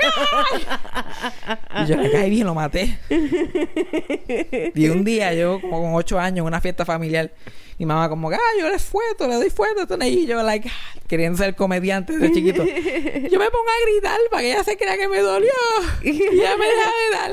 ¡ay! 1.74 1.84
Y 1.84 1.88
yo 1.88 1.96
le 1.98 2.12
caí 2.12 2.30
bien, 2.30 2.46
lo 2.46 2.54
maté. 2.54 3.00
Y 4.76 4.90
un 4.90 5.04
día 5.04 5.34
yo 5.34 5.60
como 5.60 5.82
con 5.82 5.96
ocho 5.96 6.20
años 6.20 6.40
en 6.40 6.46
una 6.46 6.62
fiesta 6.62 6.86
familiar 6.86 7.32
mi 7.80 7.86
mamá 7.86 8.10
como 8.10 8.30
ah 8.32 8.38
yo 8.60 8.70
le 8.70 8.80
fueto, 8.80 9.28
le 9.28 9.36
doy 9.36 9.50
fueto 9.50 9.80
a 9.80 9.84
este 9.84 9.98
nene", 9.98 10.12
y 10.12 10.26
yo 10.26 10.42
like 10.44 10.68
ah, 10.70 11.00
queriendo 11.08 11.38
ser 11.38 11.56
comediante 11.56 12.14
desde 12.14 12.34
chiquito. 12.34 12.64
Yo 13.32 13.40
me 13.40 13.50
pongo 13.52 13.70
a 13.70 13.90
gritar 13.92 14.20
para 14.32 14.42
que 14.42 14.52
ella 14.52 14.64
se 14.64 14.78
crea 14.78 14.98
que 14.98 15.08
me 15.08 15.20
dolió. 15.20 15.52
Y 16.04 16.22
ella 16.24 16.56
me 16.58 16.66
deja 16.66 16.92
de 16.92 17.10
dar. 17.16 17.32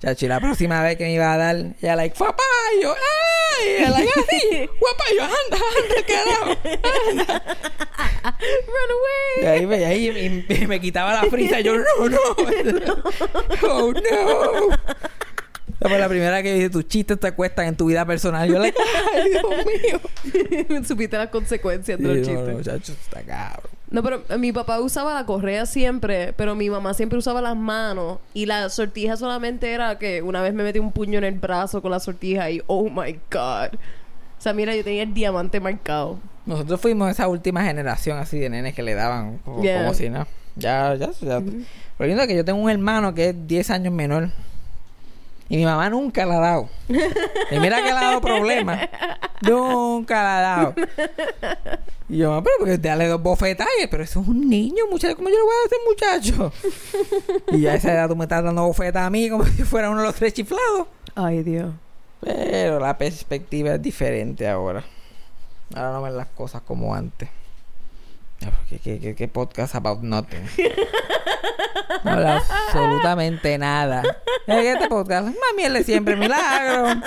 Chachi, 0.00 0.28
la 0.28 0.40
próxima 0.40 0.82
vez 0.82 0.96
que 0.98 1.04
me 1.04 1.12
iba 1.14 1.32
a 1.32 1.36
dar, 1.38 1.56
ella 1.80 1.96
like, 1.96 2.16
papá, 2.18 2.42
y 2.78 2.82
yo, 2.82 2.92
¡ay! 2.94 3.66
Y 3.66 3.70
ella 3.78 3.90
like, 3.90 4.12
así, 4.20 4.70
guapa, 4.78 5.04
y 5.10 5.16
yo, 5.16 5.22
anda, 5.24 5.58
anda, 5.80 5.96
carajo, 6.06 6.50
anda. 7.10 7.56
Run 8.66 8.90
away. 8.92 9.42
Y 9.42 9.46
ahí, 9.46 9.66
me- 9.66 9.80
y 9.80 9.84
ahí 9.84 10.44
y- 10.48 10.54
y 10.54 10.66
me 10.66 10.80
quitaba 10.80 11.14
la 11.14 11.30
frisa, 11.30 11.60
y 11.60 11.62
yo, 11.64 11.76
no, 11.78 12.08
no, 12.10 12.18
oh, 13.70 13.92
no. 13.92 14.68
Esa 15.78 15.88
fue 15.90 15.98
la 15.98 16.08
primera 16.08 16.42
que 16.42 16.54
dije, 16.54 16.70
tus 16.70 16.88
chistes 16.88 17.20
te 17.20 17.32
cuestan 17.32 17.66
en 17.66 17.76
tu 17.76 17.86
vida 17.86 18.04
personal. 18.06 18.48
Yo, 18.48 18.58
like, 18.58 18.76
¡ay, 19.14 19.30
Dios 19.30 19.44
mío! 20.64 20.84
Supiste 20.84 21.16
las 21.18 21.28
consecuencias 21.28 21.98
de 21.98 22.04
los 22.14 22.26
chistes. 22.26 22.54
no, 22.56 22.62
chacho, 22.62 22.92
está 22.92 23.22
cabrón. 23.22 23.70
No, 23.90 24.02
pero 24.02 24.22
eh, 24.28 24.38
mi 24.38 24.52
papá 24.52 24.80
usaba 24.80 25.14
la 25.14 25.26
correa 25.26 25.64
siempre, 25.66 26.32
pero 26.32 26.54
mi 26.54 26.68
mamá 26.70 26.92
siempre 26.94 27.18
usaba 27.18 27.40
las 27.40 27.56
manos. 27.56 28.18
Y 28.34 28.46
la 28.46 28.68
sortija 28.70 29.16
solamente 29.16 29.70
era 29.72 29.98
que 29.98 30.22
una 30.22 30.42
vez 30.42 30.54
me 30.54 30.62
metí 30.64 30.78
un 30.78 30.92
puño 30.92 31.18
en 31.18 31.24
el 31.24 31.34
brazo 31.34 31.82
con 31.82 31.90
la 31.92 32.00
sortija 32.00 32.50
y 32.50 32.62
oh 32.66 32.88
my 32.90 33.12
god. 33.30 33.74
O 33.74 34.40
sea, 34.40 34.52
mira, 34.54 34.74
yo 34.74 34.82
tenía 34.82 35.02
el 35.04 35.14
diamante 35.14 35.60
marcado. 35.60 36.18
Nosotros 36.46 36.80
fuimos 36.80 37.10
esa 37.10 37.28
última 37.28 37.62
generación 37.64 38.18
así 38.18 38.38
de 38.38 38.48
nenes 38.50 38.74
que 38.74 38.82
le 38.82 38.94
daban 38.94 39.38
como, 39.38 39.62
Yeah. 39.62 39.82
como 39.82 39.94
si 39.94 40.08
no. 40.08 40.26
Ya, 40.56 40.94
ya, 40.94 41.10
ya. 41.20 41.40
Lo 41.98 42.06
lindo 42.06 42.22
es 42.22 42.28
que 42.28 42.34
yo 42.36 42.44
tengo 42.44 42.58
un 42.60 42.70
hermano 42.70 43.14
que 43.14 43.30
es 43.30 43.46
10 43.46 43.70
años 43.70 43.92
menor. 43.92 44.30
Y 45.48 45.56
mi 45.56 45.64
mamá 45.64 45.88
nunca 45.90 46.26
la 46.26 46.38
ha 46.38 46.40
dado. 46.40 46.68
Y 46.88 47.58
mira 47.60 47.76
que 47.78 47.84
le 47.84 47.90
ha 47.90 48.02
dado 48.02 48.20
problemas. 48.20 48.88
Nunca 49.42 50.22
la 50.22 50.38
ha 50.38 50.40
dado. 50.40 50.74
Y 52.08 52.18
yo, 52.18 52.42
pero 52.42 52.56
porque 52.58 52.78
dale 52.78 53.06
dos 53.06 53.22
bofetadas. 53.22 53.70
Pero 53.90 54.02
eso 54.02 54.20
es 54.20 54.28
un 54.28 54.48
niño, 54.48 54.84
muchacho. 54.90 55.16
¿Cómo 55.16 55.28
yo 55.28 55.36
le 55.36 55.42
voy 55.42 55.52
a 55.52 55.58
dar 55.58 55.64
a 55.64 56.22
ese 56.24 56.30
muchacho? 56.32 56.52
y 57.52 57.60
ya 57.60 57.72
a 57.72 57.74
esa 57.76 57.92
edad 57.92 58.08
tú 58.08 58.16
me 58.16 58.24
estás 58.24 58.42
dando 58.42 58.64
bofetas 58.64 59.06
a 59.06 59.10
mí 59.10 59.28
como 59.30 59.44
si 59.56 59.62
fuera 59.62 59.90
uno 59.90 60.00
de 60.00 60.06
los 60.06 60.16
tres 60.16 60.32
chiflados. 60.32 60.88
Ay, 61.14 61.42
Dios. 61.42 61.72
Pero 62.20 62.80
la 62.80 62.96
perspectiva 62.98 63.74
es 63.74 63.82
diferente 63.82 64.48
ahora. 64.48 64.84
Ahora 65.74 65.92
no 65.92 66.02
ven 66.02 66.16
las 66.16 66.28
cosas 66.28 66.62
como 66.62 66.94
antes. 66.94 67.28
¿Qué, 68.68 68.78
qué, 68.78 68.98
qué- 68.98 69.14
qué 69.14 69.28
podcast 69.28 69.74
about 69.74 70.02
nothing? 70.02 70.40
No 72.04 72.10
habla 72.12 72.36
absolutamente 72.68 73.58
nada. 73.58 74.02
¿De 74.46 74.72
este 74.72 74.88
podcast? 74.88 75.26
Mami, 75.26 75.64
él 75.64 75.76
es 75.76 75.86
siempre 75.86 76.14
milagro. 76.16 77.00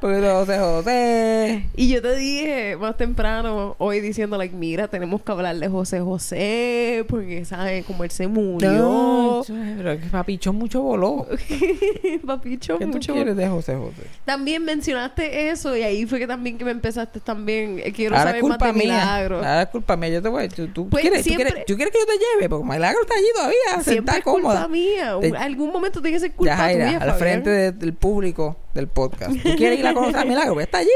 Porque 0.00 0.20
José 0.20 0.58
José. 0.58 1.68
Y 1.76 1.88
yo 1.88 2.00
te 2.00 2.14
dije 2.16 2.76
más 2.76 2.96
temprano 2.96 3.74
hoy 3.78 4.00
diciendo, 4.00 4.36
like, 4.38 4.54
mira, 4.54 4.88
tenemos 4.88 5.22
que 5.22 5.32
hablar 5.32 5.56
de 5.56 5.68
José 5.68 6.00
José, 6.00 7.04
porque 7.08 7.44
sabes 7.44 7.84
cómo 7.84 8.04
él 8.04 8.10
se 8.10 8.26
murió. 8.28 8.70
No, 8.72 9.42
pero 9.48 9.98
que 10.00 10.06
papichón 10.06 10.56
mucho 10.56 10.80
voló. 10.82 11.26
Papicho, 12.26 12.78
¿Qué 12.78 12.86
tú 12.86 12.92
mucho. 12.92 13.12
quieres 13.14 13.36
de 13.36 13.48
José 13.48 13.74
José? 13.74 14.02
También 14.24 14.64
mencionaste 14.64 15.50
eso 15.50 15.76
y 15.76 15.82
ahí 15.82 16.06
fue 16.06 16.18
que 16.18 16.26
también 16.26 16.56
que 16.58 16.64
me 16.64 16.70
empezaste 16.70 17.20
también. 17.20 17.80
eh, 17.84 17.92
quiero 17.92 18.16
Ahora 18.16 18.30
es 18.30 18.36
saber 18.36 18.42
más 18.44 18.50
culpa 18.58 18.66
de 18.66 18.72
mía. 18.72 18.82
milagro. 18.84 19.36
Ahora 19.38 19.62
es 19.62 19.68
culpa 19.68 19.96
mía. 19.96 20.08
Yo 20.10 20.22
te 20.22 20.27
voy. 20.28 20.48
¿Tú, 20.48 20.68
tú 20.68 20.88
Pues 20.88 21.02
quieres, 21.02 21.24
tú, 21.24 21.34
quieres, 21.34 21.64
tú 21.66 21.76
quieres 21.76 21.92
que 21.92 21.98
yo 22.00 22.06
te 22.06 22.12
lleve? 22.18 22.48
Porque 22.48 22.64
Milagro 22.68 23.00
está 23.02 23.14
allí 23.14 23.26
todavía. 23.34 23.56
Siempre 23.82 23.94
sentada 23.94 24.18
es 24.18 24.24
culpa 24.24 24.40
cómoda. 24.48 24.68
mía. 24.68 25.16
Te- 25.20 25.36
Algún 25.36 25.72
momento 25.72 26.00
tiene 26.00 26.16
que 26.16 26.20
ser 26.20 26.30
Ya, 26.30 26.36
culpa 26.36 26.56
Jaira, 26.56 26.84
tuya, 26.86 26.96
al 26.98 27.00
Fabián. 27.10 27.18
frente 27.18 27.50
de- 27.50 27.72
del 27.72 27.94
público 27.94 28.56
del 28.74 28.88
podcast. 28.88 29.32
¿Tú 29.42 29.54
quieres 29.56 29.78
ir 29.78 29.86
a 29.86 29.94
conocer 29.94 30.16
a 30.18 30.24
Milagro? 30.24 30.54
Pues 30.54 30.66
está 30.66 30.78
allí, 30.78 30.88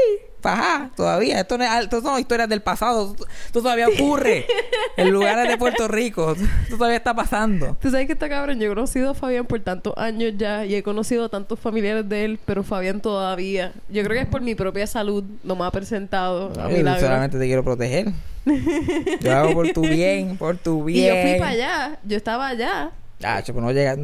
todavía. 0.95 1.39
Esto 1.39 1.57
no, 1.57 1.63
es, 1.63 1.83
esto 1.83 2.01
son 2.01 2.19
historias 2.19 2.49
del 2.49 2.61
pasado. 2.61 3.15
Esto 3.45 3.61
todavía 3.61 3.87
ocurre 3.87 4.45
en 4.97 5.09
lugares 5.11 5.47
de 5.47 5.57
Puerto 5.57 5.87
Rico. 5.87 6.33
Esto 6.33 6.77
todavía 6.77 6.97
está 6.97 7.13
pasando. 7.15 7.77
Tú 7.81 7.89
sabes 7.89 8.07
que 8.07 8.13
está 8.13 8.29
cabrón. 8.29 8.59
Yo 8.59 8.65
he 8.71 8.75
conocido 8.75 9.11
a 9.11 9.13
Fabián 9.13 9.45
por 9.45 9.59
tantos 9.61 9.93
años 9.97 10.33
ya 10.37 10.65
y 10.65 10.75
he 10.75 10.83
conocido 10.83 11.25
a 11.25 11.29
tantos 11.29 11.59
familiares 11.59 12.07
de 12.07 12.25
él, 12.25 12.39
pero 12.45 12.63
Fabián 12.63 13.01
todavía. 13.01 13.73
Yo 13.89 14.03
creo 14.03 14.15
que 14.15 14.21
es 14.21 14.27
por 14.27 14.41
mi 14.41 14.55
propia 14.55 14.85
salud. 14.87 15.23
No 15.43 15.55
me 15.55 15.65
ha 15.65 15.71
presentado 15.71 16.51
a 16.59 16.67
Milagro. 16.67 17.01
solamente 17.01 17.39
te 17.39 17.45
quiero 17.45 17.63
proteger. 17.63 18.07
Yo 19.21 19.31
hago 19.33 19.53
por 19.53 19.69
tu 19.71 19.81
bien, 19.81 20.37
por 20.37 20.57
tu 20.57 20.81
Y 20.89 20.93
bien. 20.93 21.15
yo 21.15 21.21
fui 21.29 21.39
para 21.39 21.51
allá. 21.51 21.99
Yo 22.03 22.17
estaba 22.17 22.47
allá. 22.47 22.91
Ah, 23.23 23.41
chico, 23.41 23.61
no 23.61 23.71
llega. 23.71 23.95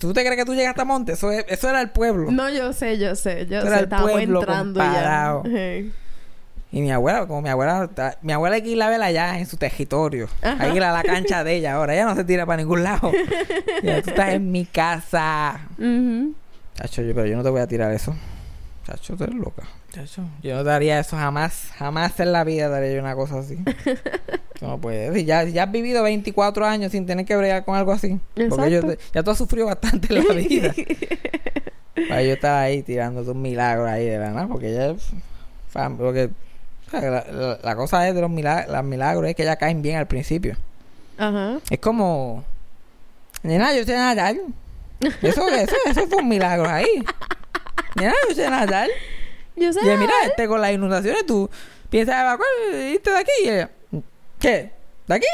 ¿Tú 0.00 0.12
te 0.12 0.20
crees 0.24 0.36
que 0.36 0.44
tú 0.44 0.54
llegaste 0.54 0.80
a 0.80 0.84
Monte? 0.84 1.12
Eso, 1.12 1.30
es- 1.30 1.44
eso 1.48 1.68
era 1.68 1.80
el 1.80 1.90
pueblo. 1.90 2.30
No, 2.30 2.48
yo 2.48 2.72
sé, 2.72 2.98
yo 2.98 3.14
sé. 3.14 3.46
Yo 3.46 3.60
sé. 3.62 3.86
pueblo 3.86 4.40
entrando 4.40 4.80
comparado. 4.80 5.42
ya. 5.44 5.50
Hey. 5.52 5.92
Y 6.70 6.82
mi 6.82 6.90
abuela, 6.92 7.26
como 7.26 7.40
mi 7.40 7.48
abuela, 7.48 7.88
mi 8.20 8.32
abuela 8.32 8.56
hay 8.56 8.62
que 8.62 8.68
ir 8.68 8.82
a 8.82 8.90
verla 8.90 9.06
allá 9.06 9.38
en 9.38 9.46
su 9.46 9.56
territorio. 9.56 10.28
Ajá. 10.42 10.62
Hay 10.64 10.70
que 10.72 10.76
ir 10.76 10.82
a 10.84 10.92
la 10.92 11.02
cancha 11.02 11.42
de 11.42 11.56
ella 11.56 11.74
ahora. 11.74 11.94
Ella 11.94 12.04
no 12.04 12.14
se 12.14 12.24
tira 12.24 12.44
para 12.44 12.58
ningún 12.58 12.82
lado. 12.84 13.10
Ya, 13.82 14.02
tú 14.02 14.10
estás 14.10 14.30
en 14.34 14.50
mi 14.50 14.66
casa. 14.66 15.60
Ujú. 15.78 16.34
Chacho, 16.74 17.02
yo, 17.02 17.14
pero 17.14 17.26
yo 17.26 17.36
no 17.36 17.42
te 17.42 17.48
voy 17.50 17.60
a 17.60 17.66
tirar 17.66 17.92
eso. 17.92 18.14
Chacho, 18.88 19.16
tú 19.16 19.24
eres 19.24 19.36
loca. 19.36 19.64
Chacho, 19.92 20.22
yo 20.42 20.56
no 20.56 20.64
te 20.64 20.70
haría 20.70 20.98
eso 20.98 21.16
jamás. 21.16 21.70
Jamás 21.76 22.18
en 22.20 22.32
la 22.32 22.42
vida 22.44 22.68
daría 22.70 22.94
yo 22.94 23.00
una 23.00 23.14
cosa 23.14 23.38
así. 23.40 23.58
No 24.60 24.76
puedes. 24.76 25.24
Ya, 25.24 25.44
ya 25.44 25.62
has 25.64 25.70
vivido 25.70 26.02
24 26.02 26.66
años 26.66 26.90
sin 26.90 27.06
tener 27.06 27.24
que 27.24 27.36
bregar 27.36 27.64
con 27.64 27.76
algo 27.76 27.92
así. 27.92 28.18
Porque 28.34 28.70
yo 28.72 28.78
Exacto. 28.78 28.96
te- 28.96 28.98
ya 29.14 29.22
tú 29.22 29.30
has 29.30 29.38
sufrido 29.38 29.66
bastante 29.66 30.12
en 30.12 30.26
la 30.26 30.34
vida. 30.34 30.74
Para 32.08 32.22
yo 32.24 32.32
estar 32.32 32.64
ahí 32.64 32.82
tirándote 32.82 33.30
un 33.30 33.40
milagro 33.40 33.86
ahí 33.86 34.06
de 34.06 34.18
verdad, 34.18 34.48
porque 34.48 34.74
ya... 34.74 34.94
Porque 35.72 36.30
la, 36.92 37.24
la- 37.30 37.58
la 37.62 37.76
cosa 37.76 38.08
es 38.08 38.16
de 38.16 38.20
los 38.20 38.30
milagros, 38.30 38.74
los 38.74 38.84
milagros 38.84 39.28
es 39.30 39.36
que 39.36 39.44
ya 39.44 39.54
caen 39.54 39.80
bien 39.80 39.96
al 39.98 40.08
principio. 40.08 40.56
Ajá. 41.18 41.58
Es 41.70 41.78
como. 41.78 42.42
Nena, 43.44 43.72
yo 43.76 43.84
sé 43.84 43.94
nadar. 43.94 44.34
Eso, 45.22 45.48
eso, 45.48 45.76
eso 45.88 46.06
fue 46.08 46.18
un 46.18 46.28
milagro 46.28 46.68
ahí. 46.68 47.04
Nena, 47.96 48.14
yo 48.28 48.34
sé 48.34 48.48
nadar. 48.50 48.88
Yo 49.56 49.72
sé. 49.72 49.80
Y 49.84 49.88
él, 49.88 49.98
mira, 49.98 50.12
este 50.24 50.46
con 50.46 50.60
las 50.60 50.72
inundaciones, 50.72 51.26
tú 51.26 51.48
piensas 51.90 52.20
evacuar, 52.20 52.48
irte 52.92 53.10
de 53.10 53.18
aquí. 53.18 53.32
Y 53.44 53.48
ella, 53.48 53.70
¿qué? 54.38 54.70
¿De 55.06 55.14
aquí? 55.14 55.26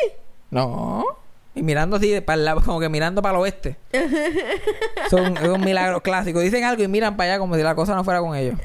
No. 0.50 1.04
Y 1.56 1.62
mirando 1.62 1.96
así 1.98 2.20
para 2.20 2.36
el 2.38 2.44
lado, 2.44 2.62
como 2.64 2.80
que 2.80 2.88
mirando 2.88 3.22
para 3.22 3.36
el 3.36 3.42
oeste. 3.42 3.76
Son, 5.10 5.36
es 5.36 5.48
un 5.48 5.60
milagro 5.60 6.02
clásico. 6.02 6.40
Dicen 6.40 6.64
algo 6.64 6.82
y 6.82 6.88
miran 6.88 7.16
para 7.16 7.32
allá 7.34 7.38
como 7.38 7.54
si 7.54 7.62
la 7.62 7.74
cosa 7.76 7.94
no 7.94 8.02
fuera 8.02 8.18
con 8.20 8.34
ellos. 8.34 8.58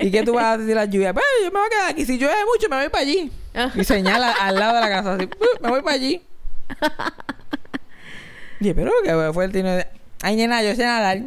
¿Y 0.00 0.10
qué 0.10 0.24
tú 0.24 0.34
vas 0.34 0.44
a 0.46 0.58
decir 0.58 0.74
la 0.74 0.86
lluvia? 0.86 1.12
Pues 1.12 1.24
yo 1.44 1.50
me 1.52 1.58
voy 1.60 1.66
a 1.66 1.70
quedar 1.70 1.90
aquí. 1.90 2.04
Si 2.04 2.18
llueve 2.18 2.44
mucho, 2.44 2.68
me 2.68 2.76
voy 2.76 2.88
para 2.88 3.02
allí. 3.02 3.30
Y 3.76 3.84
señala 3.84 4.32
al 4.32 4.56
lado 4.56 4.74
de 4.74 4.80
la 4.80 4.88
casa 4.88 5.14
así, 5.14 5.24
"Uh, 5.26 5.62
me 5.62 5.68
voy 5.70 5.82
para 5.82 5.94
allí. 5.94 6.22
Y 8.58 8.72
pero 8.72 8.90
que 9.04 9.30
fue 9.34 9.44
el 9.44 9.52
tino 9.52 9.70
de. 9.70 9.86
Ay, 10.22 10.34
nena, 10.36 10.62
yo 10.62 10.74
sé 10.74 10.82
nadar. 10.82 11.18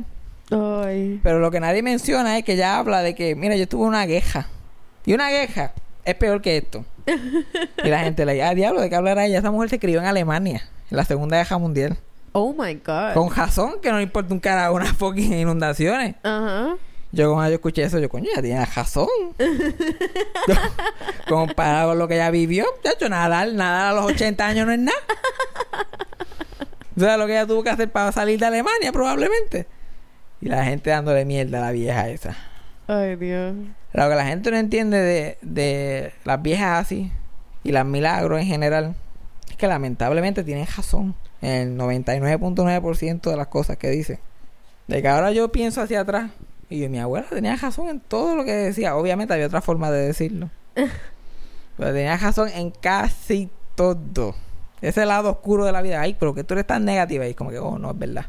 Ay. 0.52 1.20
Pero 1.24 1.40
lo 1.40 1.52
que 1.52 1.60
nadie 1.60 1.84
menciona 1.84 2.38
es 2.38 2.44
que 2.44 2.54
ella 2.54 2.78
habla 2.78 3.02
de 3.02 3.16
que, 3.16 3.36
mira, 3.36 3.56
yo 3.56 3.68
tuve 3.68 3.86
una 3.86 4.06
queja. 4.08 4.48
Y 5.06 5.14
una 5.14 5.30
queja 5.30 5.74
es 6.06 6.16
peor 6.16 6.42
que 6.42 6.58
esto. 6.58 6.86
y 7.84 7.88
la 7.88 8.00
gente 8.00 8.26
le 8.26 8.34
dice, 8.34 8.44
ah, 8.44 8.54
diablo, 8.54 8.82
¿de 8.82 8.90
qué 8.90 8.96
hablará 8.96 9.26
ella? 9.26 9.40
Esa 9.40 9.52
mujer 9.52 9.70
se 9.70 9.80
crió 9.80 10.00
en 10.00 10.06
Alemania, 10.06 10.64
en 10.90 10.98
la 10.98 11.06
Segunda 11.06 11.38
Guerra 11.38 11.58
Mundial. 11.58 11.98
Oh 12.32 12.54
my 12.54 12.76
God. 12.76 13.14
Con 13.14 13.34
razón 13.34 13.80
que 13.82 13.92
no 13.92 13.98
le 13.98 14.04
importa 14.04 14.34
un 14.34 14.40
carajo 14.40 14.76
unas 14.76 14.96
fucking 14.96 15.34
inundaciones. 15.34 16.16
Ajá. 16.24 16.76
Yo 17.12 17.34
cuando 17.34 17.50
yo 17.50 17.56
escuché 17.56 17.84
eso, 17.84 17.98
yo, 17.98 18.08
coño, 18.08 18.30
ya 18.36 18.42
tiene 18.42 18.64
razón. 18.66 19.08
Comparado 21.28 21.90
con 21.90 22.00
lo 22.00 22.08
que 22.08 22.16
ella 22.16 22.30
vivió, 22.30 22.66
de 22.84 22.92
hecho, 22.92 23.10
nadar, 23.10 23.52
nadar 23.54 23.88
a 23.88 23.94
los 23.94 24.06
80 24.06 24.46
años 24.46 24.68
no 24.68 24.74
es 24.74 24.80
nada. 24.80 24.98
O 26.96 27.00
sea, 27.00 27.18
lo 27.18 27.26
que 27.26 27.32
ella 27.32 27.48
tuvo 27.48 27.64
que 27.64 27.70
hacer 27.70 27.90
para 27.90 28.12
salir 28.12 28.40
de 28.40 28.46
Alemania, 28.46 28.92
probablemente. 28.92 29.66
Y 30.42 30.50
la 30.50 30.64
gente 30.64 30.90
dándole 30.90 31.26
mierda 31.26 31.60
a 31.60 31.62
la 31.62 31.72
vieja 31.72 32.10
esa. 32.10 32.36
Ay, 32.88 33.16
Dios. 33.16 33.56
Lo 33.94 34.10
que 34.10 34.16
la 34.16 34.26
gente 34.26 34.52
no 34.52 34.58
entiende 34.58 34.98
de, 34.98 35.38
de 35.42 36.14
las 36.24 36.42
viejas 36.42 36.86
así 36.86 37.12
y 37.64 37.72
las 37.72 37.86
milagros 37.86 38.40
en 38.40 38.48
general 38.48 38.96
es 39.50 39.56
que 39.58 39.68
lamentablemente 39.68 40.44
tienen 40.44 40.66
razón 40.66 41.16
en 41.42 41.52
el 41.52 41.78
99.9% 41.78 43.30
de 43.30 43.38
las 43.38 43.48
cosas 43.48 43.78
que 43.78 43.90
dicen. 43.90 44.20
De 44.88 45.02
que 45.02 45.08
ahora 45.08 45.32
yo 45.32 45.52
pienso 45.52 45.82
hacia 45.82 46.02
atrás 46.02 46.32
y 46.70 46.80
yo, 46.80 46.90
mi 46.90 47.00
abuela 47.00 47.28
tenía 47.30 47.56
razón 47.56 47.90
en 47.90 48.00
todo 48.00 48.36
lo 48.36 48.46
que 48.46 48.54
decía. 48.54 48.96
Obviamente 48.96 49.34
había 49.34 49.48
otra 49.48 49.62
forma 49.62 49.90
de 49.90 50.06
decirlo. 50.06 50.50
Pero 51.78 51.94
tenía 51.94 52.16
razón 52.18 52.50
en 52.50 52.70
casi 52.70 53.50
todo. 53.76 54.36
Ese 54.82 55.06
lado 55.06 55.32
oscuro 55.32 55.66
de 55.66 55.72
la 55.72 55.82
vida. 55.82 56.02
Ay, 56.02 56.16
pero 56.18 56.34
que 56.34 56.44
tú 56.44 56.54
eres 56.54 56.68
tan 56.68 56.86
negativa. 56.86 57.28
Y 57.28 57.34
como 57.34 57.50
que, 57.50 57.60
oh, 57.60 57.78
no, 57.78 57.92
es 57.92 58.00
verdad. 58.00 58.28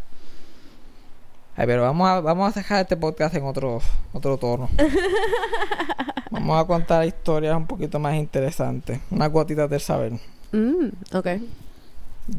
Ay, 1.61 1.67
pero 1.67 1.83
vamos 1.83 2.09
a, 2.09 2.23
vamos 2.23 2.57
a 2.57 2.59
dejar 2.59 2.81
este 2.81 2.97
podcast 2.97 3.35
en 3.35 3.45
otro, 3.45 3.83
otro 4.15 4.39
tono. 4.39 4.71
vamos 6.31 6.59
a 6.59 6.67
contar 6.67 7.07
historias 7.07 7.55
un 7.55 7.67
poquito 7.67 7.99
más 7.99 8.15
interesantes. 8.15 8.99
Unas 9.11 9.31
gotitas 9.31 9.69
del 9.69 9.81
saber. 9.81 10.13
Mm, 10.53 10.87
ok. 11.13 11.27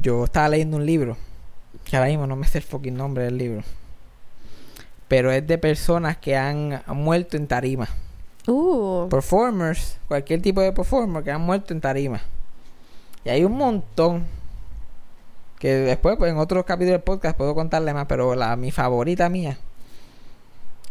Yo 0.02 0.24
estaba 0.24 0.50
leyendo 0.50 0.78
un 0.78 0.88
libro. 0.88 1.18
Que 1.84 1.98
ahora 1.98 2.10
mismo 2.10 2.26
no 2.26 2.36
me 2.36 2.48
sé 2.48 2.58
el 2.58 2.64
fucking 2.64 2.96
nombre 2.96 3.26
del 3.26 3.38
libro. 3.38 3.62
Pero 5.08 5.32
es 5.32 5.46
de 5.46 5.60
personas 5.60 6.18
que 6.18 6.36
han 6.36 6.82
muerto 6.88 7.38
en 7.38 7.46
tarima. 7.46 7.90
Uh. 8.48 9.08
Performers, 9.08 10.00
cualquier 10.08 10.42
tipo 10.42 10.62
de 10.62 10.72
performer 10.72 11.24
que 11.24 11.30
han 11.30 11.42
muerto 11.42 11.76
en 11.76 11.82
tarima. 11.82 12.22
Y 13.24 13.30
hay 13.30 13.44
un 13.44 13.52
montón. 13.52 14.26
Que 15.62 15.76
después, 15.76 16.18
pues 16.18 16.32
en 16.32 16.40
otros 16.40 16.66
capítulos 16.66 16.94
del 16.94 17.04
podcast 17.04 17.38
puedo 17.38 17.54
contarle 17.54 17.94
más. 17.94 18.08
Pero 18.08 18.34
la 18.34 18.56
mi 18.56 18.72
favorita 18.72 19.30
mía. 19.30 19.60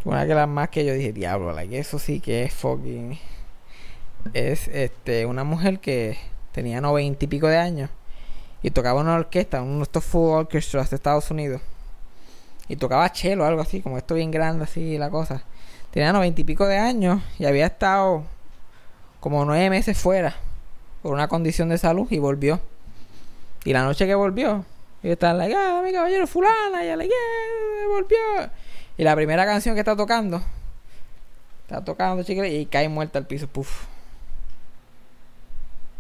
Una 0.05 0.25
de 0.25 0.33
las 0.33 0.49
más 0.49 0.69
que 0.69 0.85
yo 0.85 0.95
dije, 0.95 1.13
diablo, 1.13 1.53
like, 1.53 1.77
eso 1.77 1.99
sí 1.99 2.21
que 2.21 2.45
es 2.45 2.55
fucking. 2.55 3.19
Es 4.33 4.69
este 4.69 5.27
una 5.27 5.43
mujer 5.43 5.81
que 5.81 6.19
tenía 6.53 6.81
noventa 6.81 7.25
y 7.25 7.29
pico 7.29 7.49
de 7.49 7.57
años. 7.57 7.91
Y 8.63 8.71
tocaba 8.71 9.01
una 9.01 9.17
orquesta, 9.17 9.61
de 9.61 9.83
estos 9.83 10.05
full 10.05 10.31
orchestras 10.31 10.91
de 10.91 10.97
Estados 10.97 11.29
Unidos. 11.33 11.61
Y 12.69 12.77
tocaba 12.77 13.11
chelo, 13.11 13.45
algo 13.45 13.63
así, 13.63 13.81
como 13.81 13.99
esto 13.99 14.15
bien 14.15 14.31
grande, 14.31 14.63
así 14.63 14.99
la 14.99 15.11
cosa. 15.11 15.43
Tenía 15.91 16.13
noventa 16.13 16.41
y 16.43 16.45
pico 16.45 16.65
de 16.67 16.79
años 16.79 17.21
y 17.41 17.47
había 17.47 17.67
estado 17.67 18.23
como 19.19 19.45
nueve 19.45 19.69
meses 19.69 19.99
fuera 19.99 20.37
por 21.03 21.13
una 21.13 21.27
condición 21.27 21.71
de 21.71 21.79
salud 21.79 22.07
y 22.11 22.21
volvió. 22.21 22.61
Y 23.65 23.73
la 23.73 23.83
noche 23.85 24.07
que 24.07 24.15
volvió, 24.15 24.65
yo 25.03 25.13
estaba 25.13 25.35
like, 25.35 25.55
ah, 25.55 25.83
mi 25.85 25.93
caballero 25.93 26.27
fulana, 26.27 26.83
y 26.83 26.87
ella 26.87 26.97
like, 26.97 27.13
yeah, 27.13 27.89
volvió. 27.89 28.51
Y 28.97 29.05
la 29.05 29.15
primera 29.15 29.45
canción 29.45 29.75
que 29.75 29.81
está 29.81 29.97
tocando, 29.97 30.43
está 31.63 31.85
tocando, 31.85 32.23
chicle, 32.23 32.49
y 32.49 32.67
cae 32.67 32.89
muerta 32.89 33.19
al 33.19 33.27
piso, 33.27 33.47
puff. 33.47 33.85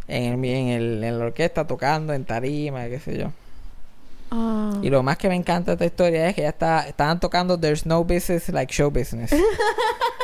En, 0.08 0.44
el, 0.44 0.44
en, 0.44 0.68
el, 0.68 1.04
en 1.04 1.18
la 1.18 1.26
orquesta 1.26 1.66
tocando, 1.66 2.12
en 2.12 2.24
tarima, 2.24 2.88
qué 2.88 2.98
sé 2.98 3.16
yo. 3.16 3.32
Ah. 4.30 4.78
Y 4.82 4.90
lo 4.90 5.02
más 5.02 5.18
que 5.18 5.28
me 5.28 5.34
encanta 5.34 5.72
de 5.72 5.74
esta 5.74 5.86
historia 5.86 6.28
es 6.28 6.34
que 6.34 6.42
ya 6.42 6.50
está, 6.50 6.88
estaban 6.88 7.18
tocando 7.20 7.58
There's 7.58 7.84
no 7.84 8.04
business 8.04 8.48
like 8.48 8.72
show 8.72 8.90
business. 8.90 9.32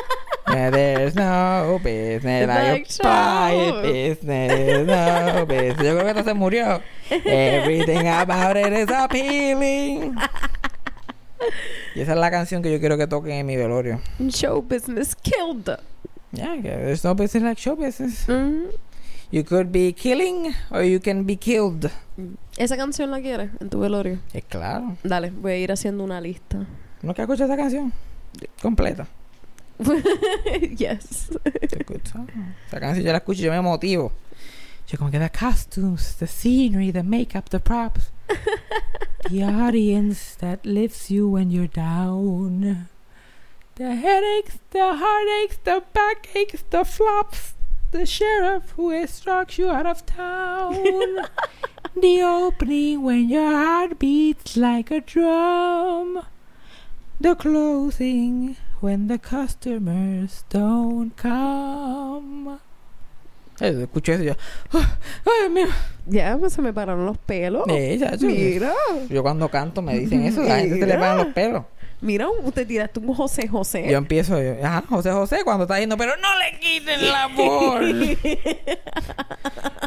There's 0.47 1.13
no 1.13 1.79
business 1.83 2.47
like, 2.47 2.89
show. 2.89 3.81
business, 3.81 4.87
no 4.87 5.45
business. 5.45 5.77
Yo 5.77 5.93
creo 5.93 6.03
que 6.03 6.09
esta 6.09 6.23
se 6.23 6.33
murió. 6.33 6.81
Everything 7.09 8.07
about 8.07 8.55
it 8.55 8.71
is 8.71 8.89
appealing. 8.89 10.15
Y 11.95 12.01
esa 12.01 12.13
es 12.13 12.17
la 12.17 12.31
canción 12.31 12.63
que 12.63 12.71
yo 12.71 12.79
quiero 12.79 12.97
que 12.97 13.07
toquen 13.07 13.33
en 13.33 13.45
mi 13.45 13.57
velorio. 13.57 13.99
Show 14.29 14.61
business 14.61 15.15
killed. 15.15 15.69
Yeah, 16.31 16.61
there's 16.61 17.03
no 17.03 17.13
business 17.13 17.43
like 17.43 17.59
show 17.59 17.75
business. 17.75 18.25
Mm. 18.27 18.71
You 19.31 19.43
could 19.43 19.71
be 19.71 19.91
killing 19.91 20.53
or 20.71 20.83
you 20.83 21.01
can 21.01 21.25
be 21.25 21.35
killed. 21.35 21.91
¿Esa 22.57 22.77
canción 22.77 23.11
la 23.11 23.19
quieres 23.19 23.51
en 23.59 23.69
tu 23.69 23.79
velorio? 23.79 24.19
Es 24.33 24.45
claro. 24.45 24.95
Dale, 25.03 25.29
voy 25.31 25.51
a 25.51 25.57
ir 25.57 25.71
haciendo 25.71 26.03
una 26.03 26.21
lista. 26.21 26.65
¿No 27.01 27.13
que 27.13 27.21
escuchar 27.21 27.47
esa 27.47 27.57
canción? 27.57 27.91
Completa. 28.61 29.07
yes. 30.77 31.29
It's 31.45 31.73
a 31.73 31.83
good 31.83 32.07
song. 32.07 32.29
Esa 32.67 32.79
canción 32.79 33.05
yo 33.05 33.11
la 33.11 33.19
escucho 33.19 33.41
y 33.41 33.45
yo 33.45 33.51
me 33.51 33.61
motivo. 33.61 34.11
Yo 34.87 34.97
como 34.97 35.11
que 35.11 35.19
the 35.19 35.29
costumes, 35.29 36.15
the 36.15 36.27
scenery, 36.27 36.91
the 36.91 37.03
makeup, 37.03 37.49
the 37.49 37.59
props. 37.59 38.09
the 39.29 39.43
audience 39.43 40.35
that 40.35 40.65
lifts 40.65 41.11
you 41.11 41.27
when 41.29 41.51
you're 41.51 41.67
down. 41.67 42.87
The 43.75 43.95
headaches, 43.95 44.59
the 44.71 44.95
heartaches, 44.95 45.59
the 45.63 45.83
backaches, 45.93 46.63
the 46.69 46.83
flops. 46.83 47.53
The 47.91 48.05
sheriff 48.05 48.71
who 48.71 48.91
instructs 48.91 49.57
you 49.57 49.69
out 49.69 49.85
of 49.85 50.05
town. 50.05 50.73
the 51.95 52.21
opening 52.21 53.03
when 53.03 53.29
your 53.29 53.51
heart 53.51 53.99
beats 53.99 54.57
like 54.57 54.89
a 54.89 55.01
drum. 55.01 56.23
The 57.19 57.35
closing 57.35 58.57
when 58.81 59.07
the 59.07 59.19
customers 59.19 60.43
don't 60.49 61.11
come. 61.15 62.57
Eh, 63.59 63.75
escuché 63.83 64.13
eso 64.13 64.23
y 64.23 64.27
yo. 64.27 64.33
"Ah, 64.73 64.97
¡Ay, 65.25 65.31
Dios 65.41 65.51
mío! 65.51 65.67
Ya, 66.05 66.37
pues 66.37 66.53
se 66.53 66.61
me 66.61 66.71
pararon 66.73 67.05
los 67.07 67.17
pelos. 67.17 67.63
Eh, 67.69 67.99
Mira. 68.21 68.71
Yo 69.09 69.23
cuando 69.23 69.49
canto 69.49 69.81
me 69.81 69.97
dicen 69.97 70.23
eso, 70.23 70.43
la 70.43 70.59
gente 70.59 70.79
se 70.79 70.85
le 70.85 70.93
paran 70.97 71.17
los 71.17 71.27
pelos. 71.27 71.63
Mira, 71.99 72.27
usted 72.29 72.67
tiraste 72.67 72.99
un 72.99 73.11
José 73.15 73.47
José. 73.47 73.87
Yo 73.89 73.97
empiezo, 73.97 74.39
yo, 74.39 74.63
ajá, 74.63 74.83
José 74.87 75.11
José, 75.11 75.39
cuando 75.43 75.63
está 75.63 75.75
diciendo, 75.75 75.97
pero 75.97 76.13
no 76.17 76.27
le 76.37 76.59
quiten 76.59 77.09
la 77.11 77.27
voz. 77.35 77.81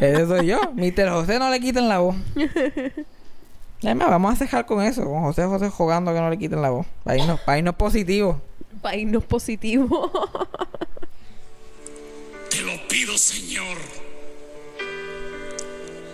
Ese 0.01 0.27
soy 0.27 0.47
yo, 0.47 0.59
Mr. 0.73 1.09
José, 1.09 1.39
no 1.39 1.49
le 1.49 1.59
quiten 1.61 1.87
la 1.87 1.99
voz. 1.99 2.17
Además, 3.83 4.09
vamos 4.09 4.33
a 4.33 4.35
cejar 4.35 4.65
con 4.65 4.83
eso, 4.83 5.05
con 5.05 5.21
José 5.23 5.45
José 5.45 5.69
jugando 5.69 6.11
a 6.11 6.13
que 6.13 6.19
no 6.19 6.29
le 6.29 6.37
quiten 6.37 6.61
la 6.61 6.69
voz. 6.71 6.85
Para 7.05 7.17
irnos, 7.17 7.39
para 7.39 7.57
irnos 7.59 7.75
positivos. 7.75 8.35
Para 8.81 9.19
positivo. 9.27 10.11
Te 12.49 12.61
lo 12.61 12.87
pido, 12.87 13.17
Señor. 13.17 13.77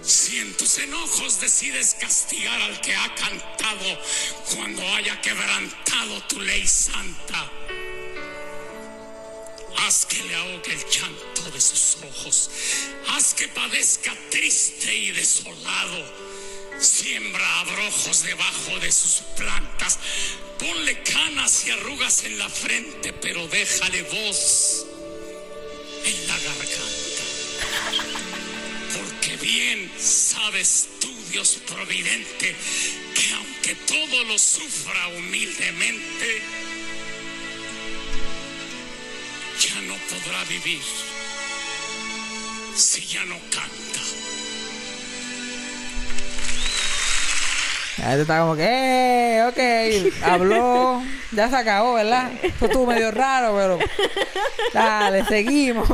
Si 0.02 0.38
en 0.38 0.56
tus 0.56 0.78
enojos 0.78 1.42
decides 1.42 1.98
castigar 2.00 2.62
al 2.62 2.80
que 2.80 2.96
ha 2.96 3.14
cantado 3.16 4.00
cuando 4.56 4.82
haya 4.96 5.20
quebrantado 5.22 6.22
tu 6.30 6.40
ley 6.40 6.66
santa, 6.66 7.52
haz 9.80 10.06
que 10.06 10.24
le 10.24 10.36
ahogue 10.36 10.74
el 10.74 10.86
llanto 10.90 11.52
de 11.52 11.60
sus 11.60 11.98
ojos, 12.04 12.50
haz 13.10 13.34
que 13.34 13.48
padezca 13.50 14.14
triste 14.30 14.96
y 14.96 15.12
desolado. 15.12 16.27
Siembra 16.80 17.60
abrojos 17.62 18.24
debajo 18.24 18.80
de 18.80 18.92
sus 18.92 19.24
plantas, 19.36 19.98
ponle 20.60 21.02
canas 21.02 21.66
y 21.66 21.72
arrugas 21.72 22.24
en 22.24 22.38
la 22.38 22.50
frente, 22.50 23.14
pero 23.14 23.48
déjale 23.48 24.04
voz 24.04 24.86
en 26.06 26.28
la 26.28 26.38
garganta. 26.38 27.24
Porque 28.96 29.38
bien 29.38 29.92
sabes 29.98 30.88
tú, 31.02 31.12
Dios 31.32 31.60
providente, 31.68 32.56
que 33.16 33.34
aunque 33.34 33.76
todo 33.76 34.24
lo 34.26 34.38
sufra 34.38 35.08
humildemente, 35.10 36.42
ya 39.60 39.82
no 39.82 39.96
podrá 40.10 40.44
vivir 40.46 40.82
si 42.76 43.06
ya 43.08 43.26
no 43.26 43.40
canta. 43.50 43.87
La 47.98 48.06
gente 48.10 48.22
está 48.22 48.40
como 48.42 48.56
que, 48.56 48.64
eh, 48.64 49.44
ok, 49.48 50.24
habló, 50.24 51.02
ya 51.32 51.50
se 51.50 51.56
acabó, 51.56 51.96
¿verdad? 51.96 52.30
Esto 52.44 52.66
estuvo 52.68 52.86
medio 52.86 53.10
raro, 53.12 53.56
pero 53.56 53.80
dale, 54.74 55.26
seguimos. 55.26 55.90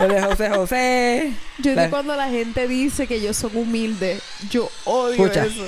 El 0.00 0.08
de 0.08 0.22
José 0.22 0.50
José. 0.50 1.32
Yo 1.58 1.72
La- 1.74 1.88
cuando 1.88 2.16
la 2.16 2.28
gente 2.28 2.66
dice 2.66 3.06
que 3.06 3.20
yo 3.20 3.32
soy 3.32 3.52
humilde, 3.54 4.20
yo 4.50 4.68
odio 4.84 5.12
Escucha. 5.26 5.44
eso. 5.46 5.64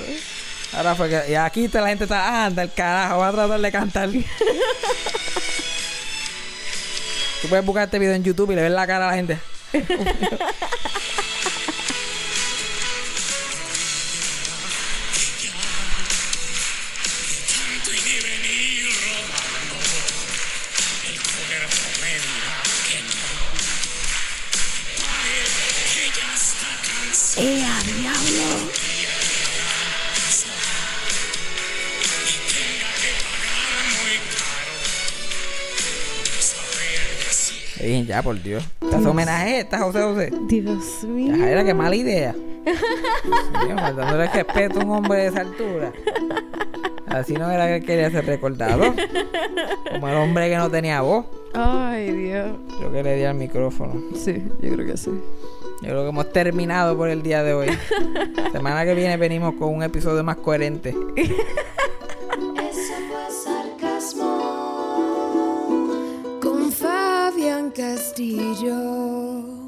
Ahora 0.75 0.95
fue 0.95 1.09
que, 1.09 1.31
y 1.31 1.35
aquí 1.35 1.65
está, 1.65 1.79
la 1.81 1.87
gente 1.89 2.03
está, 2.03 2.27
"Ah, 2.27 2.45
anda 2.47 2.61
el 2.63 2.73
carajo, 2.73 3.19
va 3.19 3.29
a 3.29 3.31
tratar 3.31 3.59
de 3.61 3.71
cantar. 3.71 4.09
Tú 7.41 7.47
puedes 7.47 7.65
buscar 7.65 7.85
este 7.85 7.99
video 7.99 8.13
en 8.15 8.23
YouTube 8.23 8.51
y 8.51 8.55
le 8.55 8.63
ves 8.63 8.71
la 8.71 8.85
cara 8.85 9.05
a 9.07 9.11
la 9.11 9.15
gente. 9.15 9.39
ya, 38.05 38.21
por 38.21 38.41
Dios. 38.41 38.63
¿Te 38.79 38.95
hace 38.95 39.07
homenaje 39.07 39.59
esta, 39.59 39.79
José 39.79 40.01
José? 40.01 40.31
Dios 40.47 41.03
mío. 41.03 41.35
Era 41.45 41.63
que 41.63 41.73
mala 41.73 41.95
idea. 41.95 42.33
Dios 42.65 43.67
mío, 43.67 43.75
faltándole 43.77 44.27
respeto 44.27 44.81
a 44.81 44.83
un 44.83 44.91
hombre 44.91 45.19
de 45.19 45.27
esa 45.27 45.41
altura. 45.41 45.91
Así 47.07 47.33
no 47.33 47.49
era 47.49 47.67
que 47.67 47.85
quería 47.85 48.11
ser 48.11 48.25
recordado. 48.25 48.93
Como 49.91 50.07
el 50.07 50.15
hombre 50.15 50.49
que 50.49 50.57
no 50.57 50.69
tenía 50.69 51.01
voz. 51.01 51.25
Ay, 51.53 52.11
Dios. 52.11 52.51
Creo 52.77 52.91
que 52.91 53.03
le 53.03 53.15
di 53.15 53.23
al 53.23 53.35
micrófono. 53.35 53.93
Sí, 54.15 54.43
yo 54.61 54.73
creo 54.73 54.85
que 54.85 54.97
sí. 54.97 55.11
Yo 55.81 55.87
creo 55.87 56.03
que 56.03 56.09
hemos 56.09 56.31
terminado 56.31 56.95
por 56.95 57.09
el 57.09 57.23
día 57.23 57.41
de 57.41 57.53
hoy. 57.53 57.69
Semana 58.51 58.85
que 58.85 58.93
viene 58.93 59.17
venimos 59.17 59.55
con 59.55 59.73
un 59.73 59.81
episodio 59.81 60.23
más 60.23 60.35
coherente. 60.37 60.95
castillo. 67.71 69.58